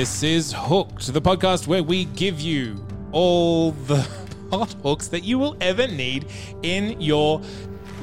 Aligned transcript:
This 0.00 0.22
is 0.22 0.54
Hooked, 0.56 1.12
the 1.12 1.20
podcast 1.20 1.66
where 1.66 1.82
we 1.82 2.06
give 2.06 2.40
you 2.40 2.82
all 3.12 3.72
the 3.72 3.96
plot 4.48 4.74
hooks 4.82 5.08
that 5.08 5.24
you 5.24 5.38
will 5.38 5.58
ever 5.60 5.86
need 5.86 6.24
in 6.62 6.98
your 7.02 7.42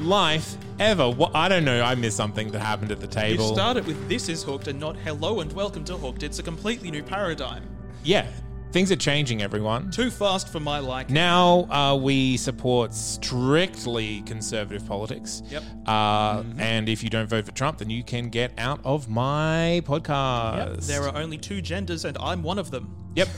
life 0.02 0.58
ever. 0.80 1.10
What 1.10 1.36
I 1.36 1.50
don't 1.50 1.66
know, 1.66 1.82
I 1.82 1.96
missed 1.96 2.16
something 2.16 2.52
that 2.52 2.60
happened 2.60 2.92
at 2.92 3.00
the 3.00 3.08
table. 3.08 3.30
You 3.32 3.38
table. 3.38 3.56
started 3.56 3.88
with 3.88 4.08
this 4.08 4.30
is 4.30 4.44
hooked 4.44 4.68
and 4.68 4.80
not 4.80 4.96
hello 4.98 5.40
and 5.40 5.52
welcome 5.54 5.84
to 5.86 5.98
hooked. 5.98 6.22
It's 6.22 6.38
a 6.38 6.44
completely 6.44 6.92
new 6.92 7.02
paradigm. 7.02 7.64
yeah, 8.04 8.28
things 8.78 8.92
are 8.92 8.96
changing, 8.96 9.42
everyone. 9.42 9.90
Too 9.90 10.12
fast 10.12 10.50
for 10.50 10.60
my 10.60 10.78
liking. 10.78 11.16
Now 11.16 11.68
uh, 11.72 11.96
we 11.96 12.38
support 12.38 12.94
strictly 12.94 14.22
conservative 14.22 14.88
politics. 14.88 15.42
Yep. 15.50 15.64
Uh, 15.88 16.44
And 16.60 16.88
if 16.88 17.04
you 17.04 17.10
don't 17.10 17.28
vote 17.28 17.48
for 17.48 17.54
Trump, 17.54 17.80
then 17.80 17.90
you 17.90 18.04
can 18.04 18.30
get 18.30 18.52
out 18.60 18.80
of 18.84 19.10
my 19.10 19.82
podcast. 19.84 20.86
There 20.86 21.02
are 21.02 21.18
only 21.18 21.40
two 21.40 21.60
genders 21.60 22.06
and 22.06 22.20
I'm 22.20 22.44
one 22.44 22.60
of 22.60 22.70
them. 22.70 22.96
Yep. 23.16 23.30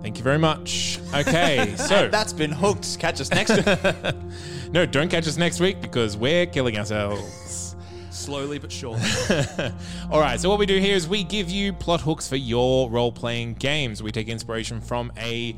Thank 0.00 0.16
you 0.16 0.24
very 0.24 0.38
much. 0.38 0.98
Okay, 1.12 1.74
so 1.76 2.08
That's 2.08 2.32
been 2.32 2.52
hooked. 2.52 2.98
Catch 2.98 3.20
us 3.20 3.30
next. 3.30 3.50
no, 4.72 4.86
don't 4.86 5.10
catch 5.10 5.28
us 5.28 5.36
next 5.36 5.60
week 5.60 5.82
because 5.82 6.16
we're 6.16 6.46
killing 6.46 6.78
ourselves. 6.78 7.69
Slowly 8.20 8.58
but 8.58 8.70
surely. 8.70 9.00
All 10.10 10.20
right, 10.20 10.38
so 10.38 10.50
what 10.50 10.58
we 10.58 10.66
do 10.66 10.78
here 10.78 10.94
is 10.94 11.08
we 11.08 11.24
give 11.24 11.48
you 11.48 11.72
plot 11.72 12.02
hooks 12.02 12.28
for 12.28 12.36
your 12.36 12.90
role-playing 12.90 13.54
games. 13.54 14.02
We 14.02 14.12
take 14.12 14.28
inspiration 14.28 14.82
from 14.82 15.10
a 15.16 15.56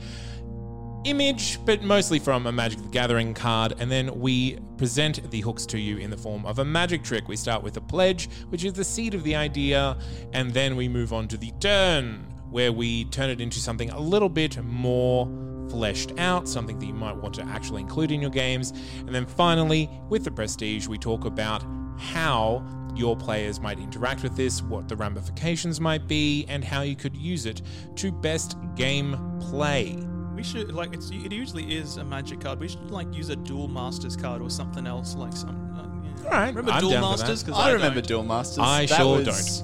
image, 1.04 1.58
but 1.64 1.82
mostly 1.82 2.20
from 2.20 2.46
a 2.46 2.52
Magic 2.52 2.80
the 2.80 2.88
Gathering 2.88 3.34
card, 3.34 3.74
and 3.80 3.90
then 3.90 4.20
we 4.20 4.60
present 4.76 5.28
the 5.32 5.40
hooks 5.40 5.66
to 5.66 5.78
you 5.78 5.96
in 5.96 6.08
the 6.08 6.16
form 6.16 6.46
of 6.46 6.60
a 6.60 6.64
magic 6.64 7.02
trick. 7.02 7.26
We 7.26 7.34
start 7.34 7.64
with 7.64 7.76
a 7.78 7.80
pledge, 7.80 8.30
which 8.50 8.64
is 8.64 8.74
the 8.74 8.84
seed 8.84 9.14
of 9.14 9.24
the 9.24 9.34
idea, 9.34 9.98
and 10.32 10.52
then 10.52 10.76
we 10.76 10.88
move 10.88 11.12
on 11.12 11.26
to 11.28 11.36
the 11.36 11.50
turn, 11.58 12.32
where 12.48 12.70
we 12.70 13.06
turn 13.06 13.28
it 13.28 13.40
into 13.40 13.58
something 13.58 13.90
a 13.90 13.98
little 13.98 14.28
bit 14.28 14.62
more 14.62 15.26
fleshed 15.68 16.12
out, 16.18 16.48
something 16.48 16.78
that 16.78 16.86
you 16.86 16.94
might 16.94 17.16
want 17.16 17.34
to 17.34 17.42
actually 17.46 17.82
include 17.82 18.12
in 18.12 18.20
your 18.20 18.30
games. 18.30 18.72
And 18.98 19.12
then 19.12 19.26
finally, 19.26 19.90
with 20.08 20.22
the 20.22 20.30
prestige, 20.30 20.86
we 20.86 20.98
talk 20.98 21.24
about 21.24 21.64
how 21.98 22.64
your 22.94 23.16
players 23.16 23.58
might 23.60 23.78
interact 23.78 24.22
with 24.22 24.36
this, 24.36 24.62
what 24.62 24.88
the 24.88 24.96
ramifications 24.96 25.80
might 25.80 26.06
be, 26.06 26.44
and 26.48 26.62
how 26.62 26.82
you 26.82 26.94
could 26.96 27.16
use 27.16 27.46
it 27.46 27.62
to 27.96 28.12
best 28.12 28.56
game 28.76 29.16
play. 29.40 29.96
we 30.34 30.42
should 30.42 30.72
like 30.74 30.92
it's 30.94 31.10
it 31.10 31.32
usually 31.32 31.74
is 31.76 31.96
a 31.98 32.04
magic 32.04 32.40
card. 32.40 32.58
We 32.60 32.68
should 32.68 32.90
like 32.90 33.12
use 33.14 33.28
a 33.30 33.36
Duel 33.36 33.68
Masters 33.68 34.16
card 34.16 34.42
or 34.42 34.50
something 34.50 34.86
else 34.86 35.14
like 35.14 35.32
some. 35.34 35.56
Uh, 35.78 36.22
yeah. 36.22 36.24
All 36.24 36.30
right, 36.32 36.48
Remember 36.48 36.72
I'm 36.72 36.80
dual 36.80 36.92
down 36.92 37.02
for 37.02 37.08
masters? 37.18 37.42
that. 37.44 37.52
'Cause 37.52 37.60
I 37.60 37.70
remember 37.72 38.00
don't. 38.00 38.08
Duel 38.08 38.22
Masters. 38.24 38.58
I 38.60 38.86
That 38.86 38.96
sure 38.96 39.18
was 39.18 39.62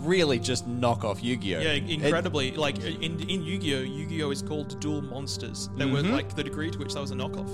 Really, 0.00 0.38
just 0.38 0.68
knock 0.68 1.02
off 1.04 1.22
Yu-Gi-Oh. 1.24 1.60
Yeah, 1.60 1.70
It- 1.70 1.90
incredibly. 1.90 2.52
like 2.52 2.78
in 2.84 3.18
in 3.28 3.42
Yu-Gi-Oh, 3.42 3.80
Yu-Gi-Oh 3.80 4.30
is 4.30 4.40
called 4.40 4.78
Duel 4.78 5.02
Monsters. 5.02 5.68
They 5.76 5.84
were 5.86 6.00
like 6.02 6.34
the 6.36 6.44
degree 6.44 6.70
to 6.70 6.78
which 6.78 6.94
that 6.94 7.00
was 7.00 7.10
a 7.10 7.14
knockoff. 7.16 7.48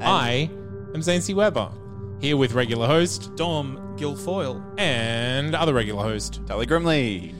I 0.00 0.48
am 0.94 1.02
Zane 1.02 1.20
C. 1.20 1.34
Weber, 1.34 1.68
here 2.20 2.36
with 2.36 2.52
regular 2.52 2.86
host 2.86 3.34
Dom 3.36 3.78
Guilfoyle. 3.96 4.62
and 4.78 5.54
other 5.54 5.74
regular 5.74 6.02
host. 6.02 6.40
Tully 6.46 6.66
Grimley. 6.66 7.34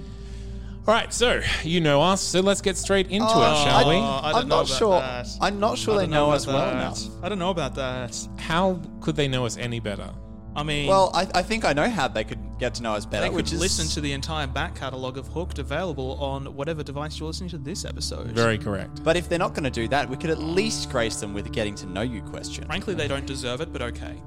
All 0.86 0.94
right, 0.94 1.12
so 1.12 1.42
you 1.64 1.80
know 1.82 2.00
us, 2.00 2.22
so 2.22 2.40
let's 2.40 2.62
get 2.62 2.76
straight 2.78 3.08
into 3.10 3.26
it, 3.26 3.30
uh, 3.30 3.54
shall 3.64 3.76
I- 3.76 3.88
we? 3.88 3.96
I 3.96 4.32
don't 4.32 4.42
I'm 4.42 4.48
know 4.48 4.56
not 4.56 4.66
about 4.70 4.78
sure. 4.78 5.00
that. 5.00 5.26
I'm 5.40 5.60
not 5.60 5.76
sure 5.76 5.94
I 5.94 5.96
they 5.98 6.02
don't 6.04 6.10
know 6.12 6.26
about 6.26 6.36
us 6.36 6.46
well 6.46 6.58
that. 6.58 6.72
enough. 6.72 7.00
I 7.22 7.28
don't 7.28 7.38
know 7.38 7.50
about 7.50 7.74
that. 7.74 8.28
How 8.38 8.80
could 9.00 9.14
they 9.14 9.28
know 9.28 9.44
us 9.44 9.58
any 9.58 9.80
better? 9.80 10.08
I 10.56 10.62
mean, 10.62 10.88
Well, 10.88 11.10
I, 11.14 11.26
I 11.34 11.42
think 11.42 11.64
I 11.66 11.74
know 11.74 11.90
how 11.90 12.08
they 12.08 12.24
could 12.24 12.38
get 12.58 12.74
to 12.74 12.82
know 12.82 12.94
us 12.94 13.06
better, 13.06 13.22
they 13.22 13.28
could 13.28 13.36
which 13.36 13.52
is 13.52 13.60
listen 13.60 13.86
to 13.88 14.00
the 14.00 14.12
entire 14.12 14.46
back 14.46 14.74
catalogue 14.74 15.16
of 15.18 15.28
Hooked 15.28 15.58
available 15.58 16.12
on 16.22 16.54
whatever 16.54 16.82
device 16.82 17.18
you're 17.18 17.28
listening 17.28 17.50
to 17.50 17.58
this 17.58 17.84
episode. 17.84 18.28
Very 18.28 18.58
correct. 18.58 19.02
But 19.04 19.16
if 19.16 19.28
they're 19.28 19.38
not 19.38 19.54
going 19.54 19.64
to 19.64 19.70
do 19.70 19.88
that, 19.88 20.08
we 20.08 20.16
could 20.16 20.30
at 20.30 20.38
least 20.38 20.90
grace 20.90 21.16
them 21.20 21.34
with 21.34 21.46
a 21.46 21.50
getting 21.50 21.74
to 21.76 21.86
know 21.86 22.02
you 22.02 22.22
question. 22.22 22.64
Frankly, 22.64 22.94
they 22.94 23.08
don't 23.08 23.26
deserve 23.26 23.60
it, 23.60 23.72
but 23.72 23.82
okay. 23.82 24.20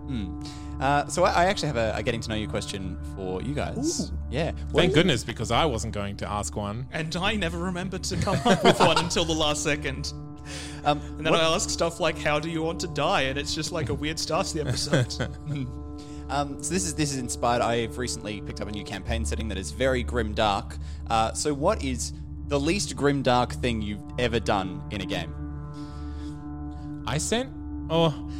Uh, 0.79 1.05
so 1.07 1.23
I, 1.23 1.43
I 1.43 1.45
actually 1.45 1.67
have 1.67 1.77
a, 1.77 1.93
a 1.95 2.01
getting 2.03 2.21
to 2.21 2.29
know 2.29 2.35
you 2.35 2.47
question 2.47 2.97
for 3.15 3.41
you 3.41 3.53
guys. 3.53 4.11
Yeah. 4.31 4.51
What 4.71 4.81
Thank 4.81 4.93
goodness, 4.95 5.23
because 5.23 5.51
I 5.51 5.65
wasn't 5.65 5.93
going 5.93 6.17
to 6.17 6.29
ask 6.29 6.55
one. 6.55 6.87
And 6.91 7.15
I 7.15 7.35
never 7.35 7.59
remembered 7.59 8.03
to 8.05 8.17
come 8.17 8.39
up 8.45 8.63
with 8.63 8.79
one 8.79 8.97
until 8.97 9.25
the 9.25 9.33
last 9.33 9.63
second. 9.63 10.13
Um, 10.83 10.99
And 11.17 11.25
then 11.27 11.33
what- 11.33 11.41
I 11.41 11.53
ask 11.53 11.69
stuff 11.69 11.99
like, 11.99 12.17
"How 12.17 12.39
do 12.39 12.49
you 12.49 12.63
want 12.63 12.79
to 12.79 12.87
die?" 12.87 13.21
And 13.21 13.37
it's 13.37 13.53
just 13.53 13.71
like 13.71 13.89
a 13.89 13.93
weird 13.93 14.17
start 14.17 14.47
to 14.47 14.53
the 14.55 14.61
episode. 14.67 15.13
Um, 16.31 16.63
so 16.63 16.73
this 16.73 16.85
is 16.85 16.95
this 16.95 17.11
is 17.11 17.17
inspired. 17.17 17.61
I've 17.61 17.97
recently 17.97 18.39
picked 18.41 18.61
up 18.61 18.69
a 18.69 18.71
new 18.71 18.85
campaign 18.85 19.25
setting 19.25 19.49
that 19.49 19.57
is 19.57 19.71
very 19.71 20.01
grim 20.01 20.33
dark. 20.33 20.77
Uh, 21.09 21.33
so 21.33 21.53
what 21.53 21.83
is 21.83 22.13
the 22.47 22.57
least 22.59 22.95
grim 22.95 23.21
dark 23.21 23.51
thing 23.51 23.81
you've 23.81 24.01
ever 24.17 24.39
done 24.39 24.81
in 24.91 25.01
a 25.01 25.05
game? 25.05 25.33
I 27.05 27.17
sent. 27.17 27.51
Oh, 27.89 28.31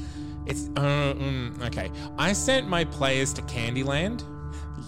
it's. 0.46 0.70
Uh, 0.78 1.14
mm, 1.14 1.62
okay. 1.68 1.92
I 2.18 2.32
sent 2.32 2.68
my 2.70 2.86
players 2.86 3.34
to 3.34 3.42
Candyland. 3.42 4.24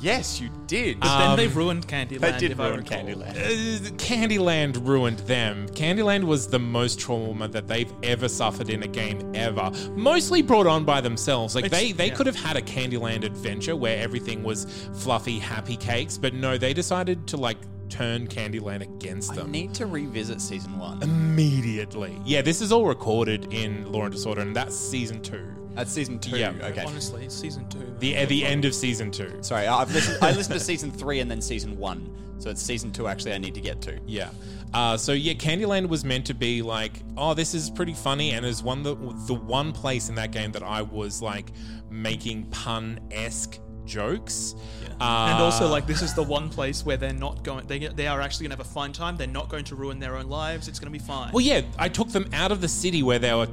Yes, 0.03 0.41
you 0.41 0.49
did. 0.67 0.99
But 0.99 1.17
then 1.17 1.37
they 1.37 1.47
ruined 1.47 1.87
Candyland. 1.87 2.19
they 2.19 2.37
did 2.37 2.51
if 2.51 2.59
I 2.59 2.67
ruin 2.67 2.79
recall. 2.81 2.97
Candyland. 2.99 3.29
Uh, 3.37 3.89
Candyland 3.95 4.85
ruined 4.85 5.19
them. 5.19 5.67
Candyland 5.69 6.25
was 6.25 6.47
the 6.47 6.59
most 6.59 6.99
trauma 6.99 7.47
that 7.47 7.67
they've 7.67 7.91
ever 8.03 8.27
suffered 8.27 8.69
in 8.69 8.83
a 8.83 8.87
game 8.87 9.31
ever. 9.33 9.71
Mostly 9.95 10.41
brought 10.41 10.67
on 10.67 10.83
by 10.83 10.99
themselves. 10.99 11.55
Like 11.55 11.65
It's- 11.65 11.81
they, 11.81 11.91
they 11.93 12.07
yeah. 12.07 12.13
could 12.15 12.27
have 12.27 12.35
had 12.35 12.57
a 12.57 12.61
Candyland 12.61 13.23
adventure 13.23 13.75
where 13.75 13.97
everything 14.01 14.43
was 14.43 14.65
fluffy, 14.93 15.39
happy 15.39 15.77
cakes, 15.77 16.17
but 16.17 16.33
no, 16.33 16.57
they 16.57 16.73
decided 16.73 17.25
to 17.27 17.37
like 17.37 17.57
turn 17.89 18.27
Candyland 18.27 18.81
against 18.81 19.31
I 19.33 19.35
them 19.35 19.51
need 19.51 19.73
to 19.75 19.85
revisit 19.85 20.41
season 20.41 20.77
one. 20.79 21.01
immediately. 21.03 22.19
Yeah, 22.25 22.41
this 22.41 22.61
is 22.61 22.71
all 22.71 22.85
recorded 22.87 23.53
in 23.53 23.91
Law 23.91 24.03
and 24.03 24.11
Disorder, 24.13 24.41
and 24.41 24.55
that's 24.55 24.75
season 24.75 25.21
two. 25.21 25.45
That's 25.75 25.91
season 25.91 26.19
two. 26.19 26.37
Yeah. 26.37 26.53
Okay. 26.61 26.83
Honestly, 26.85 27.29
season 27.29 27.67
two. 27.69 27.95
The 27.99 28.15
at 28.15 28.29
the 28.29 28.45
end 28.45 28.65
of 28.65 28.75
season 28.75 29.11
two. 29.11 29.39
Sorry, 29.41 29.67
I've 29.67 29.91
listened, 29.93 30.17
I 30.21 30.31
listened 30.31 30.59
to 30.59 30.63
season 30.63 30.91
three 30.91 31.19
and 31.19 31.29
then 31.29 31.41
season 31.41 31.77
one. 31.77 32.15
So 32.39 32.49
it's 32.49 32.61
season 32.61 32.91
two 32.91 33.07
actually 33.07 33.33
I 33.33 33.37
need 33.37 33.55
to 33.55 33.61
get 33.61 33.81
to. 33.81 33.99
Yeah. 34.05 34.29
Uh, 34.73 34.97
so 34.97 35.13
yeah, 35.13 35.33
Candyland 35.33 35.87
was 35.87 36.03
meant 36.03 36.25
to 36.27 36.33
be 36.33 36.61
like, 36.61 36.93
oh, 37.15 37.33
this 37.33 37.53
is 37.53 37.69
pretty 37.69 37.93
funny, 37.93 38.31
and 38.31 38.45
is 38.45 38.63
one 38.63 38.83
the 38.83 38.95
the 39.27 39.33
one 39.33 39.71
place 39.71 40.09
in 40.09 40.15
that 40.15 40.31
game 40.31 40.51
that 40.51 40.63
I 40.63 40.81
was 40.81 41.21
like 41.21 41.51
making 41.89 42.45
pun 42.49 42.99
esque 43.11 43.59
jokes. 43.85 44.55
Uh, 44.99 45.29
and 45.31 45.43
also, 45.43 45.67
like, 45.67 45.85
this 45.85 46.01
is 46.01 46.13
the 46.13 46.23
one 46.23 46.49
place 46.49 46.85
where 46.85 46.97
they're 46.97 47.13
not 47.13 47.43
going. 47.43 47.67
They 47.67 47.79
they 47.79 48.07
are 48.07 48.21
actually 48.21 48.45
gonna 48.45 48.55
have 48.57 48.65
a 48.65 48.69
fine 48.69 48.93
time. 48.93 49.15
They're 49.17 49.27
not 49.27 49.49
going 49.49 49.65
to 49.65 49.75
ruin 49.75 49.99
their 49.99 50.17
own 50.17 50.27
lives. 50.27 50.67
It's 50.67 50.79
gonna 50.79 50.91
be 50.91 50.99
fine. 50.99 51.31
well, 51.33 51.41
yeah, 51.41 51.61
I 51.77 51.89
took 51.89 52.09
them 52.09 52.29
out 52.33 52.51
of 52.51 52.61
the 52.61 52.67
city 52.67 53.03
where 53.03 53.19
they 53.19 53.33
were 53.33 53.47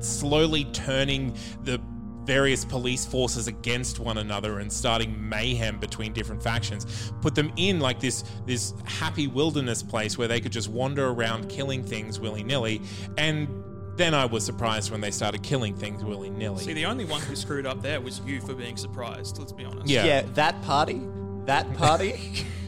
slowly 0.00 0.64
turning 0.66 1.36
the 1.64 1.80
various 2.24 2.62
police 2.62 3.06
forces 3.06 3.46
against 3.48 3.98
one 3.98 4.18
another 4.18 4.58
and 4.58 4.70
starting 4.70 5.28
mayhem 5.30 5.78
between 5.78 6.12
different 6.12 6.42
factions 6.42 7.10
put 7.22 7.34
them 7.34 7.50
in 7.56 7.80
like 7.80 8.00
this 8.00 8.22
this 8.44 8.74
happy 8.84 9.26
wilderness 9.26 9.82
place 9.82 10.18
where 10.18 10.28
they 10.28 10.38
could 10.38 10.52
just 10.52 10.68
wander 10.68 11.08
around 11.08 11.48
killing 11.48 11.82
things 11.82 12.20
willy-nilly 12.20 12.82
and 13.16 13.48
then 13.98 14.14
I 14.14 14.24
was 14.24 14.44
surprised 14.44 14.90
when 14.90 15.00
they 15.00 15.10
started 15.10 15.42
killing 15.42 15.74
things 15.74 16.04
willy 16.04 16.30
nilly. 16.30 16.62
See, 16.62 16.72
the 16.72 16.86
only 16.86 17.04
one 17.04 17.20
who 17.20 17.34
screwed 17.34 17.66
up 17.66 17.82
there 17.82 18.00
was 18.00 18.20
you 18.20 18.40
for 18.40 18.54
being 18.54 18.76
surprised. 18.76 19.38
Let's 19.38 19.50
be 19.50 19.64
honest. 19.64 19.88
Yeah. 19.88 20.04
Yeah, 20.04 20.22
that 20.34 20.62
party, 20.62 21.02
that 21.46 21.74
party. 21.74 22.14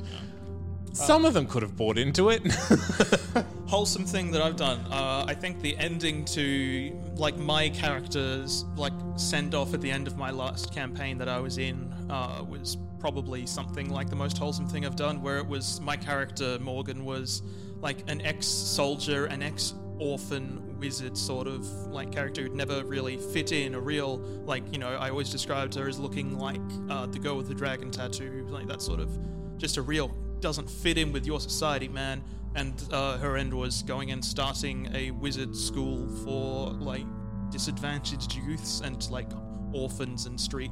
Some 0.92 1.25
of 1.25 1.34
them 1.34 1.46
could 1.46 1.62
have 1.62 1.76
bought 1.76 1.98
into 1.98 2.31
it. 2.31 2.42
wholesome 3.70 4.04
thing 4.04 4.32
that 4.32 4.42
I've 4.42 4.56
done. 4.56 4.81
Uh, 4.90 5.25
I 5.28 5.32
think 5.34 5.60
the 5.60 5.76
ending 5.78 6.25
to 6.26 6.92
like 7.14 7.37
my 7.37 7.69
character's 7.69 8.64
like 8.76 8.92
send 9.14 9.54
off 9.54 9.72
at 9.75 9.81
the 9.81 9.88
end 9.88 10.08
of 10.08 10.16
my 10.16 10.32
last 10.32 10.75
campaign 10.75 11.19
that 11.19 11.28
I 11.28 11.38
was 11.38 11.56
in 11.56 11.94
uh, 12.10 12.44
was 12.46 12.76
probably 12.98 13.46
something 13.46 13.88
like 13.88 14.10
the 14.10 14.16
most 14.16 14.37
wholesome 14.37 14.66
thing 14.66 14.84
I've 14.84 14.96
done. 14.96 15.22
Where 15.22 15.38
it 15.38 15.46
was 15.46 15.81
my 15.81 15.96
character 15.96 16.58
Morgan 16.58 17.04
was 17.04 17.43
like 17.81 18.10
an 18.10 18.20
ex-soldier, 18.22 19.26
an 19.26 19.40
ex-orphan 19.40 20.81
wizard 20.81 21.16
sort 21.16 21.46
of 21.46 21.64
like 21.86 22.10
character 22.10 22.43
who'd 22.43 22.56
never 22.56 22.82
really 22.82 23.19
fit 23.19 23.52
in. 23.52 23.76
A 23.76 23.81
real 23.81 24.16
like 24.46 24.64
you 24.72 24.81
know 24.81 24.96
I 24.96 25.10
always 25.10 25.31
described 25.31 25.76
her 25.76 25.88
as 25.88 25.96
looking 26.00 26.36
like 26.40 26.60
uh, 26.88 27.06
the 27.06 27.20
girl 27.20 27.36
with 27.36 27.46
the 27.46 27.54
dragon 27.54 27.93
tattoo, 27.93 28.48
like 28.50 28.66
that 28.66 28.82
sort 28.82 28.98
of 28.98 29.16
just 29.58 29.76
a 29.76 29.82
real 29.82 30.12
doesn't 30.40 30.70
fit 30.70 30.98
in 30.98 31.12
with 31.12 31.26
your 31.26 31.40
society, 31.40 31.88
man. 31.88 32.22
And 32.54 32.82
uh, 32.90 33.19
her 33.19 33.37
end 33.37 33.54
was 33.54 33.82
going 33.82 34.10
and 34.10 34.25
starting 34.25 34.88
a 34.94 35.12
wizard 35.12 35.54
school 35.54 36.08
for 36.25 36.72
like 36.72 37.06
disadvantaged 37.50 38.34
youths 38.34 38.81
and 38.81 39.08
like 39.10 39.28
orphans 39.72 40.26
and 40.26 40.40
street 40.40 40.70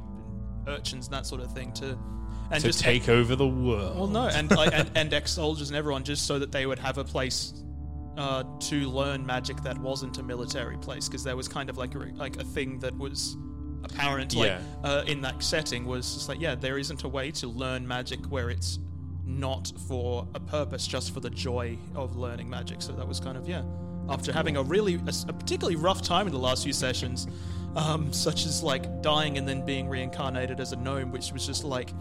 urchins 0.67 1.07
and 1.07 1.13
that 1.13 1.25
sort 1.25 1.41
of 1.41 1.51
thing 1.53 1.71
to 1.73 1.97
and 2.51 2.61
to 2.61 2.67
just 2.67 2.79
take 2.79 3.07
over 3.09 3.35
the 3.35 3.47
world. 3.47 3.95
well, 3.95 4.07
no, 4.07 4.27
and 4.27 4.49
like, 4.51 4.73
and, 4.73 4.89
and 4.95 5.13
ex-soldiers 5.13 5.69
and 5.69 5.77
everyone, 5.77 6.03
just 6.03 6.25
so 6.25 6.39
that 6.39 6.51
they 6.51 6.65
would 6.65 6.79
have 6.79 6.97
a 6.97 7.03
place 7.03 7.63
uh, 8.17 8.43
to 8.59 8.89
learn 8.89 9.23
magic 9.25 9.61
that 9.61 9.77
wasn't 9.77 10.17
a 10.17 10.23
military 10.23 10.77
place, 10.77 11.07
because 11.07 11.23
there 11.23 11.35
was 11.37 11.47
kind 11.47 11.69
of 11.69 11.77
like 11.77 11.93
a, 11.93 11.99
like 12.15 12.37
a 12.37 12.43
thing 12.43 12.79
that 12.79 12.97
was 12.97 13.37
apparent, 13.83 14.35
like 14.35 14.47
Yeah. 14.49 14.61
uh, 14.83 15.03
in 15.05 15.21
that 15.21 15.43
setting, 15.43 15.85
was 15.85 16.11
just 16.15 16.27
like, 16.27 16.41
yeah, 16.41 16.55
there 16.55 16.79
isn't 16.79 17.03
a 17.03 17.07
way 17.07 17.29
to 17.31 17.47
learn 17.47 17.87
magic 17.87 18.19
where 18.31 18.49
it's 18.49 18.79
not 19.29 19.71
for 19.87 20.27
a 20.33 20.39
purpose, 20.39 20.87
just 20.87 21.13
for 21.13 21.19
the 21.19 21.29
joy 21.29 21.77
of 21.95 22.15
learning 22.15 22.49
magic. 22.49 22.81
So 22.81 22.93
that 22.93 23.07
was 23.07 23.19
kind 23.19 23.37
of 23.37 23.47
yeah. 23.47 23.63
After 24.09 24.33
having 24.33 24.57
a 24.57 24.63
really 24.63 24.95
a, 24.95 25.33
particularly 25.33 25.75
rough 25.75 26.01
time 26.01 26.25
in 26.25 26.33
the 26.33 26.39
last 26.39 26.63
few 26.63 26.73
sessions, 26.73 27.27
um, 27.75 28.11
such 28.11 28.45
as 28.45 28.63
like 28.63 29.01
dying 29.01 29.37
and 29.37 29.47
then 29.47 29.65
being 29.65 29.87
reincarnated 29.87 30.59
as 30.59 30.71
a 30.71 30.75
gnome, 30.75 31.11
which 31.11 31.31
was 31.31 31.45
just 31.45 31.63
like 31.63 31.91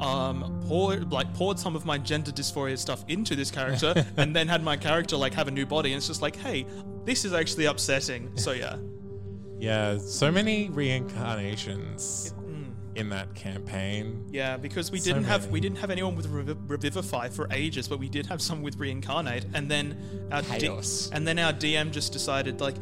um 0.00 0.60
poured 0.66 1.12
like 1.12 1.32
poured 1.34 1.58
some 1.58 1.76
of 1.76 1.84
my 1.84 1.98
gender 1.98 2.32
dysphoria 2.32 2.78
stuff 2.78 3.04
into 3.08 3.36
this 3.36 3.50
character 3.50 3.94
and 4.16 4.34
then 4.34 4.48
had 4.48 4.64
my 4.64 4.76
character 4.76 5.16
like 5.16 5.34
have 5.34 5.48
a 5.48 5.50
new 5.50 5.66
body 5.66 5.92
and 5.92 5.98
it's 5.98 6.08
just 6.08 6.22
like 6.22 6.34
hey 6.34 6.66
this 7.04 7.26
is 7.26 7.34
actually 7.34 7.66
upsetting 7.66 8.34
so 8.36 8.52
yeah 8.52 8.78
yeah, 9.62 9.98
so 9.98 10.32
many 10.32 10.70
reincarnations. 10.70 12.34
In 12.94 13.08
that 13.10 13.34
campaign. 13.34 14.26
yeah 14.30 14.56
because 14.56 14.90
we 14.90 14.98
So 14.98 15.12
didn't 15.12 15.24
have 15.24 15.46
we 15.48 15.60
didn't 15.60 15.78
have 15.78 15.90
anyone 15.90 16.14
with 16.16 16.28
reviv- 16.30 16.58
revivify 16.68 17.28
for 17.28 17.48
ages 17.50 17.88
but 17.88 17.98
we 17.98 18.08
did 18.08 18.26
have 18.26 18.40
some 18.42 18.62
with 18.62 18.76
reincarnate 18.78 19.46
and 19.54 19.70
then 19.70 19.96
our 20.30 20.42
D- 20.42 20.66
and 21.12 21.26
then 21.26 21.38
our 21.38 21.52
dm 21.52 21.90
just 21.90 22.12
decided 22.12 22.60
like 22.60 22.76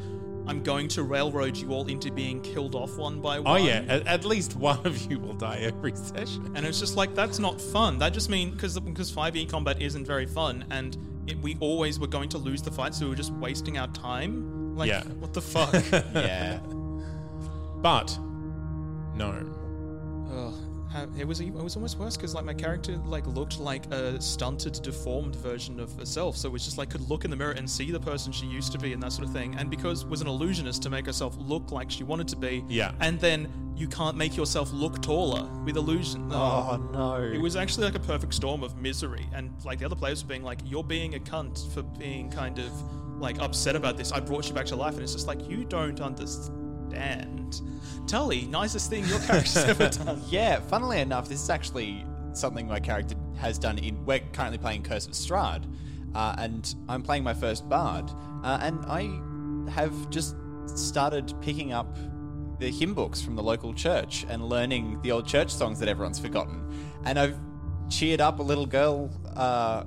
i'm 0.49 0.63
going 0.65 0.89
to 0.89 1.03
railroad 1.05 1.57
you 1.57 1.71
all 1.71 1.87
into 1.87 2.11
being 2.11 2.41
killed 2.41 2.75
off 2.75 2.97
one 2.97 3.21
by 3.21 3.39
Oh 3.39 3.43
one 3.43 3.65
yeah, 3.65 3.85
at, 3.89 4.07
at 4.07 4.25
least 4.25 4.57
one 4.57 4.85
of 4.85 5.09
you 5.11 5.19
will 5.21 5.35
die 5.35 5.59
every 5.59 5.95
session. 5.95 6.53
And 6.57 6.67
it's 6.67 6.81
just 6.81 6.97
like 6.97 7.15
that's 7.15 7.39
not 7.39 7.61
fun. 7.61 7.99
That 7.99 8.13
just 8.13 8.29
means 8.31 8.55
because 8.55 8.81
because 8.81 9.11
five 9.11 9.37
E 9.37 9.47
combat 9.47 9.81
isn't 9.81 10.07
very 10.07 10.27
fun, 10.27 10.65
and 10.71 10.97
it, 11.29 11.39
we 11.39 11.57
always 11.61 12.01
were 12.01 12.07
going 12.09 12.31
to 12.31 12.39
lose 12.39 12.63
the 12.63 12.71
fight, 12.73 12.95
so 12.95 13.05
we 13.05 13.11
were 13.11 13.17
just 13.17 13.33
wasting 13.35 13.79
our 13.79 13.87
time. 13.89 14.75
Like, 14.77 14.89
Yeah. 14.89 15.03
what 15.23 15.33
the 15.35 15.43
fuck? 15.43 15.73
yeah. 16.15 16.59
But 17.83 18.19
no. 19.15 19.33
Ugh. 20.33 20.55
It 21.17 21.25
was 21.25 21.41
it 21.41 21.53
was 21.53 21.77
almost 21.77 21.99
worse 21.99 22.17
because 22.17 22.35
like 22.35 22.45
my 22.45 22.55
character 22.55 22.97
like 23.07 23.25
looked 23.27 23.61
like 23.61 23.87
a 23.93 24.21
stunted, 24.21 24.81
deformed 24.83 25.37
version 25.37 25.79
of 25.79 25.97
herself. 25.97 26.37
So 26.37 26.49
it 26.49 26.53
was 26.53 26.65
just 26.65 26.79
like 26.79 26.91
could 26.91 27.09
look 27.09 27.25
in 27.25 27.31
the 27.31 27.37
mirror 27.37 27.53
and 27.53 27.71
see 27.71 27.93
the 27.93 28.01
person 28.01 28.33
she 28.33 28.47
used 28.47 28.73
to 28.73 28.79
be 28.79 28.93
and 28.93 29.01
that 29.03 29.13
sort 29.13 29.29
of 29.29 29.33
thing. 29.33 29.55
And 29.57 29.71
because 29.71 30.05
was 30.05 30.21
an 30.21 30.27
illusionist 30.27 30.83
to 30.83 30.91
make 30.91 31.07
herself 31.07 31.37
look 31.39 31.71
like 31.71 31.93
she 31.93 32.03
wanted 32.03 32.27
to 32.29 32.37
be. 32.37 32.65
Yeah. 32.69 32.91
And 33.01 33.21
then 33.21 33.73
you 33.77 33.87
can't 33.87 34.17
make 34.17 34.37
yourself 34.37 34.73
look 34.73 35.01
taller 35.01 35.49
with 35.65 35.77
illusion. 35.77 36.29
Oh 36.33 36.77
no. 36.93 37.23
It 37.23 37.41
was 37.41 37.55
actually 37.55 37.85
like 37.85 37.95
a 37.95 38.01
perfect 38.01 38.35
storm 38.35 38.65
of 38.65 38.77
misery, 38.77 39.29
and 39.33 39.53
like 39.65 39.79
the 39.79 39.87
other 39.87 39.97
players 39.97 40.25
were 40.25 40.29
being 40.29 40.43
like, 40.43 40.59
"You're 40.65 40.85
being 40.85 41.15
a 41.15 41.21
cunt 41.21 41.73
for 41.73 41.83
being 41.83 42.31
kind 42.31 42.59
of 42.59 43.21
like 43.21 43.39
upset 43.39 43.77
about 43.77 43.97
this. 43.97 44.11
I 44.11 44.19
brought 44.19 44.49
you 44.49 44.55
back 44.55 44.67
to 44.67 44.77
life," 44.77 44.95
and 44.95 45.03
it's 45.03 45.13
just 45.13 45.29
like 45.29 45.49
you 45.49 45.65
don't 45.65 46.01
understand. 46.01 46.60
Tully, 48.07 48.47
nicest 48.47 48.91
thing 48.91 49.05
your 49.07 49.21
character's 49.21 49.57
ever 49.69 49.89
done. 49.89 50.21
Yeah, 50.29 50.61
funnily 50.61 51.01
enough, 51.01 51.29
this 51.29 51.43
is 51.43 51.51
actually 51.51 52.05
something 52.33 52.67
my 52.67 52.81
character 52.81 53.15
has 53.39 53.59
done 53.59 53.79
in. 53.79 54.05
We're 54.05 54.21
currently 54.33 54.59
playing 54.59 54.83
Curse 54.83 55.07
of 55.07 55.13
Strahd, 55.13 55.65
uh, 56.15 56.35
and 56.39 56.75
I'm 56.89 57.03
playing 57.03 57.23
my 57.23 57.35
first 57.35 57.69
bard, 57.69 58.11
uh, 58.43 58.59
and 58.63 58.85
I 58.87 59.71
have 59.71 60.11
just 60.11 60.37
started 60.67 61.33
picking 61.41 61.73
up 61.73 61.97
the 62.59 62.71
hymn 62.71 62.95
books 62.95 63.21
from 63.23 63.37
the 63.37 63.43
local 63.43 63.73
church 63.73 64.27
and 64.29 64.49
learning 64.49 65.01
the 65.03 65.13
old 65.13 65.27
church 65.27 65.51
songs 65.51 65.79
that 65.79 65.89
everyone's 65.89 66.19
forgotten. 66.19 66.69
And 67.05 67.19
I've 67.19 67.39
cheered 67.89 68.21
up 68.21 68.39
a 68.39 68.43
little 68.43 68.67
girl. 68.67 69.11
Uh, 69.35 69.85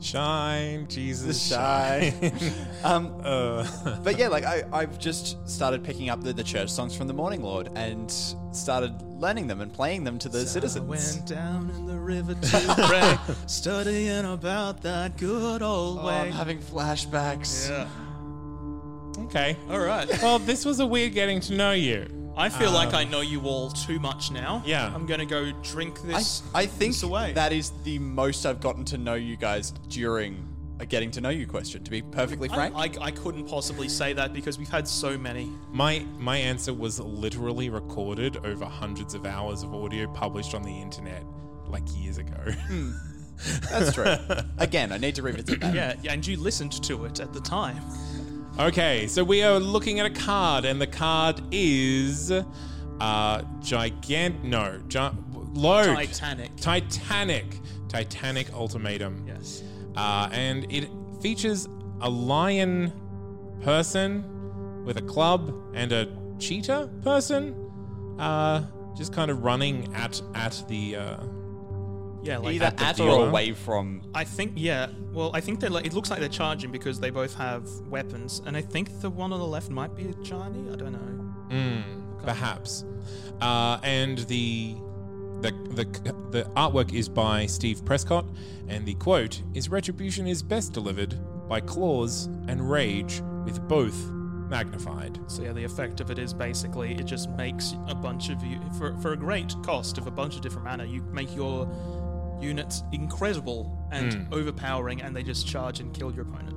Shine, 0.00 0.86
Jesus, 0.88 1.46
Shine. 1.46 2.12
shine. 2.20 2.52
um, 2.84 3.20
uh, 3.22 3.66
but 4.02 4.18
yeah, 4.18 4.28
like 4.28 4.44
I, 4.44 4.64
I've 4.72 4.98
just 4.98 5.36
started 5.48 5.84
picking 5.84 6.08
up 6.08 6.22
the, 6.22 6.32
the 6.32 6.42
church 6.42 6.70
songs 6.70 6.96
from 6.96 7.06
the 7.06 7.12
Morninglord 7.14 7.70
and 7.76 8.10
started 8.56 9.00
learning 9.02 9.46
them 9.46 9.60
and 9.60 9.72
playing 9.72 10.04
them 10.04 10.18
to 10.20 10.28
the 10.30 10.46
citizens. 10.46 10.84
I 10.84 10.88
Went 10.88 11.26
down 11.28 11.70
in 11.70 11.86
the 11.86 11.98
river 11.98 12.34
to 12.34 12.74
pray, 12.88 13.34
studying 13.46 14.24
about 14.24 14.80
that 14.82 15.16
good 15.18 15.60
old 15.62 15.98
Oh, 16.00 16.06
way. 16.06 16.14
I'm 16.14 16.32
having 16.32 16.58
flashbacks. 16.60 17.68
yeah. 17.68 17.86
okay. 19.24 19.56
All 19.68 19.80
right. 19.80 20.08
Well, 20.22 20.38
this 20.38 20.64
was 20.64 20.80
a 20.80 20.86
weird 20.86 21.12
getting 21.12 21.40
to 21.40 21.54
know 21.54 21.72
you. 21.72 22.06
I 22.36 22.48
feel 22.48 22.70
like 22.70 22.94
I 22.94 23.04
um, 23.04 23.10
know 23.10 23.20
you 23.20 23.42
all 23.42 23.70
too 23.70 23.98
much 23.98 24.30
now. 24.30 24.62
Yeah. 24.64 24.92
I'm 24.94 25.06
gonna 25.06 25.26
go 25.26 25.52
drink 25.62 26.00
this. 26.02 26.42
I 26.54 26.66
think 26.66 26.94
this 26.94 27.02
away. 27.02 27.32
that 27.34 27.52
is 27.52 27.72
the 27.84 27.98
most 27.98 28.46
I've 28.46 28.60
gotten 28.60 28.84
to 28.86 28.98
know 28.98 29.14
you 29.14 29.36
guys 29.36 29.72
during 29.88 30.46
a 30.80 30.86
getting 30.86 31.10
to 31.10 31.20
know 31.20 31.28
you 31.28 31.46
question, 31.46 31.84
to 31.84 31.90
be 31.90 32.00
perfectly 32.00 32.48
frank. 32.48 32.74
I, 32.74 32.90
I 33.00 33.10
couldn't 33.10 33.46
possibly 33.46 33.88
say 33.88 34.14
that 34.14 34.32
because 34.32 34.58
we've 34.58 34.68
had 34.68 34.88
so 34.88 35.18
many. 35.18 35.52
My 35.70 36.04
my 36.18 36.38
answer 36.38 36.72
was 36.72 36.98
literally 36.98 37.68
recorded 37.68 38.38
over 38.44 38.64
hundreds 38.64 39.14
of 39.14 39.26
hours 39.26 39.62
of 39.62 39.74
audio 39.74 40.06
published 40.08 40.54
on 40.54 40.62
the 40.62 40.74
internet 40.74 41.22
like 41.66 41.82
years 41.94 42.18
ago. 42.18 42.52
Hmm. 42.66 42.92
That's 43.70 43.94
true. 43.94 44.04
Again, 44.58 44.92
I 44.92 44.98
need 44.98 45.14
to 45.14 45.22
revisit 45.22 45.60
that. 45.60 45.74
Yeah, 45.74 45.94
yeah, 46.02 46.12
and 46.12 46.26
you 46.26 46.36
listened 46.38 46.72
to 46.82 47.04
it 47.06 47.20
at 47.20 47.32
the 47.32 47.40
time. 47.40 47.76
Okay, 48.60 49.06
so 49.06 49.24
we 49.24 49.42
are 49.42 49.58
looking 49.58 50.00
at 50.00 50.06
a 50.06 50.10
card, 50.10 50.66
and 50.66 50.78
the 50.78 50.86
card 50.86 51.40
is 51.50 52.30
uh 52.30 53.38
gigant. 53.62 54.44
No, 54.44 54.78
gi- 54.86 55.16
load. 55.54 55.86
Titanic. 55.86 56.54
Titanic. 56.56 57.58
Titanic 57.88 58.52
Ultimatum. 58.52 59.24
Yes. 59.26 59.62
Uh, 59.96 60.28
and 60.32 60.70
it 60.70 60.90
features 61.22 61.68
a 62.02 62.10
lion 62.10 62.92
person 63.62 64.84
with 64.84 64.98
a 64.98 65.02
club 65.02 65.54
and 65.74 65.90
a 65.92 66.14
cheetah 66.38 66.90
person, 67.02 67.54
uh, 68.18 68.66
just 68.94 69.14
kind 69.14 69.30
of 69.30 69.42
running 69.42 69.90
at 69.94 70.20
at 70.34 70.62
the. 70.68 70.96
Uh, 70.96 71.16
Yeah, 72.22 72.38
like 72.38 72.54
Either 72.56 72.70
the 72.70 72.82
at 72.82 73.00
or 73.00 73.28
away 73.28 73.52
from. 73.52 74.02
I 74.14 74.24
think 74.24 74.52
yeah. 74.56 74.88
Well, 75.12 75.30
I 75.34 75.40
think 75.40 75.60
they're 75.60 75.70
like, 75.70 75.86
it 75.86 75.92
looks 75.92 76.10
like 76.10 76.20
they're 76.20 76.28
charging 76.28 76.70
because 76.70 77.00
they 77.00 77.10
both 77.10 77.34
have 77.34 77.68
weapons, 77.88 78.42
and 78.46 78.56
I 78.56 78.60
think 78.60 79.00
the 79.00 79.10
one 79.10 79.32
on 79.32 79.38
the 79.38 79.46
left 79.46 79.70
might 79.70 79.94
be 79.96 80.08
a 80.08 80.14
Johnny. 80.22 80.70
I 80.70 80.76
don't 80.76 80.92
know. 80.92 81.34
Mm, 81.48 82.22
perhaps. 82.22 82.84
Uh, 83.40 83.78
and 83.82 84.18
the, 84.18 84.76
the 85.40 85.50
the 85.72 85.84
the 86.30 86.44
artwork 86.56 86.92
is 86.92 87.08
by 87.08 87.46
Steve 87.46 87.84
Prescott, 87.84 88.26
and 88.68 88.84
the 88.84 88.94
quote 88.94 89.42
is 89.54 89.68
"Retribution 89.70 90.26
is 90.26 90.42
best 90.42 90.72
delivered 90.72 91.18
by 91.48 91.60
claws 91.60 92.26
and 92.48 92.70
rage, 92.70 93.22
with 93.44 93.66
both 93.66 93.96
magnified." 94.50 95.18
So 95.26 95.42
yeah, 95.42 95.52
the 95.52 95.64
effect 95.64 96.00
of 96.00 96.10
it 96.10 96.18
is 96.18 96.34
basically 96.34 96.94
it 96.94 97.04
just 97.04 97.30
makes 97.30 97.74
a 97.88 97.94
bunch 97.94 98.28
of 98.28 98.42
you 98.44 98.60
for 98.78 98.94
for 98.98 99.14
a 99.14 99.16
great 99.16 99.54
cost 99.64 99.96
of 99.96 100.06
a 100.06 100.10
bunch 100.10 100.36
of 100.36 100.42
different 100.42 100.66
mana. 100.66 100.84
You 100.84 101.02
make 101.10 101.34
your 101.34 101.66
units 102.40 102.82
incredible 102.92 103.76
and 103.90 104.26
overpowering, 104.32 105.02
and 105.02 105.14
they 105.14 105.22
just 105.22 105.46
charge 105.46 105.80
and 105.80 105.92
kill 105.94 106.12
your 106.12 106.22
opponent. 106.22 106.56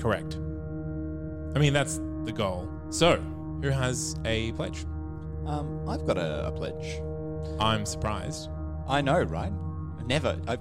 Correct. 0.00 0.34
I 1.54 1.58
mean, 1.58 1.72
that's 1.72 2.00
the 2.24 2.32
goal. 2.32 2.68
So, 2.90 3.16
who 3.62 3.70
has 3.70 4.16
a 4.24 4.52
pledge? 4.52 4.84
Um, 5.46 5.88
I've 5.88 6.06
got 6.06 6.18
a, 6.18 6.46
a 6.48 6.52
pledge. 6.52 7.00
I'm 7.60 7.86
surprised. 7.86 8.50
I 8.88 9.00
know, 9.00 9.22
right? 9.22 9.52
Never. 10.06 10.38
I've 10.46 10.60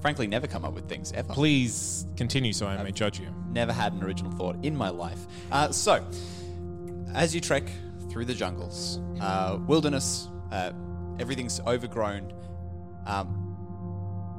frankly 0.00 0.26
never 0.26 0.46
come 0.46 0.64
up 0.64 0.74
with 0.74 0.88
things 0.88 1.12
ever. 1.12 1.32
Please 1.32 2.06
continue 2.16 2.52
so 2.52 2.66
I 2.66 2.82
may 2.82 2.90
judge 2.92 3.20
you. 3.20 3.28
Never 3.50 3.72
had 3.72 3.92
an 3.92 4.02
original 4.02 4.32
thought 4.32 4.56
in 4.64 4.76
my 4.76 4.88
life. 4.88 5.26
Uh, 5.50 5.70
so, 5.70 6.04
as 7.14 7.34
you 7.34 7.40
trek 7.40 7.70
through 8.10 8.24
the 8.24 8.34
jungles, 8.34 9.00
uh, 9.20 9.58
wilderness, 9.66 10.28
uh, 10.50 10.72
everything's 11.20 11.60
overgrown, 11.60 12.32
um, 13.06 13.41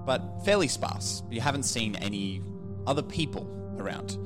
but 0.06 0.44
fairly 0.46 0.68
sparse. 0.68 1.24
You 1.30 1.42
haven't 1.42 1.64
seen 1.64 1.96
any 1.96 2.42
other 2.86 3.02
people 3.02 3.48
around. 3.78 4.18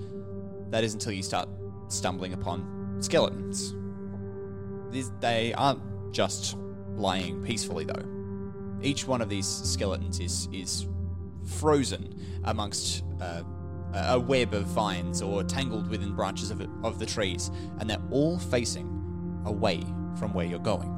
That 0.72 0.84
is 0.84 0.94
until 0.94 1.12
you 1.14 1.24
start 1.24 1.48
stumbling 1.88 2.34
upon 2.34 2.98
skeletons. 3.00 3.76
These, 4.92 5.12
they 5.20 5.54
aren't 5.54 5.82
just 6.14 6.58
lying 6.96 7.44
peacefully, 7.44 7.86
though. 7.86 8.06
Each 8.82 9.08
one 9.08 9.22
of 9.22 9.30
these 9.30 9.48
skeletons 9.48 10.20
is 10.20 10.48
is 10.52 10.88
frozen 11.46 12.20
amongst 12.44 13.04
uh, 13.22 13.44
a 13.94 14.20
web 14.20 14.54
of 14.54 14.66
vines 14.66 15.22
or 15.22 15.44
tangled 15.44 15.90
within 15.90 16.14
branches 16.14 16.52
of, 16.52 16.62
of 16.84 17.00
the 17.00 17.06
trees, 17.06 17.50
and 17.80 17.90
they're 17.90 18.04
all 18.12 18.38
facing 18.38 18.88
away 19.46 19.82
from 20.20 20.34
where 20.34 20.46
you're 20.46 20.60
going. 20.60 20.94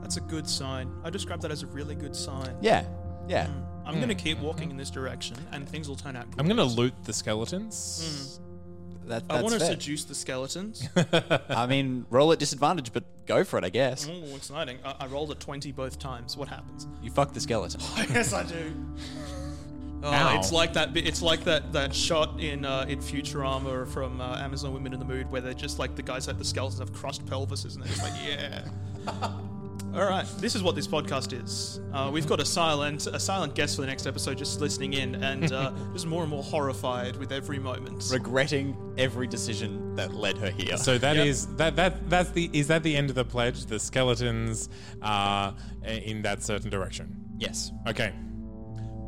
That's 0.00 0.16
a 0.16 0.20
good 0.20 0.48
sign. 0.48 0.92
I 1.04 1.10
describe 1.10 1.40
that 1.42 1.50
as 1.50 1.62
a 1.62 1.66
really 1.66 1.94
good 1.94 2.14
sign. 2.14 2.56
Yeah, 2.60 2.84
yeah. 3.28 3.48
I'm 3.88 3.96
going 3.96 4.08
to 4.08 4.14
keep 4.14 4.38
walking 4.38 4.70
in 4.70 4.76
this 4.76 4.90
direction, 4.90 5.36
and 5.52 5.68
things 5.68 5.88
will 5.88 5.96
turn 5.96 6.14
out 6.16 6.30
good. 6.30 6.38
I'm 6.40 6.46
going 6.46 6.56
to 6.58 6.64
loot 6.64 6.92
the 7.04 7.12
skeletons. 7.12 8.38
That, 9.06 9.22
I 9.30 9.34
that's 9.36 9.42
want 9.42 9.54
to 9.54 9.60
fair. 9.60 9.70
seduce 9.70 10.04
the 10.04 10.14
skeletons. 10.14 10.86
I 11.48 11.66
mean, 11.66 12.04
roll 12.10 12.30
at 12.32 12.38
disadvantage, 12.38 12.92
but 12.92 13.04
go 13.26 13.42
for 13.42 13.58
it, 13.58 13.64
I 13.64 13.70
guess. 13.70 14.06
oh, 14.06 14.36
exciting. 14.36 14.78
I, 14.84 14.96
I 15.00 15.06
rolled 15.06 15.30
a 15.30 15.34
20 15.34 15.72
both 15.72 15.98
times. 15.98 16.36
What 16.36 16.48
happens? 16.48 16.86
You 17.02 17.10
fuck 17.10 17.32
the 17.32 17.40
skeleton. 17.40 17.80
yes, 18.12 18.34
I 18.34 18.42
do. 18.44 18.74
Oh, 20.02 20.12
Ow. 20.12 20.38
it's 20.38 20.52
like 20.52 20.74
that. 20.74 20.92
bit- 20.92 21.08
It's 21.08 21.22
like 21.22 21.42
that 21.44 21.72
that 21.72 21.94
shot 21.94 22.38
in 22.38 22.64
uh, 22.66 22.84
in 22.86 22.98
Futurama 23.00 23.88
from 23.88 24.20
uh, 24.20 24.36
Amazon 24.38 24.72
Women 24.74 24.92
in 24.92 24.98
the 24.98 25.04
Mood, 25.06 25.28
where 25.30 25.40
they're 25.40 25.54
just 25.54 25.78
like 25.78 25.96
the 25.96 26.02
guys 26.02 26.28
at 26.28 26.36
the 26.38 26.44
skeletons 26.44 26.78
have 26.78 26.92
crushed 26.92 27.24
pelvises, 27.26 27.74
and 27.74 27.82
they're 27.82 27.88
just 27.92 28.02
like, 28.02 28.12
yeah. 28.24 28.64
All 29.98 30.04
right, 30.08 30.24
this 30.38 30.54
is 30.54 30.62
what 30.62 30.76
this 30.76 30.86
podcast 30.86 31.32
is. 31.32 31.80
Uh, 31.92 32.08
we've 32.12 32.26
got 32.28 32.38
a 32.38 32.44
silent 32.44 33.08
a 33.08 33.18
silent 33.18 33.56
guest 33.56 33.74
for 33.74 33.80
the 33.80 33.88
next 33.88 34.06
episode, 34.06 34.38
just 34.38 34.60
listening 34.60 34.92
in, 34.92 35.16
and 35.16 35.50
uh, 35.50 35.72
just 35.92 36.06
more 36.06 36.22
and 36.22 36.30
more 36.30 36.42
horrified 36.44 37.16
with 37.16 37.32
every 37.32 37.58
moment. 37.58 38.04
Regretting 38.12 38.76
every 38.96 39.26
decision 39.26 39.96
that 39.96 40.14
led 40.14 40.38
her 40.38 40.50
here. 40.50 40.76
So 40.76 40.98
that 40.98 41.16
Yep. 41.16 41.26
is 41.26 41.46
that 41.56 41.74
that 41.76 42.08
that's 42.08 42.30
the 42.30 42.48
is 42.52 42.68
that 42.68 42.84
the 42.84 42.94
end 42.96 43.10
of 43.10 43.16
the 43.16 43.24
pledge? 43.24 43.66
The 43.66 43.80
skeletons 43.80 44.68
are 45.02 45.56
in 45.84 46.22
that 46.22 46.44
certain 46.44 46.70
direction. 46.70 47.16
yes. 47.36 47.72
Okay. 47.88 48.12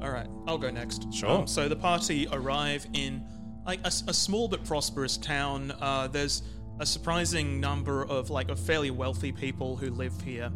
All 0.03 0.11
right, 0.11 0.29
I'll 0.49 0.59
go 0.59 0.71
next. 0.71 1.05
Um, 1.05 1.13
Sure. 1.13 1.47
so 1.47 1.69
the 1.69 1.77
party 1.77 2.27
arrive 2.33 2.85
in 2.95 3.23
like 3.65 3.81
a, 3.83 3.87
s- 3.89 4.03
a 4.09 4.15
small 4.15 4.49
but 4.49 4.65
prosperous 4.65 5.17
town. 5.19 5.73
Uh, 5.81 6.09
there's 6.09 6.43
a 6.81 6.87
surprising 6.87 7.61
number 7.61 8.05
of 8.07 8.29
like 8.31 8.49
of 8.51 8.59
fairly 8.59 8.91
wealthy 8.91 9.31
people 9.31 9.77
who 9.77 9.91
live 9.91 10.19
here, 10.23 10.51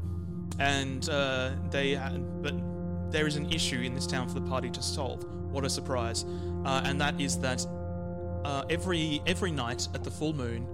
and 0.58 1.08
uh, 1.08 1.52
they 1.70 1.96
but 2.42 2.54
there 3.10 3.26
is 3.26 3.36
an 3.36 3.52
issue 3.52 3.80
in 3.80 3.94
this 3.94 4.06
town 4.06 4.28
for 4.28 4.34
the 4.34 4.48
party 4.48 4.70
to 4.70 4.82
solve. 4.82 5.24
What 5.52 5.64
a 5.64 5.70
surprise! 5.70 6.24
Uh, 6.64 6.82
and 6.84 7.00
that 7.00 7.20
is 7.20 7.38
that 7.40 7.66
uh, 8.44 8.64
every 8.70 9.22
every 9.26 9.50
night 9.50 9.88
at 9.94 10.04
the 10.04 10.10
full 10.10 10.32
moon, 10.32 10.66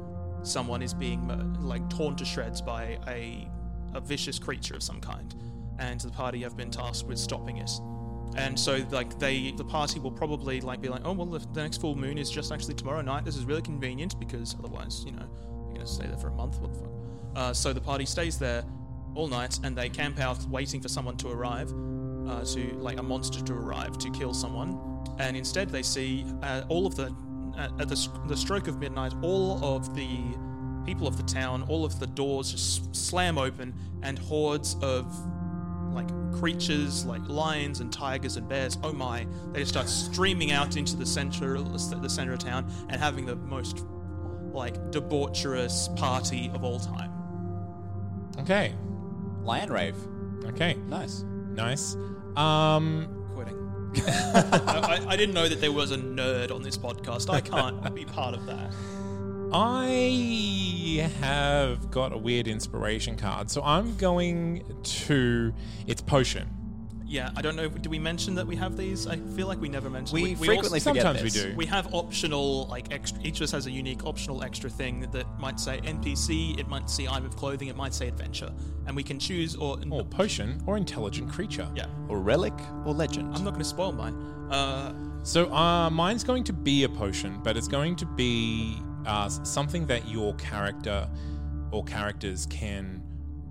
someone 0.42 0.82
is 0.82 0.94
being 0.94 1.26
like 1.60 1.88
torn 1.90 2.16
to 2.16 2.24
shreds 2.24 2.60
by 2.60 2.98
a 3.06 3.48
a 3.94 4.00
vicious 4.00 4.38
creature 4.38 4.74
of 4.74 4.82
some 4.82 5.00
kind, 5.00 5.34
and 5.78 6.00
the 6.00 6.10
party 6.10 6.40
have 6.42 6.56
been 6.56 6.70
tasked 6.70 7.08
with 7.08 7.18
stopping 7.18 7.58
it. 7.58 7.70
And 8.36 8.58
so, 8.58 8.86
like 8.90 9.18
they, 9.18 9.50
the 9.56 9.64
party 9.64 9.98
will 9.98 10.12
probably 10.12 10.60
like 10.60 10.80
be 10.80 10.88
like, 10.88 11.02
oh 11.04 11.12
well, 11.12 11.26
the, 11.26 11.40
the 11.52 11.62
next 11.62 11.80
full 11.80 11.96
moon 11.96 12.16
is 12.16 12.30
just 12.30 12.52
actually 12.52 12.74
tomorrow 12.74 13.00
night. 13.00 13.24
This 13.24 13.36
is 13.36 13.44
really 13.44 13.62
convenient 13.62 14.18
because 14.20 14.54
otherwise, 14.58 15.02
you 15.04 15.12
know, 15.12 15.28
you're 15.66 15.74
gonna 15.74 15.86
stay 15.86 16.06
there 16.06 16.16
for 16.16 16.28
a 16.28 16.34
month. 16.34 16.60
What 16.60 16.72
the 16.72 16.78
fuck? 16.78 16.90
Uh, 17.34 17.52
so 17.52 17.72
the 17.72 17.80
party 17.80 18.06
stays 18.06 18.38
there 18.38 18.64
all 19.14 19.28
night, 19.28 19.58
and 19.64 19.76
they 19.76 19.88
camp 19.88 20.18
out 20.18 20.44
waiting 20.48 20.80
for 20.80 20.88
someone 20.88 21.16
to 21.18 21.28
arrive, 21.28 21.72
uh, 22.28 22.44
to 22.44 22.72
like 22.78 22.98
a 22.98 23.02
monster 23.02 23.42
to 23.42 23.52
arrive 23.52 23.98
to 23.98 24.10
kill 24.10 24.34
someone. 24.34 24.78
And 25.18 25.36
instead, 25.36 25.70
they 25.70 25.82
see 25.82 26.24
uh, 26.42 26.62
all 26.68 26.86
of 26.86 26.96
the 26.96 27.14
at, 27.58 27.88
the, 27.88 28.08
the 28.26 28.36
stroke 28.36 28.68
of 28.68 28.78
midnight, 28.78 29.12
all 29.22 29.62
of 29.64 29.94
the 29.94 30.18
people 30.86 31.06
of 31.06 31.16
the 31.16 31.22
town, 31.24 31.62
all 31.68 31.84
of 31.84 31.98
the 32.00 32.06
doors 32.06 32.52
just 32.52 32.94
slam 32.94 33.38
open, 33.38 33.74
and 34.02 34.18
hordes 34.18 34.76
of 34.82 35.06
like 35.92 36.08
creatures 36.38 37.04
like 37.04 37.20
lions 37.28 37.80
and 37.80 37.92
tigers 37.92 38.36
and 38.36 38.48
bears 38.48 38.78
oh 38.84 38.92
my 38.92 39.26
they 39.50 39.58
just 39.58 39.72
start 39.72 39.88
streaming 39.88 40.52
out 40.52 40.76
into 40.76 40.94
the 40.94 41.04
center 41.04 41.60
the 41.60 42.08
center 42.08 42.32
of 42.32 42.38
town 42.38 42.64
and 42.88 43.00
having 43.00 43.26
the 43.26 43.34
most 43.34 43.84
like 44.52 44.76
debaucherous 44.92 45.94
party 45.96 46.48
of 46.54 46.62
all 46.62 46.78
time 46.78 47.10
Okay. 48.40 48.74
Lion 49.44 49.72
Rave. 49.72 49.96
Okay. 50.46 50.74
Nice. 50.88 51.24
Nice. 51.50 51.96
Um. 52.36 53.26
quitting 53.34 53.56
I, 53.96 55.00
I, 55.06 55.12
I 55.12 55.16
didn't 55.16 55.34
know 55.34 55.48
that 55.48 55.60
there 55.60 55.72
was 55.72 55.90
a 55.90 55.96
nerd 55.96 56.52
on 56.54 56.62
this 56.62 56.78
podcast 56.78 57.28
i 57.28 57.40
can't 57.40 57.92
be 57.92 58.04
part 58.04 58.34
of 58.34 58.46
that 58.46 58.72
I 59.52 61.10
have 61.20 61.90
got 61.90 62.12
a 62.12 62.16
weird 62.16 62.46
inspiration 62.46 63.16
card, 63.16 63.50
so 63.50 63.62
I'm 63.62 63.96
going 63.96 64.64
to. 64.82 65.52
It's 65.88 66.00
potion. 66.00 66.48
Yeah 67.10 67.30
i 67.34 67.42
don't 67.42 67.56
know 67.56 67.68
do 67.68 67.90
we 67.90 67.98
mention 67.98 68.36
that 68.36 68.46
we 68.46 68.54
have 68.54 68.76
these 68.76 69.08
i 69.08 69.16
feel 69.36 69.48
like 69.48 69.60
we 69.60 69.68
never 69.68 69.90
mentioned 69.90 70.22
We, 70.22 70.30
also- 70.30 70.44
frequently 70.44 70.78
forget 70.80 71.02
sometimes 71.02 71.22
we 71.24 71.30
this. 71.30 71.42
do. 71.42 71.56
We 71.56 71.66
have 71.66 71.92
optional, 71.92 72.66
like 72.68 72.86
extra. 72.94 73.20
Each 73.24 73.38
of 73.40 73.44
us 73.44 73.50
has 73.52 73.66
a 73.66 73.70
unique 73.70 74.04
optional 74.06 74.44
extra 74.44 74.70
thing 74.70 74.94
that 75.14 75.26
might 75.40 75.58
say 75.58 75.80
NPC. 75.80 76.58
It 76.60 76.68
might 76.68 76.88
say 76.88 77.08
item 77.08 77.26
of 77.26 77.34
clothing. 77.36 77.68
It 77.68 77.76
might 77.76 77.94
say 77.94 78.06
adventure, 78.08 78.50
and 78.86 78.94
we 78.94 79.02
can 79.02 79.18
choose 79.18 79.56
or. 79.56 79.78
Or 79.90 80.04
potion 80.04 80.62
or 80.66 80.76
intelligent 80.76 81.28
creature. 81.30 81.68
yeah, 81.74 81.86
Or 82.08 82.20
relic 82.20 82.54
or 82.86 82.92
legend. 82.94 83.26
I'm 83.34 83.42
not 83.44 83.50
going 83.56 83.64
to 83.68 83.72
spoil 83.76 83.92
mine. 83.92 84.14
Uh, 84.50 84.92
So 85.24 85.52
uh, 85.52 85.90
mine's 85.90 86.24
going 86.24 86.44
to 86.44 86.52
be 86.52 86.84
a 86.84 86.88
potion, 86.88 87.40
but 87.42 87.56
it's 87.56 87.68
going 87.68 87.96
to 87.96 88.06
be 88.06 88.78
uh, 89.06 89.28
something 89.28 89.86
that 89.86 90.02
your 90.08 90.34
character 90.36 91.08
or 91.72 91.82
characters 91.84 92.46
can 92.46 93.02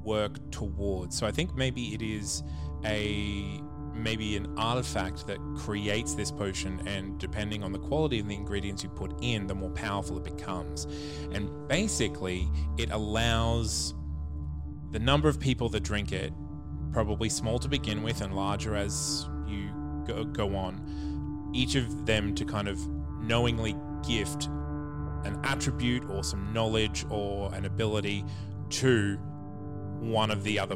work 0.04 0.34
towards. 0.52 1.18
So 1.18 1.28
I 1.28 1.32
think 1.32 1.56
maybe 1.56 1.94
it 1.96 2.02
is 2.02 2.44
a 2.86 3.62
maybe 3.94 4.38
an 4.38 4.48
artifact 4.58 5.28
that 5.28 5.38
creates 5.58 6.14
this 6.14 6.32
potion 6.32 6.82
and 6.88 7.20
depending 7.20 7.64
on 7.64 7.72
the 7.74 7.80
quality 7.80 8.20
of 8.20 8.28
the 8.28 8.36
ingredients 8.36 8.82
you 8.82 8.90
put 8.90 9.14
in 9.22 9.46
the 9.46 9.56
more 9.56 9.72
powerful 9.72 10.18
it 10.18 10.24
becomes. 10.24 10.88
And 11.34 11.50
basically 11.68 12.48
it 12.78 12.92
allows 12.92 13.94
the 14.92 15.00
number 15.00 15.28
of 15.28 15.40
people 15.40 15.68
that 15.70 15.82
drink 15.82 16.14
it 16.14 16.32
probably 16.94 17.30
small 17.30 17.60
to 17.60 17.68
begin 17.68 18.02
with 18.02 18.22
and 18.22 18.34
larger 18.34 18.76
as 18.76 19.28
you 19.48 19.70
go, 20.08 20.24
go 20.24 20.56
on 20.56 21.52
each 21.54 21.76
of 21.76 22.06
them 22.06 22.34
to 22.36 22.46
kind 22.46 22.68
of 22.68 22.80
knowingly 23.22 23.76
gift 24.08 24.48
an 25.26 25.40
attribute 25.44 26.08
or 26.10 26.24
some 26.24 26.54
knowledge 26.54 27.06
or 27.10 27.54
an 27.54 27.66
ability 27.66 28.24
to 28.70 29.18
one 30.00 30.32
of 30.32 30.44
the 30.44 30.58
other 30.58 30.76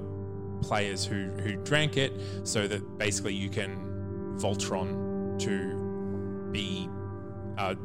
players 0.63 1.05
who 1.05 1.29
who 1.43 1.55
drank 1.57 1.97
it 1.97 2.13
so 2.43 2.67
that 2.67 2.97
basically 2.97 3.33
you 3.33 3.49
can 3.49 3.77
Voltron 4.37 5.39
to 5.39 6.51
be 6.51 6.89
a, 7.57 7.75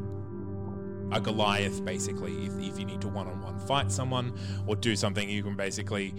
a 1.15 1.21
Goliath 1.21 1.85
basically 1.85 2.47
if, 2.47 2.59
if 2.59 2.79
you 2.79 2.85
need 2.85 3.01
to 3.01 3.09
one-on-one 3.09 3.59
fight 3.61 3.91
someone 3.91 4.33
or 4.67 4.77
do 4.77 4.95
something 4.97 5.29
you 5.29 5.43
can 5.43 5.57
basically 5.57 6.15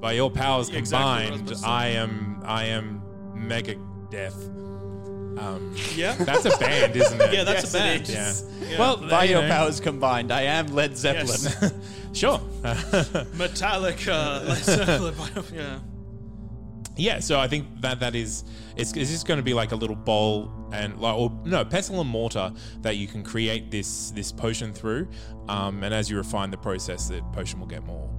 by 0.00 0.12
your 0.12 0.30
powers 0.30 0.68
Yeah, 0.68 0.78
exactly 0.78 1.36
combined. 1.38 1.64
I 1.64 1.88
am 1.88 2.42
I 2.44 2.64
am 2.64 3.02
mega 3.34 3.76
death 4.10 4.50
um, 5.38 5.74
yeah, 5.94 6.14
that's 6.18 6.44
a 6.44 6.56
band 6.58 6.96
isn't 6.96 7.20
it 7.20 7.32
yeah, 7.32 7.44
that's 7.44 7.72
a 7.72 7.76
band. 7.76 8.08
yeah. 8.08 8.32
Yeah. 8.68 8.78
Well, 8.78 8.96
By 8.96 9.24
you 9.24 9.32
your 9.32 9.42
know, 9.42 9.48
powers 9.48 9.80
combined, 9.80 10.32
I 10.32 10.42
am 10.42 10.68
Led 10.68 10.96
Zeppelin. 10.96 11.28
Yes. 11.28 11.72
sure. 12.12 12.38
Metallica. 13.36 14.46
Let's, 14.46 14.68
uh, 14.68 15.42
yeah. 15.52 15.78
yeah, 16.96 17.20
so 17.20 17.38
I 17.38 17.48
think 17.48 17.80
that 17.82 18.00
that 18.00 18.14
is 18.14 18.44
it's, 18.76 18.92
it's 18.96 19.10
just 19.10 19.26
going 19.26 19.38
to 19.38 19.44
be 19.44 19.54
like 19.54 19.72
a 19.72 19.76
little 19.76 19.96
bowl 19.96 20.50
and 20.72 20.98
like 21.00 21.14
or 21.16 21.30
no 21.44 21.64
pestle 21.64 22.00
and 22.00 22.10
mortar 22.10 22.52
that 22.80 22.96
you 22.96 23.06
can 23.06 23.22
create 23.22 23.70
this 23.70 24.10
this 24.12 24.32
potion 24.32 24.72
through, 24.72 25.08
um, 25.48 25.82
and 25.82 25.94
as 25.94 26.10
you 26.10 26.16
refine 26.16 26.50
the 26.50 26.58
process, 26.58 27.08
the 27.08 27.22
potion 27.32 27.60
will 27.60 27.66
get 27.66 27.84
more 27.84 28.08
more 28.08 28.08
powerful. 28.08 28.15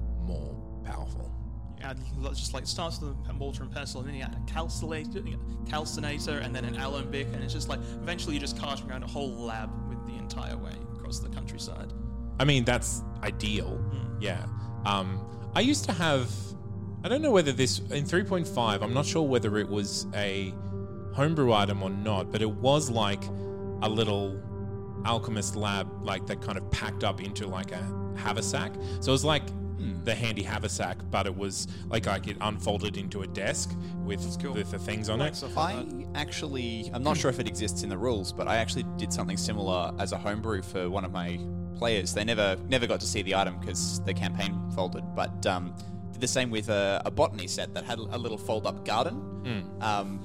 Let's 2.18 2.38
just 2.38 2.54
like 2.54 2.66
starts 2.66 3.00
with 3.00 3.16
a 3.28 3.32
mortar 3.32 3.62
and 3.62 3.72
pestle, 3.72 4.00
and 4.00 4.08
then 4.08 4.16
you 4.16 4.22
add 4.22 4.34
a 4.34 4.52
calcinator, 4.52 5.38
calcinator, 5.66 6.42
and 6.42 6.54
then 6.54 6.64
an 6.64 6.76
alembic, 6.76 7.26
and 7.32 7.42
it's 7.42 7.52
just 7.52 7.68
like 7.68 7.80
eventually 8.02 8.34
you're 8.34 8.40
just 8.40 8.58
carting 8.58 8.90
around 8.90 9.02
a 9.02 9.06
whole 9.06 9.30
lab 9.30 9.70
with 9.88 10.04
the 10.06 10.14
entire 10.14 10.56
way 10.56 10.74
across 10.94 11.18
the 11.20 11.28
countryside. 11.28 11.92
I 12.40 12.44
mean, 12.44 12.64
that's 12.64 13.02
ideal. 13.22 13.82
Yeah. 14.20 14.46
Um, 14.84 15.24
I 15.54 15.60
used 15.60 15.84
to 15.84 15.92
have. 15.92 16.30
I 17.04 17.08
don't 17.08 17.22
know 17.22 17.30
whether 17.30 17.52
this 17.52 17.78
in 17.78 18.04
3.5. 18.04 18.82
I'm 18.82 18.92
not 18.92 19.06
sure 19.06 19.22
whether 19.22 19.56
it 19.58 19.68
was 19.68 20.06
a 20.14 20.52
homebrew 21.14 21.52
item 21.52 21.82
or 21.82 21.90
not, 21.90 22.32
but 22.32 22.42
it 22.42 22.50
was 22.50 22.90
like 22.90 23.22
a 23.82 23.88
little 23.88 24.40
alchemist 25.04 25.56
lab, 25.56 25.88
like 26.02 26.26
that 26.26 26.40
kind 26.42 26.58
of 26.58 26.68
packed 26.70 27.04
up 27.04 27.22
into 27.22 27.46
like 27.46 27.72
a 27.72 28.14
haversack. 28.16 28.74
So 29.00 29.10
it 29.10 29.12
was 29.12 29.24
like 29.24 29.44
the 30.08 30.14
handy 30.14 30.42
haversack, 30.42 30.96
but 31.10 31.26
it 31.26 31.36
was 31.36 31.68
like 31.88 32.06
like 32.06 32.26
it 32.28 32.36
unfolded 32.40 32.96
into 32.96 33.22
a 33.22 33.26
desk 33.26 33.70
with 34.04 34.22
with 34.54 34.70
the 34.70 34.78
things 34.78 35.08
on 35.08 35.18
Like 35.18 35.32
it. 35.32 35.36
stuff 35.36 35.56
I 35.58 35.84
actually, 36.14 36.90
I'm 36.94 37.02
not 37.02 37.16
sure 37.16 37.30
if 37.30 37.38
it 37.38 37.46
exists 37.46 37.82
in 37.82 37.88
the 37.90 37.98
rules, 37.98 38.32
but 38.32 38.48
I 38.48 38.56
actually 38.56 38.84
did 38.96 39.12
something 39.12 39.36
similar 39.36 39.92
as 39.98 40.12
a 40.12 40.18
homebrew 40.18 40.62
for 40.62 40.88
one 40.88 41.04
of 41.04 41.12
my 41.12 41.38
players. 41.76 42.14
They 42.14 42.24
never 42.24 42.56
never 42.68 42.86
got 42.86 43.00
to 43.00 43.06
see 43.06 43.22
the 43.22 43.34
item 43.34 43.58
because 43.60 44.00
the 44.04 44.14
campaign 44.14 44.52
folded, 44.74 45.04
but 45.14 45.44
um, 45.46 45.74
did 46.12 46.20
the 46.22 46.26
same 46.28 46.50
with 46.50 46.68
a, 46.70 47.02
a 47.04 47.10
botany 47.10 47.46
set 47.46 47.74
that 47.74 47.84
had 47.84 47.98
a 47.98 48.18
little 48.18 48.38
fold 48.38 48.66
up 48.66 48.84
garden. 48.84 49.16
Um, 49.80 50.20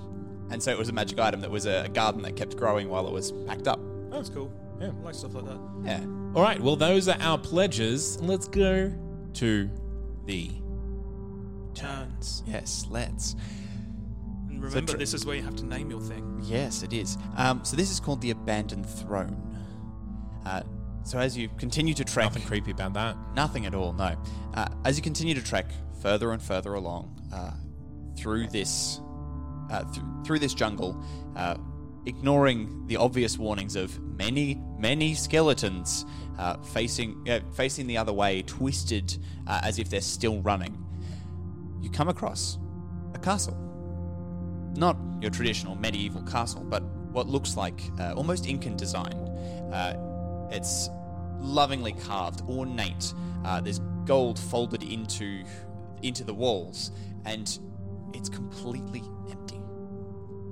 and 0.51 0.61
so 0.63 0.71
it 0.71 0.77
was 0.77 0.89
a 0.89 0.93
magic 0.93 1.19
item 1.19 1.41
that 1.41 1.51
was 1.51 1.65
a, 1.65 1.83
a 1.85 1.89
garden 1.89 2.21
that 2.23 2.35
kept 2.35 2.55
growing 2.57 2.87
while 2.89 3.05
it 3.07 3.13
was 3.13 3.31
packed 3.47 3.67
up. 3.67 3.79
That's 4.11 4.29
cool. 4.29 4.51
Yeah. 4.79 4.87
I 4.99 5.05
like 5.05 5.15
stuff 5.15 5.33
like 5.35 5.45
that. 5.45 5.59
Yeah. 5.85 6.01
All 6.35 6.41
right, 6.41 6.59
well, 6.59 6.75
those 6.75 7.07
are 7.07 7.17
our 7.19 7.37
pledges. 7.37 8.19
Let's 8.21 8.47
go 8.47 8.91
to 9.35 9.69
the 10.25 10.51
Turns. 11.73 12.43
Yes, 12.45 12.85
let's. 12.89 13.35
And 14.49 14.63
remember, 14.63 14.93
tr- 14.93 14.97
this 14.97 15.13
is 15.13 15.25
where 15.25 15.35
you 15.35 15.41
have 15.41 15.55
to 15.57 15.65
name 15.65 15.89
your 15.89 16.01
thing. 16.01 16.39
Yes, 16.43 16.83
it 16.83 16.93
is. 16.93 17.17
Um, 17.35 17.63
so 17.65 17.75
this 17.75 17.91
is 17.91 17.99
called 17.99 18.21
the 18.21 18.31
Abandoned 18.31 18.87
Throne. 18.87 19.57
Uh, 20.45 20.61
so 21.03 21.19
as 21.19 21.37
you 21.37 21.49
continue 21.57 21.93
to 21.95 22.03
trek, 22.03 22.25
nothing 22.25 22.43
creepy 22.43 22.71
about 22.71 22.93
that. 22.93 23.17
Nothing 23.35 23.65
at 23.65 23.73
all, 23.73 23.93
no. 23.93 24.15
Uh, 24.53 24.67
as 24.85 24.97
you 24.97 25.03
continue 25.03 25.33
to 25.33 25.43
trek 25.43 25.65
further 26.01 26.31
and 26.31 26.41
further 26.41 26.75
along 26.75 27.19
uh, 27.33 27.51
through 28.17 28.47
this 28.47 29.01
uh, 29.71 29.83
th- 29.91 30.05
through 30.25 30.39
this 30.39 30.53
jungle, 30.53 31.03
uh, 31.35 31.55
ignoring 32.05 32.85
the 32.87 32.97
obvious 32.97 33.37
warnings 33.37 33.75
of 33.75 33.99
many, 33.99 34.61
many 34.77 35.13
skeletons 35.13 36.05
uh, 36.37 36.57
facing 36.57 37.27
uh, 37.29 37.39
facing 37.53 37.87
the 37.87 37.97
other 37.97 38.13
way, 38.13 38.41
twisted 38.43 39.17
uh, 39.47 39.61
as 39.63 39.79
if 39.79 39.89
they're 39.89 40.01
still 40.01 40.41
running, 40.41 40.77
you 41.81 41.89
come 41.89 42.09
across 42.09 42.57
a 43.13 43.19
castle. 43.19 43.57
Not 44.75 44.97
your 45.21 45.31
traditional 45.31 45.75
medieval 45.75 46.23
castle, 46.23 46.63
but 46.63 46.83
what 47.11 47.27
looks 47.27 47.55
like 47.55 47.81
uh, 47.99 48.13
almost 48.13 48.47
Incan 48.47 48.75
design. 48.75 49.13
Uh, 49.71 50.47
it's 50.51 50.89
lovingly 51.39 51.93
carved, 51.93 52.41
ornate. 52.49 53.13
There's 53.61 53.79
gold 54.05 54.39
folded 54.39 54.83
into 54.83 55.43
into 56.01 56.23
the 56.23 56.33
walls, 56.33 56.91
and 57.25 57.59
it's 58.13 58.29
completely 58.29 59.03
empty. 59.29 59.61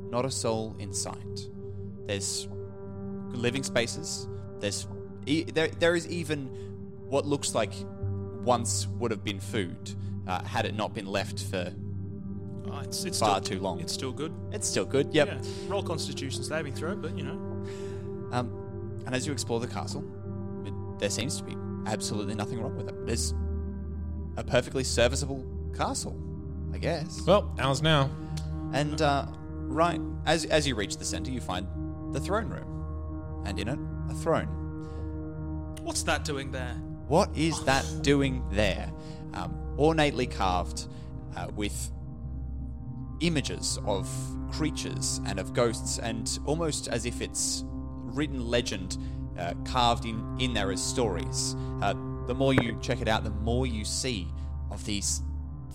Not 0.09 0.25
a 0.25 0.31
soul 0.31 0.75
in 0.79 0.93
sight. 0.93 1.49
There's 2.05 2.47
living 3.29 3.63
spaces. 3.63 4.27
There's 4.59 4.87
e- 5.25 5.43
there 5.43 5.67
there 5.67 5.95
is 5.95 6.07
even 6.07 6.47
what 7.07 7.25
looks 7.25 7.53
like 7.53 7.73
once 8.43 8.87
would 8.99 9.11
have 9.11 9.23
been 9.23 9.39
food 9.39 9.91
uh, 10.27 10.43
had 10.43 10.65
it 10.65 10.75
not 10.75 10.93
been 10.93 11.05
left 11.05 11.43
for. 11.43 11.73
Uh, 12.71 12.81
it's, 12.83 13.03
it's 13.03 13.19
Far 13.19 13.41
still, 13.43 13.57
too 13.57 13.61
long. 13.61 13.79
It's 13.81 13.91
still 13.91 14.11
good. 14.13 14.33
It's 14.51 14.67
still 14.67 14.85
good. 14.85 15.13
Yep. 15.13 15.27
Yeah. 15.27 15.41
Roll 15.67 15.83
Constitution 15.83 16.43
saving 16.43 16.73
throw, 16.73 16.95
but 16.95 17.17
you 17.17 17.23
know. 17.23 17.33
Um, 18.31 19.01
and 19.05 19.13
as 19.13 19.27
you 19.27 19.33
explore 19.33 19.59
the 19.59 19.67
castle, 19.67 20.03
it, 20.65 20.73
there 20.99 21.09
seems 21.09 21.37
to 21.37 21.43
be 21.43 21.57
absolutely 21.85 22.35
nothing 22.35 22.61
wrong 22.61 22.75
with 22.77 22.87
it. 22.87 22.95
It's 23.07 23.33
a 24.37 24.43
perfectly 24.43 24.83
serviceable 24.83 25.43
castle, 25.75 26.15
I 26.73 26.77
guess. 26.77 27.21
Well, 27.27 27.53
ours 27.59 27.81
now. 27.81 28.09
And 28.73 29.01
uh, 29.01 29.25
right 29.67 29.99
as 30.25 30.45
as 30.45 30.65
you 30.65 30.75
reach 30.75 30.97
the 30.97 31.05
center, 31.05 31.31
you 31.31 31.41
find 31.41 31.67
the 32.13 32.19
throne 32.21 32.47
room, 32.47 33.43
and 33.45 33.59
in 33.59 33.67
it, 33.67 33.79
a 34.09 34.13
throne. 34.13 34.60
What's 35.83 36.03
that 36.03 36.23
doing 36.23 36.51
there? 36.51 36.73
What 37.07 37.35
is 37.35 37.63
that 37.65 37.85
doing 38.01 38.43
there? 38.51 38.91
Um, 39.33 39.57
ornately 39.77 40.27
carved 40.27 40.87
uh, 41.35 41.47
with 41.55 41.91
images 43.19 43.79
of 43.85 44.09
creatures 44.51 45.19
and 45.25 45.39
of 45.39 45.53
ghosts, 45.53 45.99
and 45.99 46.39
almost 46.45 46.87
as 46.87 47.05
if 47.05 47.21
it's 47.21 47.63
written 47.65 48.47
legend 48.47 48.97
uh, 49.39 49.53
carved 49.65 50.05
in, 50.05 50.37
in 50.39 50.53
there 50.53 50.71
as 50.71 50.83
stories. 50.83 51.55
Uh, 51.81 51.93
the 52.27 52.35
more 52.35 52.53
you 52.53 52.77
check 52.81 53.01
it 53.01 53.07
out, 53.07 53.23
the 53.23 53.29
more 53.29 53.65
you 53.65 53.83
see 53.83 54.27
of 54.69 54.85
these 54.85 55.21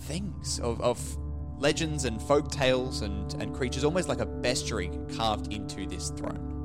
things, 0.01 0.59
of, 0.59 0.79
of 0.81 1.17
legends 1.59 2.05
and 2.05 2.21
folk 2.21 2.49
tales 2.49 3.01
and, 3.01 3.33
and 3.35 3.53
creatures, 3.53 3.83
almost 3.83 4.07
like 4.07 4.21
a 4.21 4.25
bestiary 4.25 5.15
carved 5.17 5.51
into 5.51 5.85
this 5.85 6.09
throne. 6.11 6.56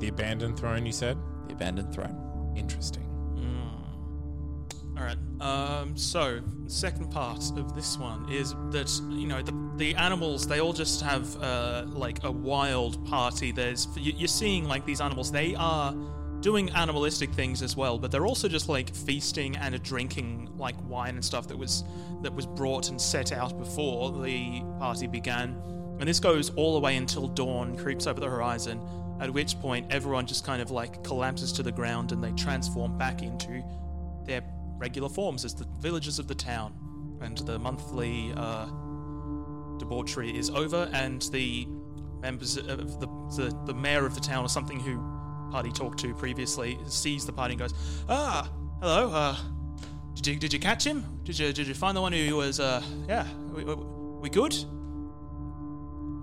The 0.00 0.08
abandoned 0.08 0.58
throne, 0.58 0.84
you 0.84 0.92
said? 0.92 1.16
The 1.46 1.54
abandoned 1.54 1.94
throne. 1.94 2.54
Interesting. 2.56 3.10
All 5.00 5.06
right. 5.06 5.16
Um, 5.40 5.96
so, 5.96 6.40
the 6.64 6.70
second 6.70 7.10
part 7.10 7.42
of 7.56 7.74
this 7.74 7.96
one 7.96 8.30
is 8.30 8.54
that 8.70 8.90
you 9.08 9.26
know 9.26 9.40
the 9.40 9.54
the 9.76 9.94
animals 9.94 10.46
they 10.46 10.60
all 10.60 10.74
just 10.74 11.00
have 11.00 11.40
uh, 11.42 11.84
like 11.88 12.22
a 12.22 12.30
wild 12.30 13.06
party. 13.06 13.50
There's 13.50 13.88
you're 13.96 14.28
seeing 14.28 14.66
like 14.66 14.84
these 14.84 15.00
animals. 15.00 15.32
They 15.32 15.54
are 15.54 15.94
doing 16.40 16.68
animalistic 16.70 17.32
things 17.32 17.62
as 17.62 17.78
well, 17.78 17.98
but 17.98 18.10
they're 18.10 18.26
also 18.26 18.46
just 18.46 18.68
like 18.68 18.94
feasting 18.94 19.56
and 19.56 19.82
drinking 19.82 20.50
like 20.58 20.76
wine 20.86 21.14
and 21.14 21.24
stuff 21.24 21.48
that 21.48 21.56
was 21.56 21.82
that 22.20 22.34
was 22.34 22.44
brought 22.44 22.90
and 22.90 23.00
set 23.00 23.32
out 23.32 23.58
before 23.58 24.22
the 24.22 24.60
party 24.78 25.06
began. 25.06 25.56
And 25.98 26.06
this 26.06 26.20
goes 26.20 26.50
all 26.56 26.74
the 26.74 26.80
way 26.80 26.96
until 26.96 27.26
dawn 27.26 27.74
creeps 27.74 28.06
over 28.06 28.20
the 28.20 28.28
horizon. 28.28 28.78
At 29.20 29.32
which 29.32 29.58
point, 29.60 29.86
everyone 29.90 30.26
just 30.26 30.46
kind 30.46 30.62
of 30.62 30.70
like 30.70 31.04
collapses 31.04 31.52
to 31.52 31.62
the 31.62 31.72
ground 31.72 32.12
and 32.12 32.24
they 32.24 32.32
transform 32.32 32.96
back 32.96 33.22
into 33.22 33.62
their 34.24 34.42
regular 34.78 35.08
forms 35.08 35.44
as 35.44 35.54
the 35.54 35.66
villagers 35.80 36.18
of 36.18 36.26
the 36.26 36.34
town. 36.34 36.74
And 37.20 37.36
the 37.38 37.58
monthly 37.58 38.32
uh, 38.34 38.64
debauchery 39.78 40.34
is 40.34 40.48
over, 40.48 40.88
and 40.94 41.20
the 41.32 41.66
members 42.20 42.56
of 42.56 42.98
the, 42.98 43.06
the 43.36 43.62
the 43.66 43.74
mayor 43.74 44.06
of 44.06 44.14
the 44.14 44.20
town 44.22 44.42
or 44.42 44.48
something 44.48 44.80
who 44.80 44.98
party 45.50 45.70
talked 45.70 45.98
to 46.00 46.14
previously 46.14 46.78
sees 46.86 47.26
the 47.26 47.32
party 47.32 47.52
and 47.52 47.60
goes, 47.60 47.74
"Ah, 48.08 48.50
hello. 48.80 49.10
Uh, 49.10 49.36
did 50.14 50.26
you 50.26 50.36
did 50.36 50.52
you 50.54 50.58
catch 50.58 50.84
him? 50.84 51.04
Did 51.24 51.38
you 51.38 51.52
did 51.52 51.66
you 51.66 51.74
find 51.74 51.94
the 51.94 52.00
one 52.00 52.14
who 52.14 52.36
was 52.36 52.58
uh 52.58 52.82
yeah 53.06 53.26
we, 53.52 53.64
we, 53.64 53.74
we 53.74 54.30
good?" 54.30 54.56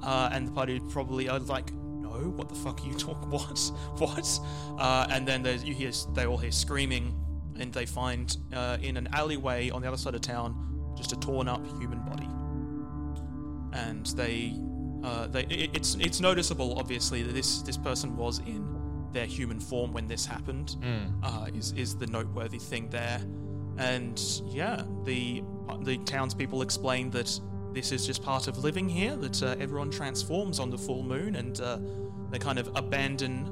Uh, 0.02 0.30
and 0.32 0.48
the 0.48 0.52
party 0.52 0.80
probably 0.90 1.28
are 1.30 1.40
like, 1.40 1.72
"No, 2.20 2.30
what 2.30 2.50
the 2.50 2.56
fuck 2.56 2.82
are 2.82 2.88
you 2.88 2.94
talking? 2.96 3.30
What? 3.38 3.60
What?" 3.98 4.40
Uh, 4.78 5.08
and 5.10 5.28
then 5.28 5.44
there's, 5.44 5.64
you 5.64 5.74
hear 5.74 5.92
they 6.14 6.26
all 6.26 6.38
hear 6.38 6.52
screaming, 6.52 7.16
and 7.60 7.74
they 7.74 7.86
find 7.86 8.36
uh, 8.54 8.78
in 8.82 8.98
an 8.98 9.08
alleyway 9.14 9.70
on 9.70 9.82
the 9.82 9.88
other 9.88 9.98
side 9.98 10.16
of 10.16 10.22
town 10.22 10.94
just 10.96 11.12
a 11.12 11.20
torn 11.20 11.48
up 11.48 11.66
human 11.80 12.00
body. 12.00 12.28
And 13.74 14.06
they, 14.08 14.54
uh, 15.04 15.28
they 15.28 15.44
it, 15.44 15.76
it's 15.76 15.96
it's 15.96 16.20
noticeable 16.20 16.80
obviously 16.80 17.22
that 17.24 17.34
this 17.34 17.62
this 17.62 17.78
person 17.78 18.16
was 18.16 18.40
in 18.40 18.76
their 19.12 19.26
human 19.26 19.60
form 19.60 19.94
when 19.94 20.08
this 20.08 20.26
happened. 20.26 20.76
Uh, 21.24 21.48
is 21.54 21.72
is 21.74 21.96
the 21.96 22.08
noteworthy 22.08 22.58
thing 22.60 22.90
there, 22.90 23.22
and 23.78 24.20
yeah, 24.46 24.82
the 25.04 25.44
the 25.84 25.98
townspeople 26.00 26.62
explain 26.62 27.10
that 27.12 27.40
this 27.74 27.92
is 27.92 28.08
just 28.08 28.24
part 28.24 28.48
of 28.48 28.58
living 28.64 28.90
here. 28.90 29.16
That 29.16 29.44
uh, 29.44 29.56
everyone 29.60 29.92
transforms 29.92 30.60
on 30.60 30.70
the 30.72 30.78
full 30.78 31.04
moon, 31.04 31.36
and 31.36 31.60
uh, 31.62 31.78
they 32.32 32.40
kind 32.40 32.60
of 32.60 32.70
abandon. 32.76 33.46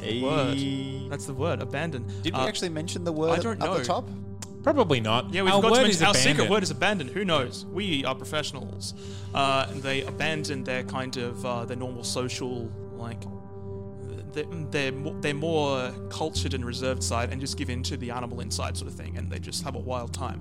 the 0.00 0.22
Word. 0.22 1.10
That's 1.10 1.26
the 1.26 1.34
word. 1.34 1.62
Abandon. 1.62 2.04
Did 2.22 2.34
we 2.34 2.40
Uh, 2.40 2.46
actually 2.46 2.68
mention 2.70 3.04
the 3.04 3.12
word 3.12 3.40
don't 3.42 3.62
up 3.62 3.70
know. 3.70 3.78
the 3.78 3.84
top? 3.84 4.08
Probably 4.62 5.00
not. 5.00 5.32
yeah, 5.32 5.42
we've 5.42 5.52
our 5.52 5.62
got 5.62 5.72
word 5.72 5.84
to 5.84 5.88
is 5.90 6.00
mention 6.00 6.06
our 6.06 6.14
secret 6.14 6.30
abandoned. 6.32 6.50
word 6.50 6.62
is 6.62 6.70
abandoned. 6.70 7.10
Who 7.10 7.24
knows? 7.24 7.66
We 7.72 8.04
are 8.04 8.14
professionals. 8.14 8.94
Uh, 9.34 9.66
and 9.70 9.82
they 9.82 10.02
abandon 10.02 10.64
their 10.64 10.82
kind 10.84 11.16
of 11.16 11.44
uh, 11.46 11.64
their 11.64 11.76
normal 11.76 12.02
social 12.04 12.70
like 12.96 13.22
they're 14.32 14.44
they're 14.70 14.92
mo- 14.92 15.16
they're 15.20 15.34
more 15.34 15.92
cultured 16.10 16.54
and 16.54 16.64
reserved 16.64 17.02
side 17.02 17.30
and 17.30 17.40
just 17.40 17.56
give 17.56 17.70
in 17.70 17.82
to 17.84 17.96
the 17.96 18.10
animal 18.10 18.40
inside 18.40 18.76
sort 18.76 18.90
of 18.90 18.96
thing, 18.96 19.16
and 19.16 19.30
they 19.30 19.38
just 19.38 19.62
have 19.64 19.74
a 19.76 19.78
wild 19.78 20.12
time. 20.12 20.40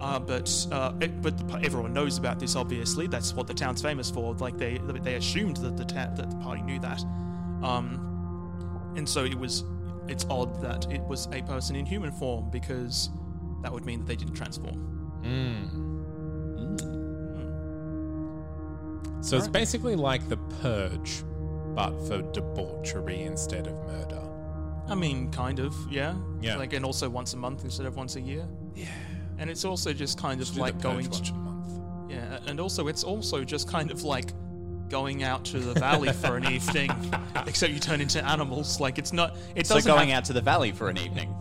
Uh, 0.00 0.18
but 0.18 0.66
uh, 0.72 0.92
it, 1.00 1.20
but 1.20 1.34
everyone 1.62 1.92
knows 1.92 2.16
about 2.18 2.38
this. 2.38 2.56
Obviously, 2.56 3.06
that's 3.06 3.34
what 3.34 3.46
the 3.46 3.54
town's 3.54 3.82
famous 3.82 4.10
for. 4.10 4.34
Like 4.34 4.56
they 4.56 4.78
they 4.78 5.14
assumed 5.16 5.58
that 5.58 5.76
the 5.76 5.84
ta- 5.84 6.10
that 6.14 6.30
the 6.30 6.36
party 6.36 6.62
knew 6.62 6.78
that, 6.80 7.02
um, 7.62 8.92
and 8.96 9.08
so 9.08 9.24
it 9.24 9.34
was. 9.34 9.64
It's 10.08 10.26
odd 10.28 10.60
that 10.62 10.90
it 10.90 11.02
was 11.02 11.28
a 11.30 11.42
person 11.42 11.76
in 11.76 11.86
human 11.86 12.10
form 12.10 12.50
because 12.50 13.10
that 13.62 13.72
would 13.72 13.84
mean 13.84 14.00
that 14.00 14.06
they 14.06 14.16
didn't 14.16 14.34
transform. 14.34 14.86
So 19.20 19.36
it's 19.36 19.48
basically 19.48 19.94
like 19.96 20.28
the 20.28 20.38
purge, 20.62 21.22
but 21.74 21.96
for 22.08 22.22
debauchery 22.32 23.22
instead 23.22 23.66
of 23.66 23.74
murder. 23.86 24.20
I 24.88 24.94
mean, 24.94 25.30
kind 25.30 25.60
of, 25.60 25.76
yeah. 25.90 26.14
Yeah. 26.40 26.56
Like, 26.56 26.72
and 26.72 26.84
also 26.84 27.08
once 27.08 27.34
a 27.34 27.36
month 27.36 27.62
instead 27.64 27.86
of 27.86 27.96
once 27.96 28.16
a 28.16 28.20
year. 28.20 28.48
Yeah. 28.74 28.88
And 29.40 29.50
it's 29.50 29.64
also 29.64 29.92
just 29.92 30.16
kind 30.18 30.40
of 30.40 30.52
do 30.54 30.60
like 30.60 30.80
going 30.80 31.10
to 31.10 31.32
month. 31.34 32.10
Yeah, 32.10 32.38
and 32.46 32.60
also 32.60 32.86
it's 32.86 33.02
also 33.02 33.42
just 33.42 33.66
kind 33.68 33.90
of 33.90 34.04
like 34.04 34.32
going 34.88 35.22
out 35.22 35.44
to 35.46 35.58
the 35.60 35.74
valley 35.80 36.12
for 36.12 36.36
an 36.36 36.44
evening, 36.52 36.90
except 37.46 37.72
you 37.72 37.80
turn 37.80 38.00
into 38.00 38.24
animals. 38.24 38.78
Like 38.80 38.98
it's 38.98 39.12
not. 39.12 39.36
It 39.56 39.66
So 39.66 39.74
doesn't 39.76 39.90
going 39.90 40.10
have, 40.10 40.18
out 40.18 40.24
to 40.26 40.32
the 40.32 40.40
valley 40.40 40.70
for 40.72 40.88
an 40.88 40.98
evening. 40.98 41.34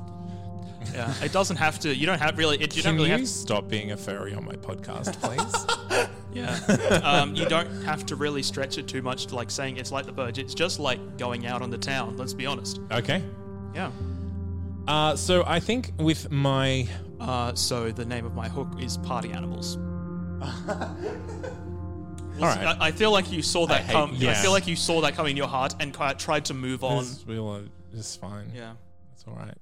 Yeah, 0.93 1.13
it 1.21 1.31
doesn't 1.33 1.57
have 1.57 1.77
to. 1.81 1.93
You 1.93 2.05
don't 2.07 2.19
have 2.19 2.37
really. 2.37 2.55
It, 2.61 2.75
you 2.75 2.81
Can 2.81 2.91
don't 2.91 2.95
really 2.97 3.09
you 3.11 3.17
have. 3.17 3.27
stop 3.27 3.67
being 3.67 3.91
a 3.91 3.97
furry 3.97 4.33
on 4.33 4.45
my 4.45 4.55
podcast, 4.55 5.13
please? 5.21 6.07
Yeah. 6.31 6.55
um, 7.03 7.33
you 7.33 7.47
don't 7.47 7.83
have 7.85 8.05
to 8.05 8.15
really 8.15 8.43
stretch 8.43 8.77
it 8.77 8.87
too 8.87 9.01
much 9.01 9.25
to 9.27 9.35
like 9.35 9.49
saying 9.49 9.77
it's 9.77 9.91
like 9.91 10.05
the 10.05 10.13
Purge. 10.13 10.37
It's 10.37 10.53
just 10.53 10.79
like 10.79 10.99
going 11.17 11.47
out 11.47 11.63
on 11.63 11.71
the 11.71 11.77
town. 11.77 12.17
Let's 12.17 12.35
be 12.35 12.45
honest. 12.45 12.79
okay. 12.91 13.23
Yeah. 13.73 13.89
Uh, 14.89 15.15
so 15.15 15.43
I 15.45 15.59
think 15.59 15.91
with 15.99 16.31
my 16.31 16.87
Uh, 17.19 17.53
so 17.53 17.91
the 17.91 18.05
name 18.05 18.25
of 18.25 18.33
my 18.33 18.47
hook 18.49 18.67
is 18.81 18.97
Party 18.97 19.31
Animals. 19.31 19.77
all 20.41 20.95
right, 22.39 22.65
I, 22.65 22.87
I 22.87 22.91
feel 22.91 23.11
like 23.11 23.31
you 23.31 23.41
saw 23.41 23.67
that 23.67 23.81
hate- 23.81 23.91
come. 23.91 24.11
I 24.11 24.15
yeah. 24.15 24.41
feel 24.41 24.51
like 24.51 24.67
you 24.67 24.75
saw 24.75 25.01
that 25.01 25.13
coming 25.15 25.31
in 25.31 25.37
your 25.37 25.47
heart 25.49 25.75
and 25.79 25.93
ki- 25.95 26.13
tried 26.17 26.45
to 26.45 26.53
move 26.53 26.83
on. 26.83 27.03
It's, 27.03 27.25
we'll, 27.27 27.65
it's 27.93 28.15
fine. 28.15 28.51
Yeah. 28.55 28.73
It's 29.13 29.25
all 29.27 29.35
right. 29.35 29.57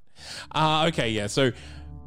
Uh, 0.54 0.88
okay, 0.90 1.10
yeah. 1.10 1.28
So 1.28 1.52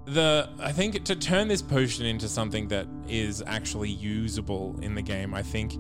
the 0.07 0.49
I 0.59 0.73
think 0.73 1.05
to 1.05 1.15
turn 1.17 1.49
this 1.49 1.61
potion 1.63 2.07
into 2.07 2.27
something 2.29 2.69
that 2.69 2.87
is 3.09 3.43
actually 3.47 3.91
usable 3.91 4.79
in 4.81 4.95
the 4.95 5.03
game, 5.03 5.35
I 5.35 5.43
think 5.43 5.75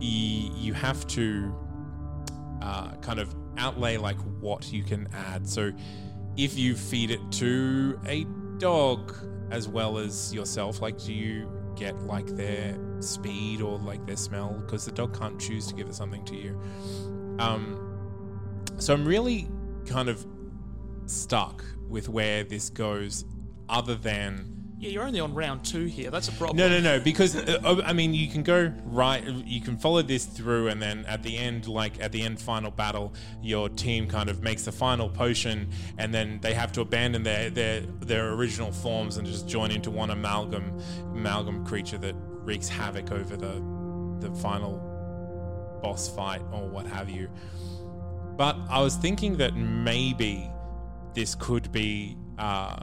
y- 0.00 0.50
you 0.56 0.72
have 0.72 1.06
to 1.08 1.54
uh, 2.62 2.92
kind 2.96 3.20
of 3.20 3.34
outlay 3.58 3.96
like 3.98 4.18
what 4.40 4.72
you 4.72 4.82
can 4.82 5.08
add. 5.12 5.46
So 5.48 5.72
if 6.36 6.58
you 6.58 6.74
feed 6.74 7.10
it 7.10 7.20
to 7.32 7.98
a 8.06 8.24
dog 8.58 9.14
as 9.50 9.68
well 9.68 9.98
as 9.98 10.32
yourself, 10.32 10.80
like 10.80 10.98
do 10.98 11.12
you 11.12 11.50
get 11.76 12.00
like 12.02 12.26
their 12.36 12.78
speed 13.00 13.60
or 13.60 13.78
like 13.78 14.04
their 14.06 14.16
smell? 14.16 14.54
Because 14.64 14.84
the 14.84 14.92
dog 14.92 15.18
can't 15.18 15.40
choose 15.40 15.66
to 15.68 15.74
give 15.74 15.88
it 15.88 15.94
something 15.94 16.24
to 16.26 16.36
you. 16.36 16.60
Um, 17.38 17.86
so 18.76 18.94
I'm 18.94 19.04
really 19.04 19.48
kind 19.86 20.08
of 20.08 20.26
stuck 21.06 21.64
with 21.88 22.08
where 22.08 22.44
this 22.44 22.70
goes, 22.70 23.24
other 23.68 23.96
than 23.96 24.59
Yeah, 24.80 24.88
you're 24.88 25.04
only 25.04 25.20
on 25.20 25.34
round 25.34 25.62
two 25.62 25.84
here. 25.84 26.10
That's 26.10 26.28
a 26.28 26.32
problem. 26.32 26.56
no, 26.56 26.66
no, 26.66 26.80
no. 26.80 26.98
Because 26.98 27.36
uh, 27.36 27.82
I 27.84 27.92
mean, 27.92 28.14
you 28.14 28.28
can 28.28 28.42
go 28.42 28.72
right. 28.86 29.22
You 29.22 29.60
can 29.60 29.76
follow 29.76 30.00
this 30.00 30.24
through, 30.24 30.68
and 30.68 30.80
then 30.80 31.04
at 31.04 31.22
the 31.22 31.36
end, 31.36 31.68
like 31.68 32.00
at 32.00 32.12
the 32.12 32.22
end 32.22 32.40
final 32.40 32.70
battle, 32.70 33.12
your 33.42 33.68
team 33.68 34.08
kind 34.08 34.30
of 34.30 34.42
makes 34.42 34.62
the 34.62 34.72
final 34.72 35.10
potion, 35.10 35.68
and 35.98 36.14
then 36.14 36.38
they 36.40 36.54
have 36.54 36.72
to 36.72 36.80
abandon 36.80 37.22
their 37.24 37.50
their 37.50 37.82
their 37.82 38.32
original 38.32 38.72
forms 38.72 39.18
and 39.18 39.26
just 39.26 39.46
join 39.46 39.70
into 39.70 39.90
one 39.90 40.08
amalgam 40.08 40.80
amalgam 41.12 41.62
creature 41.66 41.98
that 41.98 42.14
wreaks 42.16 42.70
havoc 42.70 43.12
over 43.12 43.36
the 43.36 43.62
the 44.20 44.34
final 44.36 44.78
boss 45.82 46.08
fight 46.08 46.40
or 46.52 46.66
what 46.70 46.86
have 46.86 47.10
you. 47.10 47.28
But 48.38 48.56
I 48.70 48.80
was 48.80 48.96
thinking 48.96 49.36
that 49.36 49.54
maybe 49.56 50.50
this 51.12 51.34
could 51.34 51.70
be 51.70 52.16
uh, 52.38 52.78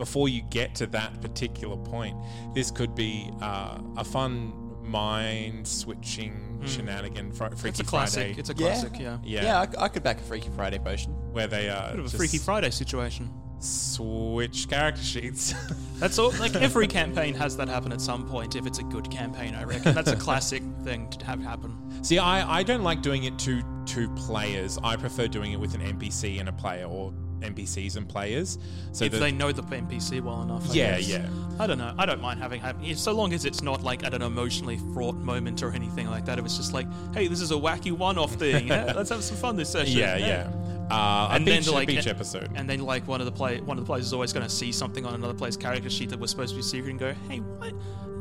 before 0.00 0.30
you 0.30 0.40
get 0.40 0.74
to 0.74 0.86
that 0.86 1.20
particular 1.20 1.76
point. 1.76 2.16
This 2.54 2.70
could 2.70 2.94
be 2.94 3.30
uh, 3.42 3.78
a 3.98 4.02
fun 4.02 4.50
mind 4.82 5.68
switching 5.68 6.58
shenanigan, 6.66 7.30
fr- 7.32 7.48
Freaky 7.54 7.68
It's 7.68 7.80
a 7.80 7.84
classic. 7.84 8.22
Friday, 8.28 8.40
It's 8.40 8.48
a 8.48 8.54
classic. 8.54 8.98
Yeah. 8.98 9.18
yeah, 9.22 9.42
Yeah, 9.44 9.60
I, 9.78 9.84
I 9.84 9.88
could 9.88 10.02
back 10.02 10.18
a 10.18 10.22
Freaky 10.22 10.48
Friday 10.56 10.78
potion. 10.78 11.12
where 11.32 11.46
they 11.46 11.68
uh, 11.68 11.90
Bit 11.90 12.00
of 12.00 12.06
a 12.06 12.16
Freaky 12.16 12.38
Friday 12.38 12.70
situation. 12.70 13.30
switch 13.58 14.68
character 14.70 15.02
sheets. 15.02 15.52
That's 15.98 16.18
all. 16.18 16.30
Like 16.40 16.56
every 16.56 16.86
campaign 16.86 17.34
has 17.34 17.58
that 17.58 17.68
happen 17.68 17.92
at 17.92 18.00
some 18.00 18.26
point. 18.26 18.56
If 18.56 18.64
it's 18.66 18.78
a 18.78 18.84
good 18.84 19.10
campaign, 19.10 19.54
I 19.54 19.64
reckon 19.64 19.94
that's 19.94 20.10
a 20.10 20.16
classic 20.16 20.62
thing 20.82 21.10
to 21.10 21.26
have 21.26 21.42
happen. 21.42 22.02
See, 22.02 22.18
I, 22.18 22.60
I 22.60 22.62
don't 22.62 22.82
like 22.82 23.02
doing 23.02 23.24
it 23.24 23.38
to 23.40 23.62
two 23.84 24.08
players. 24.14 24.78
I 24.82 24.96
prefer 24.96 25.28
doing 25.28 25.52
it 25.52 25.60
with 25.60 25.74
an 25.74 25.82
NPC 25.82 26.40
and 26.40 26.48
a 26.48 26.52
player, 26.52 26.86
or 26.86 27.12
NPCs 27.40 27.96
and 27.96 28.08
players. 28.08 28.58
So 28.92 29.04
if 29.04 29.12
that 29.12 29.18
they 29.18 29.32
know 29.32 29.52
the 29.52 29.62
NPC 29.62 30.20
well 30.22 30.42
enough. 30.42 30.70
I 30.70 30.74
Yeah, 30.74 30.96
guess. 30.98 31.08
yeah. 31.08 31.28
I 31.58 31.66
don't 31.66 31.78
know. 31.78 31.94
I 31.98 32.06
don't 32.06 32.20
mind 32.20 32.40
having 32.40 32.60
happen. 32.60 32.94
So 32.96 33.12
long 33.12 33.32
as 33.32 33.44
it's 33.44 33.62
not 33.62 33.82
like 33.82 34.04
at 34.04 34.14
an 34.14 34.22
emotionally 34.22 34.78
fraught 34.94 35.16
moment 35.16 35.62
or 35.62 35.72
anything 35.72 36.08
like 36.08 36.24
that. 36.26 36.38
It 36.38 36.42
was 36.42 36.56
just 36.56 36.72
like, 36.72 36.86
hey, 37.14 37.28
this 37.28 37.40
is 37.40 37.50
a 37.50 37.54
wacky 37.54 37.92
one-off 37.92 38.34
thing. 38.34 38.68
yeah, 38.68 38.92
let's 38.96 39.10
have 39.10 39.22
some 39.22 39.36
fun 39.36 39.56
this 39.56 39.70
session. 39.70 39.98
yeah, 39.98 40.16
yeah. 40.16 40.52
Uh, 40.90 41.28
a 41.30 41.34
And 41.36 41.44
beach, 41.44 41.66
then, 41.66 41.74
like, 41.74 41.86
beach 41.86 42.06
episode. 42.08 42.50
And 42.56 42.68
then 42.68 42.80
like 42.80 43.06
one 43.06 43.20
of 43.20 43.24
the 43.26 43.30
play 43.32 43.60
one 43.60 43.78
of 43.78 43.84
the 43.84 43.86
players 43.86 44.06
is 44.06 44.12
always 44.12 44.32
going 44.32 44.44
to 44.44 44.50
see 44.52 44.72
something 44.72 45.06
on 45.06 45.14
another 45.14 45.34
player's 45.34 45.56
character 45.56 45.88
sheet 45.88 46.08
that 46.10 46.18
was 46.18 46.30
supposed 46.32 46.50
to 46.50 46.56
be 46.56 46.62
secret 46.62 46.90
and 46.90 46.98
go, 46.98 47.14
"Hey, 47.28 47.38
what? 47.38 47.72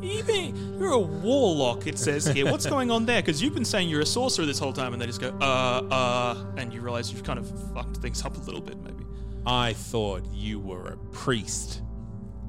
Been, 0.02 0.78
you're 0.80 0.92
a 0.92 1.00
warlock." 1.00 1.88
It 1.88 1.98
says 1.98 2.26
here. 2.28 2.46
What's 2.50 2.66
going 2.76 2.92
on 2.92 3.06
there? 3.08 3.22
Because 3.22 3.42
you've 3.42 3.54
been 3.56 3.66
saying 3.66 3.90
you're 3.90 4.02
a 4.02 4.06
sorcerer 4.06 4.46
this 4.46 4.60
whole 4.60 4.72
time, 4.72 4.94
and 4.94 5.02
they 5.02 5.08
just 5.08 5.20
go, 5.20 5.30
"Uh, 5.42 5.44
uh," 5.92 6.46
and 6.58 6.72
you 6.72 6.82
realize 6.82 7.12
you've 7.12 7.24
kind 7.24 7.40
of 7.40 7.74
fucked 7.74 7.98
things 7.98 8.24
up 8.24 8.38
a 8.38 8.40
little 8.42 8.62
bit, 8.62 8.78
maybe. 8.84 9.04
I 9.50 9.74
thought 9.74 10.24
you 10.32 10.60
were 10.60 10.90
a 10.90 10.98
priest. 11.12 11.82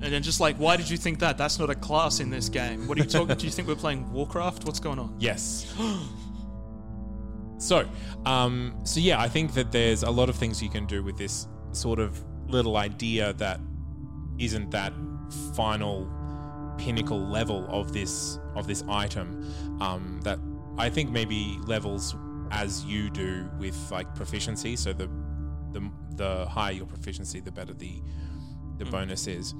And 0.03 0.13
then 0.13 0.23
just 0.23 0.39
like, 0.39 0.57
why 0.57 0.77
did 0.77 0.91
you 0.91 0.99
think 0.99 1.19
that? 1.21 1.39
That's 1.39 1.59
not 1.59 1.71
a 1.71 1.75
class 1.75 2.21
in 2.21 2.29
this 2.29 2.51
game. 2.51 2.87
What 2.87 2.99
are 2.99 3.01
you 3.01 3.09
talking? 3.09 3.35
do 3.37 3.47
you 3.47 3.51
think 3.51 3.67
we're 3.67 3.75
playing 3.75 4.13
Warcraft? 4.13 4.67
What's 4.67 4.81
going 4.81 4.99
on? 4.99 5.17
Yes. 5.19 5.75
so, 7.59 7.89
um, 8.27 8.79
so 8.85 9.01
yeah, 9.01 9.19
I 9.19 9.29
think 9.29 9.55
that 9.55 9.73
there's 9.73 10.03
a 10.03 10.11
lot 10.11 10.29
of 10.29 10.37
things 10.37 10.63
you 10.63 10.69
can 10.69 10.85
do 10.85 11.03
with 11.03 11.17
this 11.17 11.49
sort 11.73 12.01
of 12.01 12.23
little 12.49 12.77
idea 12.77 13.33
that 13.35 13.61
isn't 14.39 14.71
that 14.73 14.93
final 15.55 16.07
pinnacle 16.77 17.19
level 17.19 17.67
of 17.71 17.95
this 17.95 18.39
of 18.57 18.67
this 18.67 18.85
item. 18.91 19.51
Um, 19.81 20.21
that 20.25 20.39
I 20.77 20.91
think 20.91 21.11
maybe 21.11 21.59
levels 21.65 22.15
as 22.51 22.85
you 22.85 23.09
do 23.09 23.49
with 23.59 23.91
like 23.91 24.15
proficiency. 24.15 24.77
So 24.77 24.93
the 24.93 25.09
the 25.73 25.91
the 26.17 26.47
higher 26.47 26.73
your 26.73 26.87
proficiency, 26.87 27.41
the 27.41 27.53
better 27.53 27.73
the 27.75 28.03
the 28.79 28.85
bonus 28.87 29.27
is. 29.27 29.55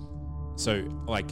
So 0.57 0.83
like 1.07 1.31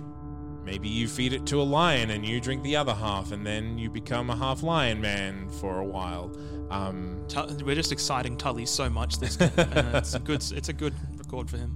maybe 0.65 0.89
you 0.89 1.09
feed 1.09 1.33
it 1.33 1.47
to 1.47 1.61
a 1.61 1.65
lion 1.65 2.11
and 2.11 2.27
you 2.27 2.41
drink 2.41 2.63
the 2.63 2.77
other 2.77 2.95
half, 2.95 3.33
and 3.33 3.47
then 3.47 3.79
you 3.79 3.91
become 3.91 4.31
a 4.31 4.37
half 4.37 4.63
lion 4.63 5.01
man 5.01 5.49
for 5.49 5.79
a 5.79 5.85
while. 5.85 6.31
Um, 6.71 7.25
Tu- 7.29 7.65
We're 7.65 7.75
just 7.75 7.93
exciting 7.93 8.37
Tully 8.37 8.67
so 8.67 8.91
much 8.91 9.19
this 9.19 9.37
game. 9.37 9.51
it's 9.57 10.15
a 10.15 10.19
good. 10.19 10.45
It's 10.53 10.69
a 10.69 10.73
good 10.75 10.95
record 11.17 11.49
for 11.51 11.57
him. 11.57 11.75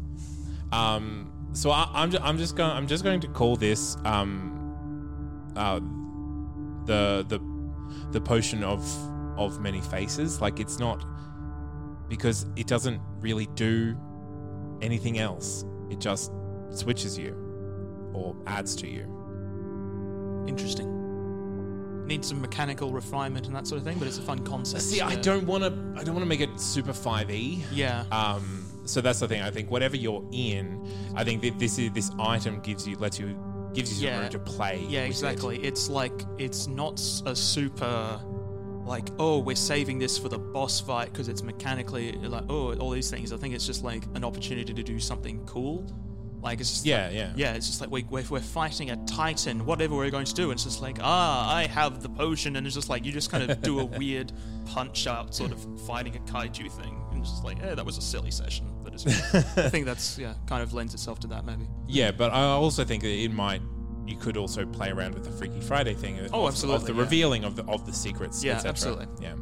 um, 0.73 1.33
so 1.55 1.71
I, 1.71 1.89
I'm 1.95 2.11
ju- 2.11 2.19
I'm 2.23 2.39
just 2.39 2.57
going 2.57 2.71
I'm 2.71 2.87
just 2.87 3.05
going 3.05 3.21
to 3.21 3.29
call 3.29 3.57
this 3.57 3.97
um, 4.05 5.53
uh, 5.57 5.81
the 6.87 7.25
the 7.29 7.41
the 8.11 8.21
potion 8.21 8.63
of 8.65 8.83
of 9.39 9.61
many 9.61 9.81
faces. 9.81 10.41
Like 10.41 10.61
it's 10.61 10.79
not 10.79 11.05
because 12.13 12.45
it 12.57 12.67
doesn't 12.67 13.01
really 13.21 13.47
do 13.55 13.97
anything 14.83 15.19
else. 15.19 15.65
It 15.89 15.99
just 15.99 16.31
switches 16.69 17.17
you 17.17 17.33
or 18.13 18.37
adds 18.47 18.77
to 18.77 18.87
you. 18.87 19.05
Interesting. 20.47 22.07
Needs 22.07 22.29
some 22.29 22.43
mechanical 22.43 22.93
refinement 22.93 23.47
and 23.47 23.57
that 23.57 23.67
sort 23.67 23.79
of 23.81 23.85
thing, 23.87 23.99
but 23.99 24.07
it's 24.07 24.19
a 24.19 24.23
fun 24.23 24.41
concept. 24.41 24.83
See, 24.83 25.01
I 25.01 25.15
don't 25.15 25.47
want 25.47 25.65
to. 25.65 25.71
I 25.99 26.05
don't 26.05 26.15
want 26.15 26.25
to 26.25 26.29
make 26.29 26.41
it 26.41 26.61
super 26.61 26.93
five 26.93 27.31
e. 27.31 27.65
Yeah. 27.73 28.05
Um, 28.13 28.67
so 28.85 29.01
that's 29.01 29.21
the 29.21 29.29
thing. 29.29 29.41
I 29.41 29.51
think 29.51 29.71
whatever 29.71 29.97
you're 29.97 30.23
in, 30.33 30.87
I 31.15 31.25
think 31.25 31.41
that 31.43 31.59
this 31.59 31.79
is 31.79 31.93
this 31.93 32.11
item 32.21 32.61
gives 32.61 32.87
you 32.87 32.97
lets 32.97 33.19
you 33.19 33.39
gives 33.73 33.91
you 33.91 33.97
some 33.97 34.15
Yeah. 34.15 34.21
room 34.21 34.31
to 34.33 34.39
play. 34.39 34.85
yeah, 34.87 35.05
exactly. 35.05 35.57
It. 35.57 35.65
It's 35.65 35.89
like 35.89 36.27
it's 36.37 36.67
not 36.67 37.01
a 37.25 37.35
super 37.35 38.21
like 38.85 39.09
oh 39.19 39.39
we're 39.39 39.55
saving 39.57 39.99
this 39.99 40.19
for 40.19 40.29
the 40.29 40.39
boss 40.39 40.81
fight 40.81 41.13
because 41.13 41.29
it's 41.29 41.43
mechanically 41.43 42.13
like 42.13 42.45
oh 42.49 42.75
all 42.77 42.91
these 42.91 43.11
things. 43.11 43.33
I 43.33 43.37
think 43.37 43.55
it's 43.55 43.67
just 43.67 43.85
like 43.85 44.05
an 44.15 44.25
opportunity 44.25 44.75
to 44.75 44.83
do 44.83 44.99
something 44.99 45.45
cool. 45.47 45.87
Like 46.43 46.59
it's 46.61 46.71
just 46.71 46.85
Yeah, 46.87 47.07
like- 47.07 47.15
yeah. 47.15 47.33
yeah. 47.37 47.53
It's 47.55 47.69
just 47.69 47.81
like 47.81 47.91
we, 47.93 48.03
we're, 48.11 48.25
we're 48.29 48.41
fighting 48.41 48.91
a 48.91 48.97
titan, 49.07 49.65
whatever 49.65 49.95
we're 49.95 50.11
going 50.11 50.25
to 50.25 50.35
do. 50.35 50.45
And 50.45 50.55
it's 50.55 50.65
just 50.65 50.83
like 50.83 50.99
ah, 51.01 51.55
I 51.55 51.67
have 51.67 52.03
the 52.03 52.09
potion, 52.09 52.57
and 52.57 52.67
it's 52.67 52.75
just 52.75 52.89
like 52.89 53.05
you 53.07 53.13
just 53.13 53.31
kind 53.31 53.49
of 53.49 53.63
do 53.63 53.79
a 53.79 53.85
weird 53.99 54.33
punch 54.67 55.07
out 55.07 55.33
sort 55.37 55.53
of 55.53 55.65
fighting 55.87 56.17
a 56.17 56.19
kaiju 56.21 56.69
thing, 56.73 57.01
and 57.13 57.21
it's 57.21 57.31
just 57.31 57.45
like 57.45 57.59
yeah, 57.59 57.77
that 57.77 57.87
was 57.87 57.97
a 57.97 58.03
silly 58.03 58.33
session. 58.33 58.67
But 58.83 58.95
it's, 58.95 59.07
I 59.57 59.69
think 59.69 59.87
that's 59.87 60.19
yeah, 60.19 60.35
kind 60.49 60.65
of 60.65 60.75
lends 60.75 60.93
itself 60.95 61.21
to 61.21 61.29
that 61.29 61.45
maybe. 61.45 61.69
Yeah, 61.87 62.11
but 62.11 62.33
I 62.33 62.43
also 62.43 62.85
think 62.85 63.05
that 63.05 63.11
it 63.15 63.33
might. 63.33 63.63
You 64.13 64.19
could 64.19 64.37
also 64.37 64.67
play 64.67 64.91
around 64.91 65.15
with 65.15 65.25
the 65.25 65.31
Freaky 65.31 65.61
Friday 65.61 65.95
thing. 65.95 66.19
of- 66.19 66.35
Oh, 66.35 66.43
of- 66.43 66.49
absolutely, 66.53 66.83
Of 66.83 66.87
the 66.89 66.93
yeah. 66.95 67.01
revealing 67.01 67.45
of 67.45 67.57
the 67.57 67.65
of 67.65 67.87
the 67.87 67.93
secrets. 67.95 68.45
Yeah, 68.45 68.59
et 68.59 68.67
absolutely. 68.67 69.07
Yeah. 69.21 69.35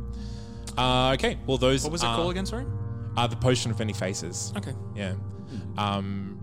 Uh, 0.79 1.13
okay. 1.15 1.39
Well, 1.47 1.59
those. 1.59 1.83
What 1.83 1.91
was 1.93 2.03
it 2.05 2.07
are, 2.07 2.15
called 2.17 2.31
again? 2.31 2.47
Sorry. 2.47 2.65
Are 3.17 3.27
the 3.27 3.35
potion 3.37 3.73
of 3.73 3.79
many 3.81 3.93
faces. 3.93 4.53
Okay. 4.57 4.75
Yeah. 4.95 5.15
Um. 5.77 6.37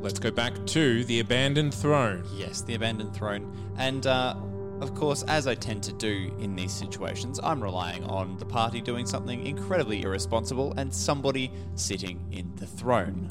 Let's 0.00 0.18
go 0.18 0.30
back 0.30 0.54
to 0.66 1.04
the 1.04 1.20
abandoned 1.20 1.74
throne. 1.74 2.24
Yes, 2.34 2.62
the 2.62 2.74
abandoned 2.74 3.14
throne. 3.14 3.52
And 3.76 4.06
uh, 4.06 4.34
of 4.80 4.94
course, 4.94 5.22
as 5.24 5.46
I 5.46 5.54
tend 5.54 5.82
to 5.84 5.92
do 5.92 6.32
in 6.38 6.54
these 6.56 6.72
situations, 6.72 7.38
I'm 7.42 7.62
relying 7.62 8.04
on 8.04 8.38
the 8.38 8.44
party 8.46 8.80
doing 8.80 9.04
something 9.04 9.44
incredibly 9.46 10.02
irresponsible 10.02 10.72
and 10.78 10.94
somebody 10.94 11.50
sitting 11.74 12.20
in 12.32 12.52
the 12.56 12.66
throne. 12.66 13.28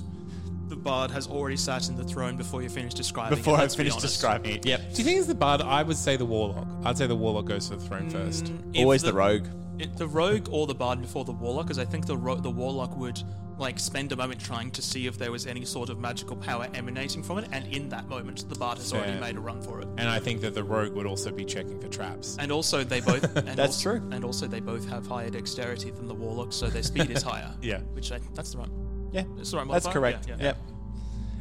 The 0.67 0.75
bard 0.75 1.11
has 1.11 1.27
already 1.27 1.57
sat 1.57 1.89
in 1.89 1.95
the 1.95 2.03
throne 2.03 2.37
before 2.37 2.61
you 2.61 2.69
finish 2.69 2.93
describing 2.93 3.37
it. 3.37 3.41
Before 3.41 3.55
it. 3.55 3.57
I 3.57 3.61
let's 3.61 3.75
be 3.75 3.83
finish 3.83 3.93
honest. 3.93 4.07
describing 4.07 4.55
it. 4.57 4.65
Yep. 4.65 4.81
Do 4.93 4.97
you 4.97 5.03
think 5.03 5.17
it's 5.19 5.27
the 5.27 5.35
bard? 5.35 5.61
I 5.61 5.83
would 5.83 5.97
say 5.97 6.17
the 6.17 6.25
warlock. 6.25 6.67
I'd 6.83 6.97
say 6.97 7.07
the 7.07 7.15
warlock 7.15 7.45
goes 7.45 7.69
to 7.69 7.75
the 7.75 7.81
throne 7.85 8.09
mm, 8.09 8.11
first. 8.11 8.51
If 8.73 8.81
Always 8.81 9.01
the 9.03 9.13
rogue. 9.13 9.47
it- 9.79 9.95
the 9.97 10.07
rogue 10.07 10.47
or 10.51 10.67
the 10.67 10.75
bard 10.75 11.01
before 11.01 11.25
the 11.25 11.31
warlock, 11.33 11.65
because 11.67 11.79
I 11.79 11.85
think 11.85 12.05
the 12.05 12.17
ro- 12.17 12.35
the 12.39 12.49
warlock 12.51 12.95
would 12.97 13.21
like 13.57 13.79
spend 13.79 14.11
a 14.11 14.15
moment 14.17 14.43
trying 14.43 14.69
to 14.69 14.81
see 14.81 15.07
if 15.07 15.17
there 15.17 15.31
was 15.31 15.47
any 15.47 15.63
sort 15.63 15.89
of 15.89 15.97
magical 15.97 16.35
power 16.35 16.67
emanating 16.73 17.23
from 17.23 17.37
it, 17.37 17.47
and 17.53 17.65
in 17.73 17.87
that 17.87 18.05
moment, 18.09 18.49
the 18.49 18.55
bard 18.55 18.77
has 18.77 18.91
already 18.91 19.13
Fair. 19.13 19.21
made 19.21 19.37
a 19.37 19.39
run 19.39 19.61
for 19.61 19.79
it. 19.79 19.87
And 19.97 20.09
I 20.09 20.19
think 20.19 20.41
that 20.41 20.53
the 20.53 20.63
rogue 20.63 20.93
would 20.93 21.05
also 21.05 21.31
be 21.31 21.45
checking 21.45 21.79
for 21.79 21.87
traps. 21.87 22.35
And 22.37 22.51
also, 22.51 22.83
they 22.83 22.99
both. 22.99 23.23
And 23.37 23.47
That's 23.57 23.77
also, 23.77 23.97
true. 23.99 24.09
And 24.11 24.25
also, 24.25 24.45
they 24.47 24.59
both 24.59 24.85
have 24.89 25.07
higher 25.07 25.29
dexterity 25.29 25.89
than 25.91 26.07
the 26.07 26.13
warlock, 26.15 26.51
so 26.51 26.67
their 26.67 26.83
speed 26.83 27.09
is 27.11 27.21
higher. 27.31 27.49
Yeah. 27.61 27.79
Which 27.93 28.11
I, 28.11 28.19
that's 28.33 28.51
the 28.51 28.57
right. 28.57 28.69
Yeah. 29.15 29.23
That's 29.37 29.51
the 29.51 29.57
right. 29.57 29.67
That's 29.67 29.87
correct. 29.87 30.27
Yeah, 30.27 30.35
yeah. 30.37 30.43
Yep. 30.43 30.57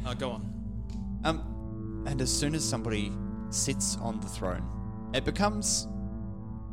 Uh, 0.05 0.13
go 0.13 0.31
on. 0.31 0.53
Um, 1.25 2.05
and 2.07 2.21
as 2.21 2.31
soon 2.31 2.55
as 2.55 2.63
somebody 2.63 3.11
sits 3.49 3.97
on 3.97 4.19
the 4.21 4.27
throne, 4.27 4.63
it 5.13 5.25
becomes 5.25 5.87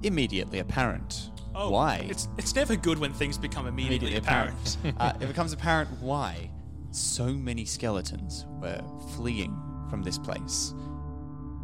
immediately 0.02 0.60
apparent 0.60 1.30
oh, 1.54 1.70
why. 1.70 2.06
It's 2.08 2.28
it's 2.38 2.54
never 2.54 2.76
good 2.76 2.98
when 2.98 3.12
things 3.12 3.36
become 3.36 3.66
immediately, 3.66 4.16
apparent. 4.16 4.76
uh, 4.98 5.12
it 5.20 5.26
becomes 5.26 5.52
apparent 5.52 5.90
why 6.00 6.50
so 6.90 7.26
many 7.26 7.64
skeletons 7.64 8.46
were 8.60 8.80
fleeing 9.16 9.56
from 9.90 10.02
this 10.02 10.18
place. 10.18 10.74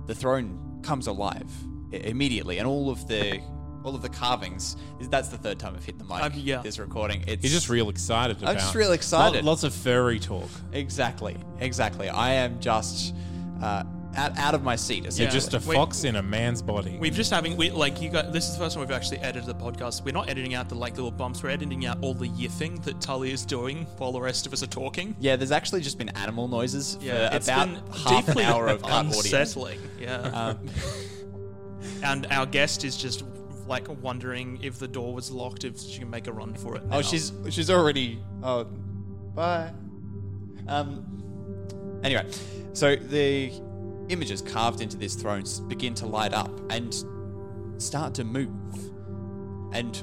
The 0.06 0.14
throne 0.14 0.80
comes 0.82 1.06
alive 1.06 1.50
immediately, 1.92 2.58
and 2.58 2.66
all 2.66 2.90
of 2.90 3.06
the 3.06 3.40
all 3.88 3.94
of 3.94 4.02
the 4.02 4.08
carvings. 4.08 4.76
That's 5.00 5.28
the 5.28 5.38
third 5.38 5.58
time 5.58 5.74
I've 5.74 5.84
hit 5.84 5.98
the 5.98 6.04
mic. 6.04 6.22
Um, 6.22 6.32
yeah. 6.36 6.60
This 6.62 6.78
recording. 6.78 7.24
It's 7.26 7.42
He's 7.42 7.52
just 7.52 7.68
real 7.68 7.88
excited 7.88 8.36
about 8.38 8.50
I'm 8.50 8.56
just 8.56 8.74
real 8.74 8.92
excited. 8.92 9.44
Lo- 9.44 9.50
lots 9.52 9.64
of 9.64 9.72
furry 9.74 10.18
talk. 10.20 10.48
exactly, 10.72 11.36
exactly. 11.60 12.08
I 12.08 12.34
am 12.34 12.60
just 12.60 13.14
uh, 13.62 13.84
out, 14.14 14.36
out 14.38 14.54
of 14.54 14.62
my 14.62 14.76
seat. 14.76 14.98
You're 14.98 15.08
essentially. 15.08 15.32
just 15.40 15.54
a 15.54 15.68
Wait. 15.68 15.74
fox 15.76 16.04
in 16.04 16.16
a 16.16 16.22
man's 16.22 16.60
body. 16.62 16.98
We've 17.00 17.14
just 17.14 17.30
having 17.30 17.56
we 17.56 17.70
like 17.70 18.02
you 18.02 18.10
got 18.10 18.32
this 18.32 18.46
is 18.48 18.52
the 18.52 18.58
first 18.64 18.74
time 18.74 18.80
we've 18.86 18.94
actually 18.94 19.18
edited 19.18 19.46
the 19.46 19.54
podcast. 19.54 20.04
We're 20.04 20.12
not 20.12 20.28
editing 20.28 20.54
out 20.54 20.68
the 20.68 20.74
like 20.74 20.94
little 20.96 21.10
bumps. 21.10 21.42
We're 21.42 21.50
editing 21.50 21.86
out 21.86 21.98
all 22.02 22.12
the 22.14 22.28
yiffing 22.28 22.82
that 22.84 23.00
Tully 23.00 23.32
is 23.32 23.44
doing 23.46 23.84
while 23.96 24.12
the 24.12 24.20
rest 24.20 24.46
of 24.46 24.52
us 24.52 24.62
are 24.62 24.66
talking. 24.68 25.16
Yeah, 25.20 25.36
there's 25.36 25.52
actually 25.52 25.80
just 25.80 25.96
been 25.98 26.10
animal 26.10 26.46
noises 26.48 26.96
for 26.96 27.06
it's 27.32 27.48
about 27.48 27.68
been 27.68 27.82
half 28.04 28.28
an 28.28 28.38
hour 28.40 28.66
of 28.68 28.82
cut 28.82 28.90
audio. 29.06 29.18
unsettling. 29.18 29.80
Yeah, 29.98 30.16
Um, 30.20 30.58
and 32.02 32.26
our 32.30 32.46
guest 32.46 32.84
is 32.84 32.96
just 32.96 33.24
like 33.68 33.86
wondering 34.02 34.58
if 34.62 34.78
the 34.78 34.88
door 34.88 35.12
was 35.14 35.30
locked, 35.30 35.64
if 35.64 35.78
she 35.78 36.00
can 36.00 36.10
make 36.10 36.26
a 36.26 36.32
run 36.32 36.54
for 36.54 36.74
it. 36.76 36.82
oh, 36.90 37.02
she's 37.02 37.32
she's 37.50 37.70
already. 37.70 38.20
Oh, 38.42 38.64
bye. 39.34 39.72
Um. 40.66 42.00
Anyway, 42.02 42.26
so 42.72 42.96
the 42.96 43.52
images 44.08 44.40
carved 44.42 44.80
into 44.80 44.96
this 44.96 45.14
throne 45.14 45.42
s- 45.42 45.60
begin 45.60 45.94
to 45.94 46.06
light 46.06 46.32
up 46.32 46.50
and 46.70 47.04
start 47.76 48.14
to 48.14 48.24
move, 48.24 48.50
and 49.72 50.02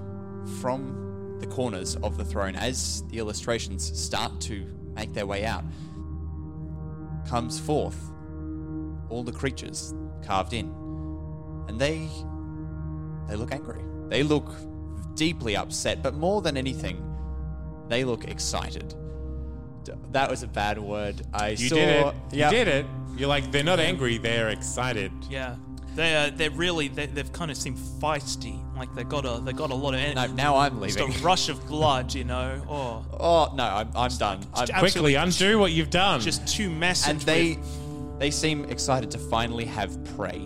from 0.62 1.38
the 1.40 1.48
corners 1.48 1.96
of 1.98 2.18
the 2.18 2.24
throne, 2.26 2.56
as 2.56 3.04
the 3.10 3.18
illustrations 3.18 3.98
start 4.00 4.40
to 4.42 4.66
make 4.96 5.14
their 5.14 5.26
way 5.26 5.46
out, 5.46 5.64
comes 7.28 7.60
forth 7.60 7.98
all 9.10 9.24
the 9.24 9.32
creatures 9.32 9.94
carved 10.24 10.54
in, 10.54 10.68
and 11.68 11.80
they 11.80 12.08
they 13.28 13.36
look 13.36 13.52
angry. 13.52 13.82
They 14.10 14.24
look 14.24 14.50
deeply 15.16 15.56
upset, 15.56 16.02
but 16.04 16.14
more 16.16 16.42
than 16.42 16.58
anything, 16.58 17.02
they 17.90 18.04
look 18.04 18.26
excited. 18.26 18.94
D- 19.84 19.94
That 20.12 20.30
was 20.30 20.44
a 20.44 20.48
bad 20.48 20.78
word. 20.80 21.22
I 21.34 21.50
you 21.50 21.70
saw. 21.70 21.76
did 21.76 21.90
it. 21.90 22.16
Yep. 22.32 22.52
You 22.52 22.58
did 22.58 22.68
it. 22.68 22.86
You're 23.18 23.30
like 23.30 23.52
they're 23.52 23.64
not 23.64 23.80
angry. 23.80 24.18
They're 24.18 24.50
excited. 24.50 25.12
yeah. 25.30 25.56
They're 25.96 26.28
uh, 26.28 26.32
they're 26.36 26.52
really 26.52 26.90
they, 26.90 27.06
they've 27.06 27.32
kind 27.32 27.50
of 27.50 27.56
seemed 27.56 27.78
feisty. 27.78 28.60
Like 28.76 28.94
they 28.96 29.06
got 29.06 29.26
a 29.26 29.40
they 29.42 29.54
got 29.54 29.72
a 29.72 29.76
lot 29.76 29.94
of 29.94 30.16
No, 30.16 30.28
now 30.28 30.58
I'm 30.58 30.82
just 30.84 31.00
leaving. 31.00 31.16
a 31.16 31.20
rush 31.24 31.48
of 31.48 31.66
blood, 31.68 32.14
you 32.14 32.26
know. 32.26 32.62
Oh, 32.68 33.06
Oh 33.18 33.54
no, 33.56 33.64
I'm, 33.64 33.90
I'm 33.96 34.12
done. 34.18 34.42
I'm, 34.54 34.68
Quickly 34.80 35.16
undo 35.16 35.58
what 35.58 35.72
you've 35.72 35.90
done. 35.90 36.20
just 36.20 36.46
too 36.48 36.70
messy. 36.70 37.12
and 37.12 37.22
they 37.22 37.58
they 38.20 38.30
seem 38.30 38.66
excited 38.66 39.10
to 39.12 39.18
finally 39.18 39.64
have 39.64 40.04
prey. 40.18 40.42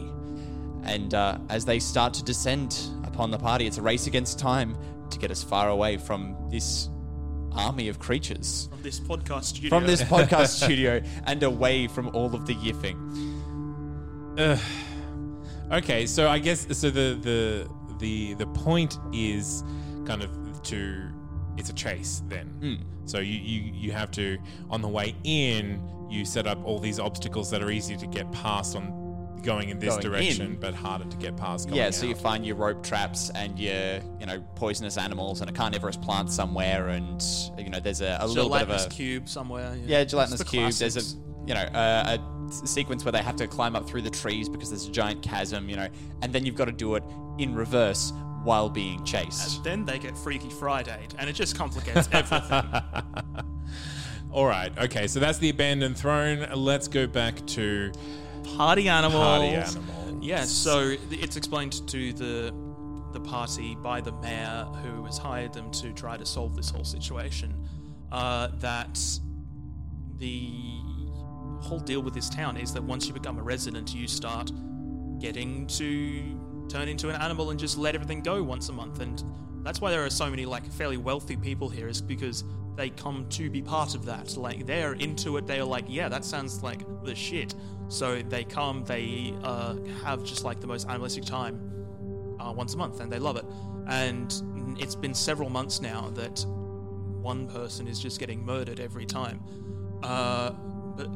And 0.89 1.13
uh, 1.13 1.37
as 1.49 1.65
they 1.65 1.77
start 1.77 2.15
to 2.15 2.23
descend 2.23 2.75
upon 3.03 3.29
the 3.29 3.37
party, 3.37 3.67
it's 3.67 3.77
a 3.77 3.81
race 3.81 4.07
against 4.07 4.39
time 4.39 4.75
to 5.11 5.19
get 5.19 5.29
as 5.29 5.43
far 5.43 5.69
away 5.69 5.97
from 5.97 6.35
this 6.49 6.89
army 7.51 7.89
of 7.89 7.99
creatures. 7.99 8.67
from 8.71 8.81
this 8.81 8.99
podcast 8.99 9.43
studio. 9.43 9.69
From 9.69 9.85
this 9.85 10.01
podcast 10.01 10.47
studio 10.65 11.01
and 11.25 11.43
away 11.43 11.87
from 11.87 12.09
all 12.15 12.33
of 12.33 12.47
the 12.47 12.55
yiffing. 12.55 12.97
Okay, 15.71 16.07
so 16.07 16.27
I 16.27 16.39
guess 16.39 16.65
so 16.75 16.89
the 16.89 17.19
the 17.21 17.69
the 17.99 18.33
the 18.33 18.47
point 18.47 18.97
is 19.13 19.63
kind 20.05 20.23
of 20.23 20.63
to 20.63 21.07
it's 21.57 21.69
a 21.69 21.73
chase 21.73 22.23
then. 22.27 22.47
Hmm. 22.47 22.75
So 23.05 23.19
you, 23.19 23.39
you 23.39 23.71
you 23.75 23.91
have 23.91 24.09
to 24.11 24.39
on 24.71 24.81
the 24.81 24.87
way 24.87 25.15
in 25.23 25.87
you 26.09 26.25
set 26.25 26.47
up 26.47 26.63
all 26.65 26.79
these 26.79 26.99
obstacles 26.99 27.51
that 27.51 27.61
are 27.61 27.69
easy 27.69 27.95
to 27.97 28.07
get 28.07 28.31
past 28.31 28.75
on 28.75 29.08
going 29.43 29.69
in 29.69 29.79
this 29.79 29.89
Going 29.89 30.01
direction, 30.01 30.45
in. 30.53 30.59
but 30.59 30.73
harder 30.73 31.05
to 31.05 31.17
get 31.17 31.35
past. 31.37 31.67
Going 31.67 31.77
Yeah, 31.77 31.89
so 31.91 32.05
you 32.05 32.15
find 32.15 32.45
your 32.45 32.55
rope 32.55 32.83
traps 32.83 33.29
and 33.35 33.57
your, 33.59 33.99
you 34.19 34.25
know, 34.25 34.41
poisonous 34.55 34.97
animals 34.97 35.41
and 35.41 35.49
a 35.49 35.53
carnivorous 35.53 35.97
plant 35.97 36.31
somewhere, 36.31 36.89
and 36.89 37.21
you 37.57 37.69
know, 37.69 37.79
there's 37.79 38.01
a, 38.01 38.17
a 38.19 38.27
little 38.27 38.49
bit 38.49 38.61
of 38.61 38.67
gelatinous 38.67 38.85
a 38.85 38.89
cube 38.89 39.29
somewhere. 39.29 39.75
yeah, 39.85 39.99
It's 39.99 40.11
gelatinous 40.11 40.39
the 40.39 40.45
cube. 40.45 40.71
There's 40.73 40.97
a, 40.97 41.17
you 41.47 41.53
know, 41.53 41.61
uh, 41.61 42.17
a 42.17 42.47
s- 42.47 42.61
sequence 42.69 43.03
where 43.05 43.11
they 43.11 43.21
have 43.23 43.35
to 43.37 43.47
climb 43.47 43.75
up 43.75 43.87
through 43.87 44.01
the 44.03 44.09
trees 44.09 44.47
because 44.49 44.69
there's 44.69 44.87
a 44.87 44.91
giant 44.91 45.21
chasm, 45.21 45.69
you 45.69 45.75
know, 45.75 45.87
and 46.21 46.31
then 46.33 46.45
you've 46.45 46.55
got 46.55 46.65
to 46.65 46.71
do 46.71 46.95
it 46.95 47.03
in 47.37 47.55
reverse 47.55 48.11
while 48.43 48.69
being 48.69 49.03
chased. 49.03 49.57
And 49.57 49.65
then 49.65 49.85
they 49.85 49.99
get 49.99 50.17
Freaky 50.17 50.49
Friday, 50.49 51.07
and 51.17 51.29
it 51.29 51.33
just 51.33 51.55
complicates 51.57 52.07
everything. 52.13 52.63
All 54.31 54.45
right, 54.45 54.71
okay, 54.77 55.07
so 55.07 55.19
that's 55.19 55.39
the 55.39 55.49
abandoned 55.49 55.97
throne. 55.97 56.47
Let's 56.53 56.87
go 56.87 57.07
back 57.07 57.43
to 57.47 57.91
Party 58.57 58.89
animals. 58.89 59.23
Party 59.23 59.47
animals. 59.47 59.87
Yeah, 60.21 60.43
so 60.43 60.95
it's 61.11 61.37
explained 61.37 61.87
to 61.87 62.13
the 62.13 62.53
the 63.11 63.19
party 63.19 63.75
by 63.75 64.01
the 64.01 64.11
mayor 64.11 64.67
who 64.83 65.03
has 65.05 65.17
hired 65.17 65.51
them 65.53 65.71
to 65.71 65.91
try 65.93 66.15
to 66.15 66.25
solve 66.25 66.55
this 66.55 66.69
whole 66.69 66.83
situation 66.83 67.55
uh, 68.11 68.49
that 68.59 68.99
the 70.17 70.51
whole 71.61 71.79
deal 71.79 72.01
with 72.01 72.13
this 72.13 72.29
town 72.29 72.55
is 72.55 72.73
that 72.73 72.83
once 72.83 73.07
you 73.07 73.13
become 73.13 73.39
a 73.39 73.41
resident, 73.41 73.95
you 73.95 74.07
start 74.07 74.51
getting 75.19 75.65
to 75.67 76.39
turn 76.69 76.87
into 76.87 77.09
an 77.09 77.15
animal 77.21 77.49
and 77.49 77.59
just 77.59 77.77
let 77.77 77.95
everything 77.95 78.21
go 78.21 78.41
once 78.43 78.69
a 78.69 78.73
month. 78.73 78.99
And 79.01 79.23
that's 79.63 79.81
why 79.81 79.91
there 79.91 80.05
are 80.05 80.09
so 80.09 80.29
many 80.29 80.45
like 80.45 80.65
fairly 80.71 80.97
wealthy 80.97 81.35
people 81.35 81.67
here, 81.67 81.87
is 81.87 82.01
because 82.01 82.43
they 82.75 82.89
come 82.89 83.27
to 83.29 83.49
be 83.49 83.61
part 83.61 83.95
of 83.95 84.05
that. 84.05 84.37
Like 84.37 84.65
they're 84.65 84.93
into 84.93 85.35
it. 85.37 85.47
They 85.47 85.59
are 85.59 85.65
like, 85.65 85.85
yeah, 85.87 86.07
that 86.07 86.23
sounds 86.23 86.63
like 86.63 86.81
the 87.03 87.15
shit. 87.15 87.55
So 87.89 88.21
they 88.21 88.43
come, 88.43 88.85
they 88.85 89.33
uh, 89.43 89.75
have 90.03 90.23
just 90.23 90.43
like 90.43 90.61
the 90.61 90.67
most 90.67 90.87
animalistic 90.87 91.25
time 91.25 91.55
uh, 92.39 92.53
once 92.53 92.75
a 92.75 92.77
month, 92.77 93.01
and 93.01 93.11
they 93.11 93.19
love 93.19 93.35
it. 93.35 93.45
And 93.87 94.31
it's 94.79 94.95
been 94.95 95.13
several 95.13 95.49
months 95.49 95.81
now 95.81 96.09
that 96.11 96.45
one 97.21 97.47
person 97.47 97.87
is 97.87 97.99
just 97.99 98.19
getting 98.19 98.45
murdered 98.45 98.79
every 98.79 99.05
time. 99.05 99.41
Uh, 100.03 100.51
but 100.95 101.09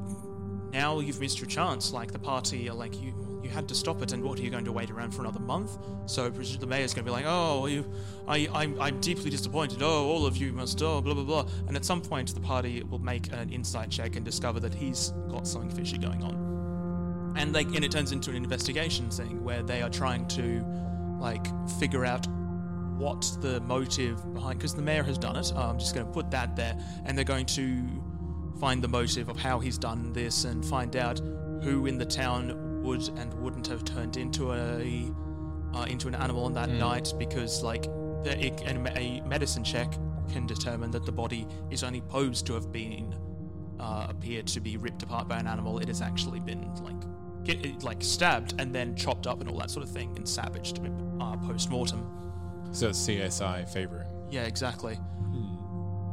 now 0.73 0.99
you've 0.99 1.19
missed 1.19 1.39
your 1.39 1.47
chance. 1.47 1.93
Like 1.93 2.11
the 2.11 2.19
party 2.19 2.69
are 2.69 2.75
like 2.75 3.01
you. 3.01 3.13
You 3.43 3.49
had 3.49 3.67
to 3.67 3.75
stop 3.75 4.01
it, 4.01 4.13
and 4.13 4.23
what 4.23 4.39
are 4.39 4.41
you 4.41 4.49
going 4.49 4.63
to 4.63 4.71
wait 4.71 4.89
around 4.89 5.13
for 5.13 5.21
another 5.21 5.41
month? 5.41 5.77
So 6.05 6.29
the 6.29 6.65
mayor's 6.65 6.93
going 6.93 7.05
to 7.05 7.09
be 7.09 7.13
like, 7.13 7.25
"Oh, 7.27 7.65
you, 7.65 7.85
I, 8.25 8.47
I'm, 8.53 8.81
I'm 8.81 9.01
deeply 9.01 9.29
disappointed. 9.29 9.81
Oh, 9.81 10.07
all 10.07 10.25
of 10.25 10.37
you 10.37 10.53
must, 10.53 10.81
oh, 10.81 11.01
blah 11.01 11.13
blah 11.13 11.23
blah." 11.23 11.45
And 11.67 11.75
at 11.75 11.83
some 11.83 12.01
point, 12.01 12.33
the 12.33 12.39
party 12.39 12.83
will 12.83 12.99
make 12.99 13.31
an 13.33 13.49
insight 13.51 13.89
check 13.89 14.15
and 14.15 14.23
discover 14.23 14.61
that 14.61 14.73
he's 14.73 15.09
got 15.29 15.45
something 15.45 15.69
fishy 15.69 15.97
going 15.97 16.23
on 16.23 16.53
and 17.35 17.53
like 17.53 17.67
and 17.73 17.83
it 17.83 17.91
turns 17.91 18.11
into 18.11 18.29
an 18.29 18.35
investigation 18.35 19.09
thing 19.09 19.43
where 19.43 19.63
they 19.63 19.81
are 19.81 19.89
trying 19.89 20.27
to 20.27 20.63
like 21.19 21.45
figure 21.79 22.05
out 22.05 22.27
what 22.97 23.21
the 23.41 23.59
motive 23.61 24.33
behind 24.33 24.59
because 24.59 24.75
the 24.75 24.81
mayor 24.81 25.03
has 25.03 25.17
done 25.17 25.35
it 25.35 25.51
uh, 25.55 25.67
i'm 25.69 25.79
just 25.79 25.95
going 25.95 26.05
to 26.05 26.11
put 26.11 26.29
that 26.29 26.55
there 26.55 26.77
and 27.05 27.17
they're 27.17 27.25
going 27.25 27.45
to 27.45 27.81
find 28.63 28.81
the 28.81 28.87
motive 28.87 29.27
of 29.27 29.35
how 29.35 29.59
he's 29.59 29.77
done 29.77 30.13
this 30.13 30.45
and 30.45 30.63
find 30.63 30.95
out 30.95 31.19
who 31.63 31.85
in 31.85 31.97
the 31.97 32.05
town 32.05 32.81
would 32.81 33.05
and 33.17 33.33
wouldn't 33.33 33.67
have 33.67 33.83
turned 33.83 34.15
into 34.15 34.53
a 34.53 35.11
uh, 35.75 35.83
into 35.89 36.07
an 36.07 36.15
animal 36.15 36.45
on 36.45 36.53
that 36.53 36.69
night 36.69 37.11
because 37.19 37.61
like 37.61 37.83
the, 38.23 38.53
a 38.97 39.19
medicine 39.27 39.65
check 39.65 39.91
can 40.31 40.47
determine 40.47 40.91
that 40.91 41.05
the 41.05 41.11
body 41.11 41.45
is 41.71 41.83
only 41.83 41.99
posed 41.99 42.47
to 42.47 42.53
have 42.53 42.71
been 42.71 43.13
uh, 43.81 44.07
appeared 44.07 44.47
to 44.47 44.61
be 44.61 44.77
ripped 44.77 45.03
apart 45.03 45.27
by 45.27 45.37
an 45.37 45.45
animal, 45.45 45.79
it 45.79 45.89
has 45.89 46.01
actually 46.01 46.39
been 46.39 46.73
like 46.75 47.43
get, 47.43 47.83
like 47.83 48.01
stabbed 48.01 48.53
and 48.59 48.73
then 48.73 48.95
chopped 48.95 49.27
up 49.27 49.41
and 49.41 49.49
all 49.49 49.57
that 49.57 49.71
sort 49.71 49.85
of 49.85 49.91
thing 49.91 50.13
and 50.15 50.25
savaged 50.25 50.79
uh, 51.19 51.35
post 51.35 51.69
mortem. 51.69 52.01
so 52.71 52.87
it's 52.87 53.05
CSI 53.05 53.67
favoring. 53.67 54.07
Yeah, 54.31 54.43
exactly. 54.43 54.97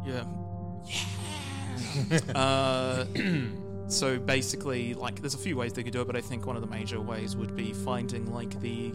Yeah. 0.04 0.24
Yeah. 0.84 0.94
uh, 2.34 3.04
so 3.88 4.18
basically, 4.18 4.94
like, 4.94 5.20
there's 5.20 5.34
a 5.34 5.38
few 5.38 5.56
ways 5.56 5.72
they 5.72 5.82
could 5.82 5.92
do 5.92 6.00
it, 6.02 6.06
but 6.06 6.16
I 6.16 6.20
think 6.20 6.46
one 6.46 6.56
of 6.56 6.62
the 6.62 6.68
major 6.68 7.00
ways 7.00 7.36
would 7.36 7.54
be 7.56 7.72
finding 7.72 8.32
like 8.32 8.58
the 8.60 8.92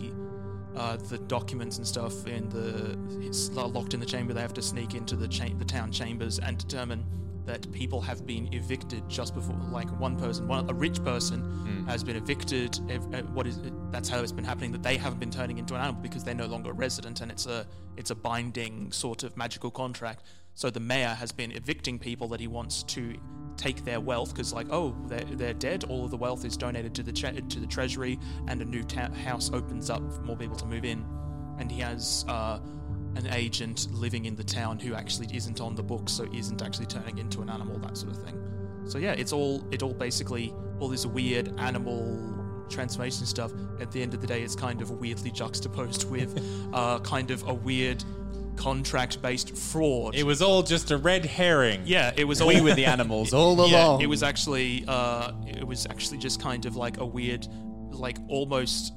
uh, 0.75 0.97
the 0.97 1.17
documents 1.19 1.77
and 1.77 1.87
stuff 1.87 2.27
in 2.27 2.49
the 2.49 2.97
it's 3.25 3.49
locked 3.51 3.93
in 3.93 3.99
the 3.99 4.05
chamber. 4.05 4.33
They 4.33 4.41
have 4.41 4.53
to 4.55 4.61
sneak 4.61 4.93
into 4.93 5.15
the 5.15 5.27
cha- 5.27 5.53
the 5.57 5.65
town 5.65 5.91
chambers 5.91 6.39
and 6.39 6.57
determine 6.57 7.05
that 7.45 7.71
people 7.71 8.01
have 8.01 8.25
been 8.25 8.51
evicted 8.53 9.07
just 9.07 9.35
before. 9.35 9.55
Like 9.71 9.87
one 9.99 10.17
person, 10.17 10.47
one 10.47 10.69
a 10.69 10.73
rich 10.73 11.01
person 11.03 11.85
has 11.87 12.03
been 12.03 12.15
evicted. 12.15 12.79
ev- 12.89 13.13
uh, 13.13 13.21
What 13.33 13.45
is 13.47 13.59
that's 13.91 14.09
how 14.09 14.19
it's 14.21 14.31
been 14.33 14.43
happening. 14.43 14.71
That 14.73 14.83
they 14.83 14.97
haven't 14.97 15.19
been 15.19 15.31
turning 15.31 15.59
into 15.59 15.75
an 15.75 15.81
animal 15.81 16.01
because 16.01 16.23
they're 16.25 16.33
no 16.35 16.47
longer 16.47 16.71
a 16.71 16.73
resident, 16.73 17.21
and 17.21 17.31
it's 17.31 17.45
a 17.45 17.65
it's 17.95 18.09
a 18.11 18.15
binding 18.15 18.91
sort 18.91 19.23
of 19.23 19.37
magical 19.37 19.71
contract. 19.71 20.23
So 20.55 20.69
the 20.69 20.79
mayor 20.79 21.09
has 21.09 21.31
been 21.31 21.51
evicting 21.51 21.99
people 21.99 22.29
that 22.29 22.39
he 22.39 22.47
wants 22.47 22.83
to 22.83 23.15
take 23.57 23.83
their 23.83 23.99
wealth 23.99 24.33
because, 24.33 24.53
like, 24.53 24.67
oh, 24.71 24.95
they're, 25.07 25.25
they're 25.25 25.53
dead. 25.53 25.83
All 25.85 26.05
of 26.05 26.11
the 26.11 26.17
wealth 26.17 26.45
is 26.45 26.55
donated 26.57 26.95
to 26.95 27.03
the 27.03 27.11
tre- 27.11 27.41
to 27.41 27.59
the 27.59 27.67
treasury, 27.67 28.19
and 28.47 28.61
a 28.61 28.65
new 28.65 28.83
ta- 28.83 29.11
house 29.11 29.51
opens 29.53 29.89
up 29.89 30.01
for 30.13 30.21
more 30.21 30.37
people 30.37 30.55
to 30.55 30.65
move 30.65 30.85
in. 30.85 31.05
And 31.59 31.69
he 31.69 31.81
has 31.81 32.25
uh, 32.27 32.59
an 33.15 33.27
agent 33.27 33.91
living 33.91 34.25
in 34.25 34.35
the 34.35 34.43
town 34.43 34.79
who 34.79 34.93
actually 34.93 35.27
isn't 35.35 35.59
on 35.59 35.75
the 35.75 35.83
books, 35.83 36.13
so 36.13 36.25
isn't 36.33 36.61
actually 36.61 36.85
turning 36.85 37.17
into 37.17 37.41
an 37.41 37.49
animal, 37.49 37.77
that 37.79 37.97
sort 37.97 38.13
of 38.13 38.23
thing. 38.23 38.41
So 38.85 38.97
yeah, 38.97 39.11
it's 39.11 39.33
all 39.33 39.65
it 39.71 39.83
all 39.83 39.93
basically 39.93 40.53
all 40.79 40.87
this 40.87 41.05
weird 41.05 41.53
animal 41.59 42.33
transformation 42.69 43.25
stuff. 43.25 43.51
At 43.79 43.91
the 43.91 44.01
end 44.01 44.13
of 44.13 44.21
the 44.21 44.27
day, 44.27 44.41
it's 44.41 44.55
kind 44.55 44.81
of 44.81 44.89
weirdly 44.91 45.31
juxtaposed 45.31 46.09
with 46.09 46.41
uh, 46.73 46.99
kind 46.99 47.31
of 47.31 47.47
a 47.47 47.53
weird 47.53 48.03
contract-based 48.55 49.55
fraud. 49.55 50.15
It 50.15 50.23
was 50.23 50.41
all 50.41 50.63
just 50.63 50.91
a 50.91 50.97
red 50.97 51.25
herring. 51.25 51.81
yeah, 51.85 52.13
it 52.15 52.25
was 52.25 52.41
all 52.41 52.47
We 52.55 52.61
were 52.61 52.73
the 52.75 52.85
animals 52.85 53.33
all 53.33 53.67
yeah, 53.67 53.85
along. 53.85 54.01
it 54.01 54.07
was 54.07 54.23
actually 54.23 54.85
uh, 54.87 55.31
it 55.47 55.65
was 55.65 55.85
actually 55.87 56.17
just 56.19 56.41
kind 56.41 56.65
of 56.65 56.75
like 56.75 56.97
a 56.97 57.05
weird, 57.05 57.47
like 57.91 58.17
almost 58.27 58.93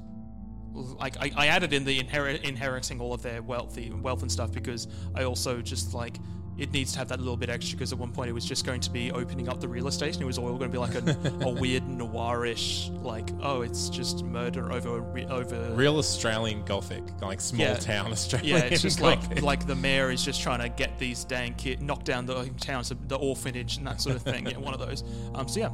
like 0.73 1.17
I, 1.19 1.31
I 1.35 1.47
added 1.47 1.73
in 1.73 1.83
the 1.83 1.99
inherit 1.99 2.43
inheriting 2.43 3.01
all 3.01 3.13
of 3.13 3.21
their 3.21 3.41
wealthy 3.41 3.91
wealth 3.91 4.21
and 4.21 4.31
stuff 4.31 4.51
because 4.51 4.87
I 5.15 5.23
also 5.23 5.61
just 5.61 5.93
like 5.93 6.17
it 6.59 6.71
needs 6.71 6.91
to 6.93 6.99
have 6.99 7.07
that 7.07 7.19
little 7.19 7.37
bit 7.37 7.49
extra 7.49 7.77
because 7.77 7.93
at 7.93 7.97
one 7.99 8.11
point 8.11 8.29
it 8.29 8.33
was 8.33 8.45
just 8.45 8.65
going 8.65 8.81
to 8.81 8.89
be 8.91 9.11
opening 9.11 9.47
up 9.49 9.59
the 9.61 9.67
real 9.67 9.87
estate 9.87 10.13
and 10.13 10.21
it 10.21 10.25
was 10.25 10.37
all 10.37 10.49
going 10.57 10.69
to 10.69 10.69
be 10.69 10.77
like 10.77 10.95
a, 10.95 11.45
a 11.45 11.49
weird 11.61 11.83
noirish 11.83 12.89
like 13.03 13.29
oh 13.41 13.61
it's 13.61 13.89
just 13.89 14.23
murder 14.23 14.71
over 14.71 15.03
over 15.29 15.73
Real 15.73 15.97
Australian 15.97 16.63
Gothic, 16.65 17.03
like 17.21 17.39
small 17.41 17.65
Yeah. 17.67 17.75
town 17.75 18.11
Australian. 18.11 18.57
yeah, 18.57 18.63
it's 18.65 18.81
just 18.81 18.99
like 19.09 19.21
Gothic. 19.21 19.41
like 19.43 19.67
the 19.67 19.75
mayor 19.75 20.11
is 20.11 20.23
just 20.23 20.41
trying 20.41 20.59
to 20.59 20.69
get 20.69 20.99
these 20.99 21.23
dang 21.23 21.53
kids 21.55 21.81
knock 21.81 22.03
down 22.03 22.25
the 22.25 22.49
town, 22.59 22.83
so 22.83 22.95
the 23.07 23.15
orphanage 23.17 23.77
and 23.77 23.87
that 23.87 24.01
sort 24.01 24.15
of 24.15 24.21
thing. 24.21 24.45
Yeah, 24.47 24.57
one 24.57 24.73
of 24.73 24.79
those. 24.79 25.03
Um, 25.33 25.47
so 25.47 25.59
yeah, 25.59 25.69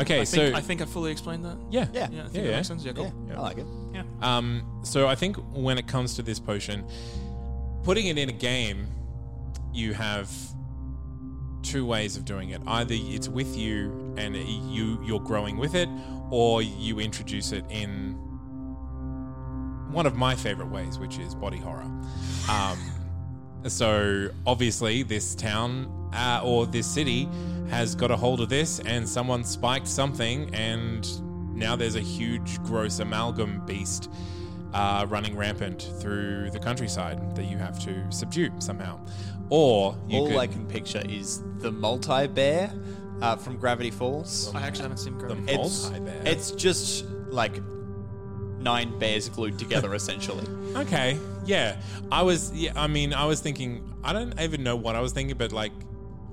Okay, 0.00 0.20
I 0.20 0.24
so 0.24 0.36
think 0.38 0.54
I 0.56 0.60
think 0.60 0.80
I 0.80 0.86
fully 0.86 1.10
explained 1.12 1.44
that. 1.44 1.56
yeah, 1.70 1.86
Yeah. 1.92 2.08
Yeah, 2.10 2.20
I 2.20 2.28
think 2.28 2.34
yeah, 2.34 2.42
that 2.42 2.48
yeah. 2.48 2.56
makes 2.56 2.68
sense. 2.68 2.84
Yeah, 2.84 2.92
cool. 2.92 3.12
yeah, 3.28 3.36
I 3.36 3.40
like 3.40 3.58
it. 3.58 3.66
Yeah. 3.92 4.02
Um, 4.22 4.80
so 4.84 5.06
I 5.06 5.14
think 5.14 5.36
when 5.52 5.76
it 5.76 5.86
comes 5.86 6.14
to 6.14 6.22
this 6.22 6.40
potion, 6.40 6.84
putting 7.82 8.06
it 8.06 8.16
in 8.16 8.28
a 8.28 8.32
game, 8.32 8.86
you 9.72 9.94
have 9.94 10.30
two 11.62 11.86
ways 11.86 12.16
of 12.16 12.24
doing 12.24 12.50
it. 12.50 12.60
Either 12.66 12.94
it's 12.98 13.28
with 13.28 13.56
you 13.56 14.14
and 14.16 14.36
you 14.36 14.98
you're 15.04 15.20
growing 15.20 15.56
with 15.56 15.74
it, 15.74 15.88
or 16.30 16.62
you 16.62 16.98
introduce 16.98 17.52
it 17.52 17.64
in 17.70 18.12
one 19.90 20.06
of 20.06 20.16
my 20.16 20.34
favorite 20.34 20.68
ways, 20.68 20.98
which 20.98 21.18
is 21.18 21.34
body 21.34 21.58
horror. 21.58 21.90
Um, 22.50 22.78
so 23.68 24.30
obviously, 24.46 25.02
this 25.02 25.34
town 25.34 26.10
uh, 26.14 26.40
or 26.42 26.66
this 26.66 26.86
city 26.86 27.28
has 27.70 27.94
got 27.94 28.10
a 28.10 28.16
hold 28.16 28.40
of 28.40 28.48
this, 28.48 28.80
and 28.80 29.08
someone 29.08 29.44
spiked 29.44 29.86
something, 29.86 30.52
and 30.54 31.06
now 31.56 31.76
there's 31.76 31.94
a 31.94 32.00
huge, 32.00 32.62
gross 32.62 32.98
amalgam 32.98 33.64
beast 33.66 34.10
uh, 34.72 35.06
running 35.08 35.36
rampant 35.36 35.88
through 36.00 36.50
the 36.50 36.58
countryside 36.58 37.36
that 37.36 37.44
you 37.44 37.58
have 37.58 37.78
to 37.84 38.10
subdue 38.10 38.50
somehow. 38.58 38.98
Or 39.50 39.96
you 40.08 40.18
All 40.18 40.28
could, 40.28 40.36
I 40.36 40.46
can 40.46 40.66
picture 40.66 41.02
is 41.08 41.42
the 41.58 41.70
multi 41.70 42.26
bear 42.26 42.72
uh, 43.20 43.36
from 43.36 43.56
Gravity 43.58 43.90
Falls. 43.90 44.52
I 44.54 44.62
actually 44.62 44.84
haven't 44.84 44.98
seen 44.98 45.18
the 45.18 45.26
Gravity. 45.26 45.52
It's 45.52 45.90
multi-bear. 45.90 46.22
it's 46.24 46.50
just 46.52 47.04
like 47.28 47.60
nine 48.58 48.98
bears 48.98 49.28
glued 49.28 49.58
together, 49.58 49.94
essentially. 50.00 50.46
Okay, 50.76 51.18
yeah. 51.44 51.80
I 52.10 52.22
was, 52.22 52.52
yeah. 52.54 52.72
I 52.74 52.86
mean, 52.86 53.12
I 53.12 53.26
was 53.26 53.40
thinking. 53.40 53.92
I 54.02 54.12
don't 54.12 54.38
even 54.40 54.62
know 54.62 54.76
what 54.76 54.96
I 54.96 55.00
was 55.00 55.12
thinking, 55.12 55.36
but 55.36 55.52
like, 55.52 55.72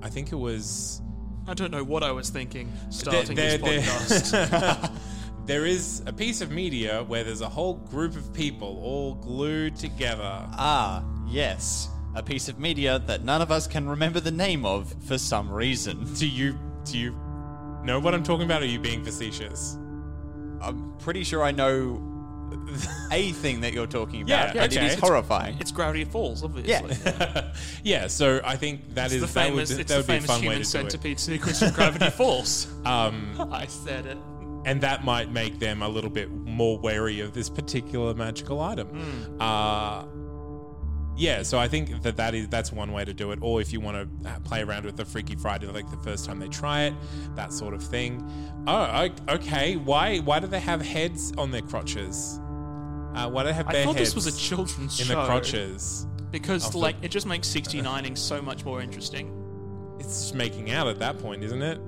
I 0.02 0.08
think 0.08 0.32
it 0.32 0.36
was. 0.36 1.02
I 1.46 1.54
don't 1.54 1.70
know 1.70 1.84
what 1.84 2.02
I 2.02 2.12
was 2.12 2.30
thinking 2.30 2.72
starting 2.90 3.34
there- 3.36 3.58
this 3.58 4.32
podcast. 4.32 4.92
There 5.50 5.66
is 5.66 6.00
a 6.06 6.12
piece 6.12 6.42
of 6.42 6.52
media 6.52 7.02
where 7.02 7.24
there's 7.24 7.40
a 7.40 7.48
whole 7.48 7.74
group 7.74 8.14
of 8.14 8.32
people 8.32 8.80
all 8.84 9.14
glued 9.14 9.74
together. 9.74 10.46
Ah, 10.52 11.02
yes, 11.26 11.88
a 12.14 12.22
piece 12.22 12.48
of 12.48 12.60
media 12.60 13.00
that 13.08 13.24
none 13.24 13.42
of 13.42 13.50
us 13.50 13.66
can 13.66 13.88
remember 13.88 14.20
the 14.20 14.30
name 14.30 14.64
of 14.64 14.94
for 15.08 15.18
some 15.18 15.50
reason. 15.50 16.06
Do 16.14 16.28
you 16.28 16.56
do 16.84 16.96
you 16.96 17.10
know 17.82 17.98
what 17.98 18.14
I'm 18.14 18.22
talking 18.22 18.44
about? 18.46 18.62
Or 18.62 18.64
are 18.64 18.68
you 18.68 18.78
being 18.78 19.02
facetious? 19.02 19.76
I'm 20.62 20.94
pretty 21.00 21.24
sure 21.24 21.42
I 21.42 21.50
know 21.50 22.00
a 23.10 23.32
thing 23.32 23.60
that 23.62 23.72
you're 23.72 23.88
talking 23.88 24.22
about, 24.22 24.54
Yeah, 24.54 24.62
and 24.62 24.72
it 24.72 24.78
okay. 24.78 24.86
is 24.86 25.00
horrifying. 25.00 25.56
it's 25.58 25.72
Gravity 25.72 26.04
Falls, 26.04 26.44
obviously. 26.44 26.96
Yeah. 27.04 27.52
Yeah. 27.82 28.06
So 28.06 28.40
I 28.44 28.54
think 28.54 28.94
that 28.94 29.06
It's 29.06 29.14
is 29.14 29.20
the 29.22 29.26
that 29.40 29.46
would, 29.52 29.66
famous, 29.66 29.70
it's 29.72 29.78
that 29.78 29.88
the 29.88 29.96
would 29.96 30.06
be 30.06 30.12
a 30.12 30.16
famous 30.20 30.30
fun 30.30 30.40
way 30.42 30.42
human 30.42 30.62
to 30.62 30.72
do 30.72 30.78
it. 30.78 30.90
centipede 30.90 31.18
sequence 31.18 31.60
of 31.62 31.74
Gravity 31.74 32.10
Falls. 32.10 32.68
Um, 32.84 33.48
I 33.52 33.66
said 33.66 34.06
it. 34.06 34.16
And 34.64 34.80
that 34.82 35.04
might 35.04 35.30
make 35.30 35.58
them 35.58 35.82
a 35.82 35.88
little 35.88 36.10
bit 36.10 36.30
more 36.30 36.78
wary 36.78 37.20
of 37.20 37.32
this 37.32 37.48
particular 37.48 38.14
magical 38.14 38.60
item. 38.60 38.88
Hmm. 38.88 39.40
Uh, 39.40 40.04
yeah, 41.16 41.42
so 41.42 41.58
I 41.58 41.68
think 41.68 42.02
that 42.02 42.16
that 42.16 42.34
is 42.34 42.48
that's 42.48 42.72
one 42.72 42.92
way 42.92 43.04
to 43.04 43.12
do 43.12 43.30
it. 43.32 43.40
Or 43.42 43.60
if 43.60 43.72
you 43.72 43.80
want 43.80 44.22
to 44.22 44.40
play 44.40 44.62
around 44.62 44.86
with 44.86 44.96
the 44.96 45.04
Freaky 45.04 45.36
Friday, 45.36 45.66
like 45.66 45.90
the 45.90 45.98
first 45.98 46.24
time 46.24 46.38
they 46.38 46.48
try 46.48 46.84
it, 46.84 46.94
that 47.34 47.52
sort 47.52 47.74
of 47.74 47.82
thing. 47.82 48.26
Oh, 48.66 49.08
okay. 49.28 49.76
Why 49.76 50.18
why 50.18 50.40
do 50.40 50.46
they 50.46 50.60
have 50.60 50.80
heads 50.80 51.32
on 51.36 51.50
their 51.50 51.62
crotches? 51.62 52.40
Uh, 53.14 53.28
why 53.28 53.42
do 53.42 53.48
they 53.48 53.52
have 53.52 53.68
I 53.68 53.84
thought 53.84 53.96
heads 53.96 54.14
this 54.14 54.14
was 54.14 54.26
a 54.26 54.38
children's 54.38 54.98
in 55.00 55.06
show 55.06 55.20
the 55.20 55.26
crotches? 55.26 56.06
because, 56.30 56.74
like, 56.74 56.96
it 57.02 57.10
just 57.10 57.26
makes 57.26 57.48
69ing 57.48 58.16
so 58.16 58.40
much 58.40 58.64
more 58.64 58.80
interesting. 58.80 59.36
It's 59.98 60.20
just 60.20 60.34
making 60.34 60.70
out 60.70 60.86
at 60.86 60.98
that 61.00 61.18
point, 61.18 61.42
isn't 61.42 61.62
it? 61.62 61.80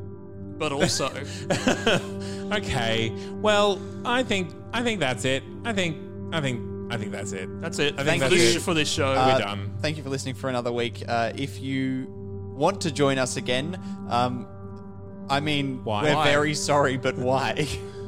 But 0.63 0.71
also, 0.71 1.07
okay. 2.53 3.13
Well, 3.41 3.81
I 4.05 4.23
think 4.23 4.55
I 4.73 4.85
think 4.85 5.01
that's 5.01 5.25
it. 5.25 5.43
I 5.65 5.73
think 5.73 5.97
I 6.33 6.41
think 6.41 6.61
I 6.89 6.97
think 6.97 7.11
that's 7.11 7.33
it. 7.33 7.49
that's 7.61 7.81
it. 7.81 7.95
I 7.95 8.05
think 8.05 8.07
Thank 8.07 8.21
that's 8.21 8.35
you 8.37 8.59
it. 8.59 8.63
for 8.63 8.73
this 8.73 8.89
show. 8.89 9.09
Uh, 9.09 9.33
We're 9.33 9.45
done. 9.45 9.75
Thank 9.83 9.97
you 9.97 10.05
for 10.05 10.09
listening 10.09 10.37
for 10.37 10.49
another 10.49 10.71
week. 10.71 11.03
Uh, 11.09 11.33
if 11.35 11.61
you 11.61 12.07
want 12.55 12.81
to 12.83 12.93
join 12.93 13.19
us 13.19 13.37
again, 13.37 13.77
um, 14.09 14.47
I 15.29 15.41
mean, 15.41 15.83
Why? 15.83 16.05
we're 16.05 16.15
Why? 16.15 16.31
very 16.31 16.55
sorry, 16.55 16.97
but 16.97 17.17
why? 17.19 17.67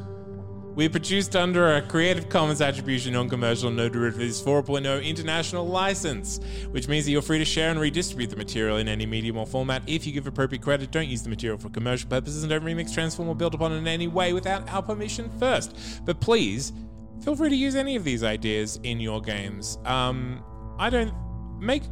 We're 0.75 0.89
produced 0.89 1.37
under 1.37 1.77
a 1.77 1.81
Creative 1.81 2.27
Commons 2.27 2.59
Attribution 2.59 3.13
Non-Commercial 3.13 3.71
No 3.71 3.87
Derivatives 3.87 4.43
4.0 4.43 5.05
international 5.05 5.65
license, 5.65 6.41
which 6.71 6.89
means 6.89 7.05
that 7.05 7.11
you're 7.11 7.21
free 7.21 7.37
to 7.37 7.45
share 7.45 7.71
and 7.71 7.79
redistribute 7.79 8.29
the 8.29 8.35
material 8.35 8.75
in 8.75 8.89
any 8.89 9.05
medium 9.05 9.37
or 9.37 9.45
format 9.45 9.83
if 9.87 10.05
you 10.05 10.11
give 10.11 10.27
appropriate 10.27 10.61
credit. 10.61 10.91
Don't 10.91 11.07
use 11.07 11.23
the 11.23 11.29
material 11.29 11.57
for 11.57 11.69
commercial 11.69 12.09
purposes 12.09 12.43
and 12.43 12.49
don't 12.49 12.61
remix, 12.61 12.93
transform, 12.93 13.29
or 13.29 13.35
build 13.35 13.55
upon 13.55 13.71
it 13.71 13.77
in 13.77 13.87
any 13.87 14.09
way 14.09 14.33
without 14.33 14.69
our 14.69 14.83
permission 14.83 15.29
first. 15.39 15.77
But 16.03 16.19
please, 16.19 16.73
feel 17.23 17.37
free 17.37 17.47
to 17.47 17.55
use 17.55 17.75
any 17.75 17.95
of 17.95 18.03
these 18.03 18.21
ideas 18.21 18.77
in 18.83 18.99
your 18.99 19.21
games. 19.21 19.77
Um, 19.85 20.43
I 20.77 20.89
don't 20.89 21.13
make 21.57 21.83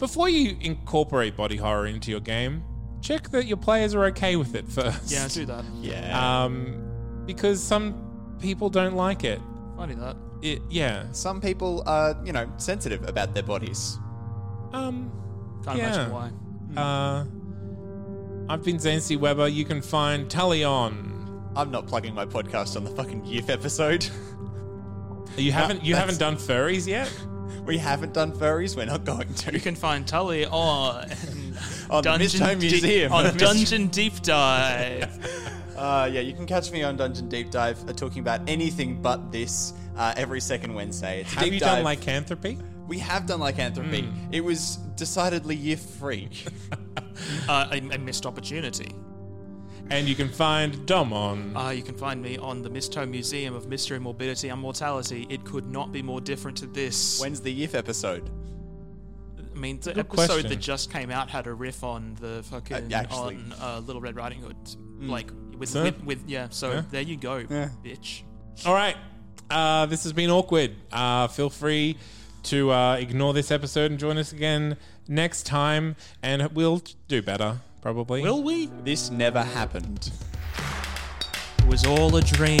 before 0.00 0.28
you 0.28 0.56
incorporate 0.60 1.36
body 1.36 1.58
horror 1.58 1.86
into 1.86 2.10
your 2.10 2.20
game. 2.20 2.64
Check 3.02 3.30
that 3.30 3.46
your 3.46 3.56
players 3.56 3.94
are 3.94 4.06
okay 4.06 4.34
with 4.34 4.56
it 4.56 4.66
first. 4.66 5.12
yeah, 5.12 5.28
do 5.28 5.46
that. 5.46 5.64
yeah. 5.80 6.42
Um, 6.44 6.89
because 7.34 7.62
some 7.62 7.94
people 8.40 8.68
don't 8.70 8.94
like 8.96 9.24
it. 9.24 9.40
Funny 9.76 9.94
that. 9.94 10.16
It, 10.42 10.62
yeah. 10.70 11.04
Some 11.12 11.40
people 11.40 11.82
are, 11.86 12.16
you 12.24 12.32
know, 12.32 12.50
sensitive 12.56 13.08
about 13.08 13.34
their 13.34 13.42
bodies. 13.42 13.98
Um. 14.72 15.10
Can't 15.64 15.78
Yeah. 15.78 15.94
imagine 15.94 16.12
why. 16.12 16.80
Uh. 16.80 17.24
I've 18.52 18.64
been 18.64 18.78
Zancy 18.78 19.16
Weber. 19.18 19.46
You 19.48 19.64
can 19.64 19.80
find 19.80 20.28
Tully 20.28 20.64
on. 20.64 21.52
I'm 21.54 21.70
not 21.70 21.86
plugging 21.86 22.14
my 22.14 22.26
podcast 22.26 22.76
on 22.76 22.84
the 22.84 22.90
fucking 22.90 23.24
youth 23.24 23.48
episode. 23.50 24.06
You 25.36 25.52
haven't. 25.52 25.84
You 25.84 25.94
haven't 25.94 26.18
done 26.18 26.36
furries 26.36 26.86
yet. 26.88 27.08
we 27.64 27.78
haven't 27.78 28.12
done 28.14 28.32
furries. 28.32 28.76
We're 28.76 28.86
not 28.86 29.04
going 29.04 29.32
to. 29.32 29.52
You 29.52 29.60
can 29.60 29.76
find 29.76 30.06
Tully 30.06 30.46
on 30.46 31.04
On 31.90 32.02
the 32.02 32.10
Midtime 32.10 32.58
Deep- 32.60 32.72
Museum. 32.82 33.12
on 33.12 33.36
Dungeon 33.44 33.86
Deep 33.88 34.20
Dive. 34.22 35.08
Uh, 35.80 36.04
yeah, 36.12 36.20
you 36.20 36.34
can 36.34 36.44
catch 36.44 36.70
me 36.70 36.82
on 36.82 36.94
Dungeon 36.94 37.26
Deep 37.30 37.50
Dive 37.50 37.88
uh, 37.88 37.94
talking 37.94 38.20
about 38.20 38.46
anything 38.46 39.00
but 39.00 39.32
this 39.32 39.72
uh, 39.96 40.12
every 40.14 40.38
second 40.40 40.74
Wednesday. 40.74 41.22
It's 41.22 41.32
Have 41.32 41.44
deep 41.44 41.54
you 41.54 41.60
dive. 41.60 41.76
done 41.76 41.84
lycanthropy? 41.84 42.58
We 42.86 42.98
have 42.98 43.24
done 43.24 43.40
lycanthropy. 43.40 44.02
Hmm. 44.02 44.28
It 44.30 44.42
was 44.42 44.76
decidedly 44.96 45.56
year 45.56 45.78
free. 45.78 46.28
uh, 47.48 47.68
a, 47.72 47.78
a 47.78 47.98
missed 47.98 48.26
opportunity. 48.26 48.94
And 49.88 50.06
you 50.06 50.14
can 50.14 50.28
find 50.28 50.84
Dom 50.86 51.14
on. 51.14 51.56
Uh, 51.56 51.70
you 51.70 51.82
can 51.82 51.96
find 51.96 52.20
me 52.20 52.36
on 52.36 52.60
the 52.60 52.68
Misto 52.68 53.06
Museum 53.06 53.54
of 53.54 53.66
Mystery, 53.66 53.98
Morbidity, 53.98 54.50
and 54.50 54.60
Mortality. 54.60 55.26
It 55.30 55.44
could 55.44 55.66
not 55.66 55.92
be 55.92 56.02
more 56.02 56.20
different 56.20 56.58
to 56.58 56.66
this. 56.66 57.18
When's 57.20 57.40
the 57.40 57.66
Yif 57.66 57.74
episode? 57.74 58.30
I 59.38 59.58
mean, 59.58 59.80
the 59.80 59.94
Good 59.94 60.00
episode 60.00 60.26
question. 60.26 60.50
that 60.50 60.60
just 60.60 60.92
came 60.92 61.10
out 61.10 61.30
had 61.30 61.46
a 61.46 61.54
riff 61.54 61.82
on 61.82 62.16
the 62.20 62.44
fucking 62.50 62.92
actually. 62.92 63.36
on 63.36 63.54
uh, 63.60 63.80
Little 63.84 64.02
Red 64.02 64.14
Riding 64.16 64.42
Hood, 64.42 64.56
like 65.00 65.30
with, 65.60 65.68
So? 65.68 65.84
with 65.84 66.02
with 66.04 66.28
yeah. 66.28 66.48
So 66.50 66.72
Yeah. 66.72 66.82
there 66.90 67.02
you 67.02 67.16
go, 67.16 67.44
bitch. 67.84 68.22
All 68.66 68.74
right. 68.74 68.96
Uh, 69.48 69.86
this 69.86 70.02
has 70.04 70.12
been 70.12 70.30
awkward. 70.30 70.74
Uh, 70.92 71.28
feel 71.28 71.50
free 71.50 71.96
to 72.44 72.70
uh, 72.72 72.94
ignore 72.96 73.32
this 73.34 73.50
episode 73.50 73.90
and 73.90 74.00
join 74.00 74.16
us 74.18 74.32
again 74.32 74.76
next 75.08 75.44
time, 75.44 75.94
and 76.22 76.48
we'll 76.54 76.82
do 77.08 77.20
better, 77.22 77.58
probably. 77.82 78.22
Will 78.22 78.42
we? 78.42 78.66
This 78.84 79.10
never 79.10 79.42
happened. 79.42 80.10
It 81.58 81.66
was 81.66 81.84
all 81.84 82.14
a 82.16 82.22
dream. 82.22 82.60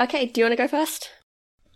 Okay, 0.00 0.26
do 0.26 0.40
you 0.40 0.44
want 0.44 0.52
to 0.52 0.62
go 0.62 0.68
first? 0.68 1.10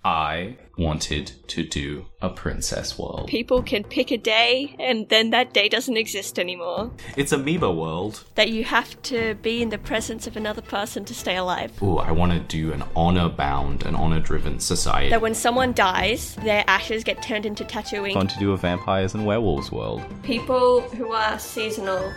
I 0.05 0.57
wanted 0.79 1.33
to 1.49 1.65
do 1.65 2.07
a 2.21 2.29
princess 2.29 2.99
world. 2.99 3.29
People 3.29 3.63
can 3.63 3.85
pick 3.85 4.11
a 4.11 4.17
day, 4.17 4.75
and 4.79 5.09
then 5.09 5.31
that 5.31 5.53
day 5.53 5.69
doesn't 5.69 5.97
exist 5.97 6.39
anymore. 6.39 6.91
It's 7.17 7.33
amoeba 7.33 7.71
world. 7.71 8.25
That 8.35 8.51
you 8.51 8.65
have 8.65 9.01
to 9.03 9.35
be 9.43 9.63
in 9.63 9.69
the 9.69 9.79
presence 9.79 10.27
of 10.27 10.37
another 10.37 10.63
person 10.63 11.05
to 11.05 11.15
stay 11.15 11.37
alive. 11.37 11.81
Ooh, 11.83 11.99
I 11.99 12.11
want 12.11 12.33
to 12.33 12.41
do 12.41 12.73
an 12.73 12.85
honor 12.97 13.29
bound 13.29 13.85
an 13.85 13.95
honor 13.95 14.21
driven 14.21 14.59
society. 14.59 15.11
That 15.11 15.23
when 15.23 15.35
someone 15.35 15.73
dies, 15.73 16.35
their 16.37 16.65
ashes 16.67 17.05
get 17.05 17.23
turned 17.23 17.47
into 17.47 17.65
tattooing. 17.65 18.15
Want 18.15 18.31
to 18.31 18.39
do 18.39 18.53
a 18.53 18.57
vampires 18.57 19.15
and 19.15 19.27
werewolves 19.27 19.71
world. 19.71 20.03
People 20.23 20.81
who 20.81 21.13
are 21.13 21.39
seasonal. 21.39 22.13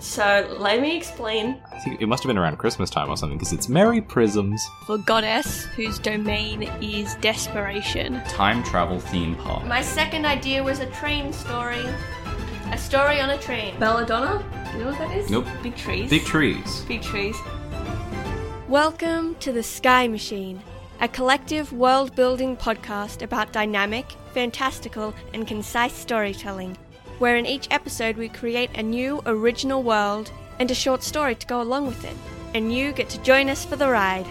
So 0.00 0.56
let 0.58 0.80
me 0.80 0.96
explain. 0.96 1.60
I 1.70 1.78
think 1.78 2.00
it 2.00 2.06
must 2.06 2.22
have 2.22 2.28
been 2.28 2.38
around 2.38 2.56
Christmas 2.56 2.88
time 2.88 3.10
or 3.10 3.18
something 3.18 3.36
because 3.36 3.52
it's 3.52 3.68
Merry 3.68 4.00
Prisms. 4.00 4.66
For 4.86 4.96
goddess 4.96 5.64
whose 5.76 5.98
domain 5.98 6.62
is 6.80 7.16
desperation. 7.16 8.22
Time 8.24 8.62
travel 8.62 8.98
theme 8.98 9.36
park. 9.36 9.66
My 9.66 9.82
second 9.82 10.24
idea 10.24 10.64
was 10.64 10.80
a 10.80 10.86
train 10.86 11.34
story. 11.34 11.84
A 12.72 12.78
story 12.78 13.20
on 13.20 13.28
a 13.28 13.38
train. 13.38 13.78
Belladonna? 13.78 14.42
You 14.72 14.78
know 14.78 14.86
what 14.86 14.98
that 15.00 15.14
is? 15.14 15.28
Nope. 15.28 15.46
Big 15.62 15.76
trees. 15.76 16.08
Big 16.08 16.24
trees. 16.24 16.80
Big 16.88 17.02
trees. 17.02 17.36
Welcome 18.68 19.34
to 19.40 19.52
The 19.52 19.62
Sky 19.62 20.08
Machine, 20.08 20.62
a 21.02 21.08
collective 21.08 21.74
world 21.74 22.14
building 22.16 22.56
podcast 22.56 23.20
about 23.20 23.52
dynamic, 23.52 24.06
fantastical, 24.32 25.12
and 25.34 25.46
concise 25.46 25.92
storytelling, 25.92 26.78
where 27.20 27.36
in 27.36 27.44
each 27.44 27.68
episode 27.70 28.16
we 28.16 28.30
create 28.30 28.70
a 28.74 28.82
new 28.82 29.22
original 29.26 29.82
world 29.82 30.32
and 30.58 30.70
a 30.70 30.74
short 30.74 31.02
story 31.02 31.34
to 31.34 31.46
go 31.46 31.60
along 31.60 31.86
with 31.86 32.02
it. 32.04 32.16
And 32.54 32.72
you 32.72 32.92
get 32.92 33.10
to 33.10 33.22
join 33.22 33.48
us 33.50 33.64
for 33.64 33.76
the 33.76 33.88
ride. 33.88 34.26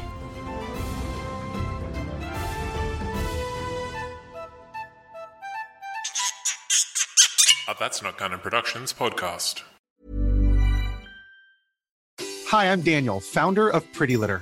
A 7.67 7.75
That's 7.79 8.01
Not 8.01 8.17
Gunner 8.17 8.39
Productions 8.39 8.91
podcast. 8.91 9.61
Hi, 12.47 12.71
I'm 12.71 12.81
Daniel, 12.81 13.19
founder 13.19 13.69
of 13.69 13.85
Pretty 13.93 14.17
Litter. 14.17 14.41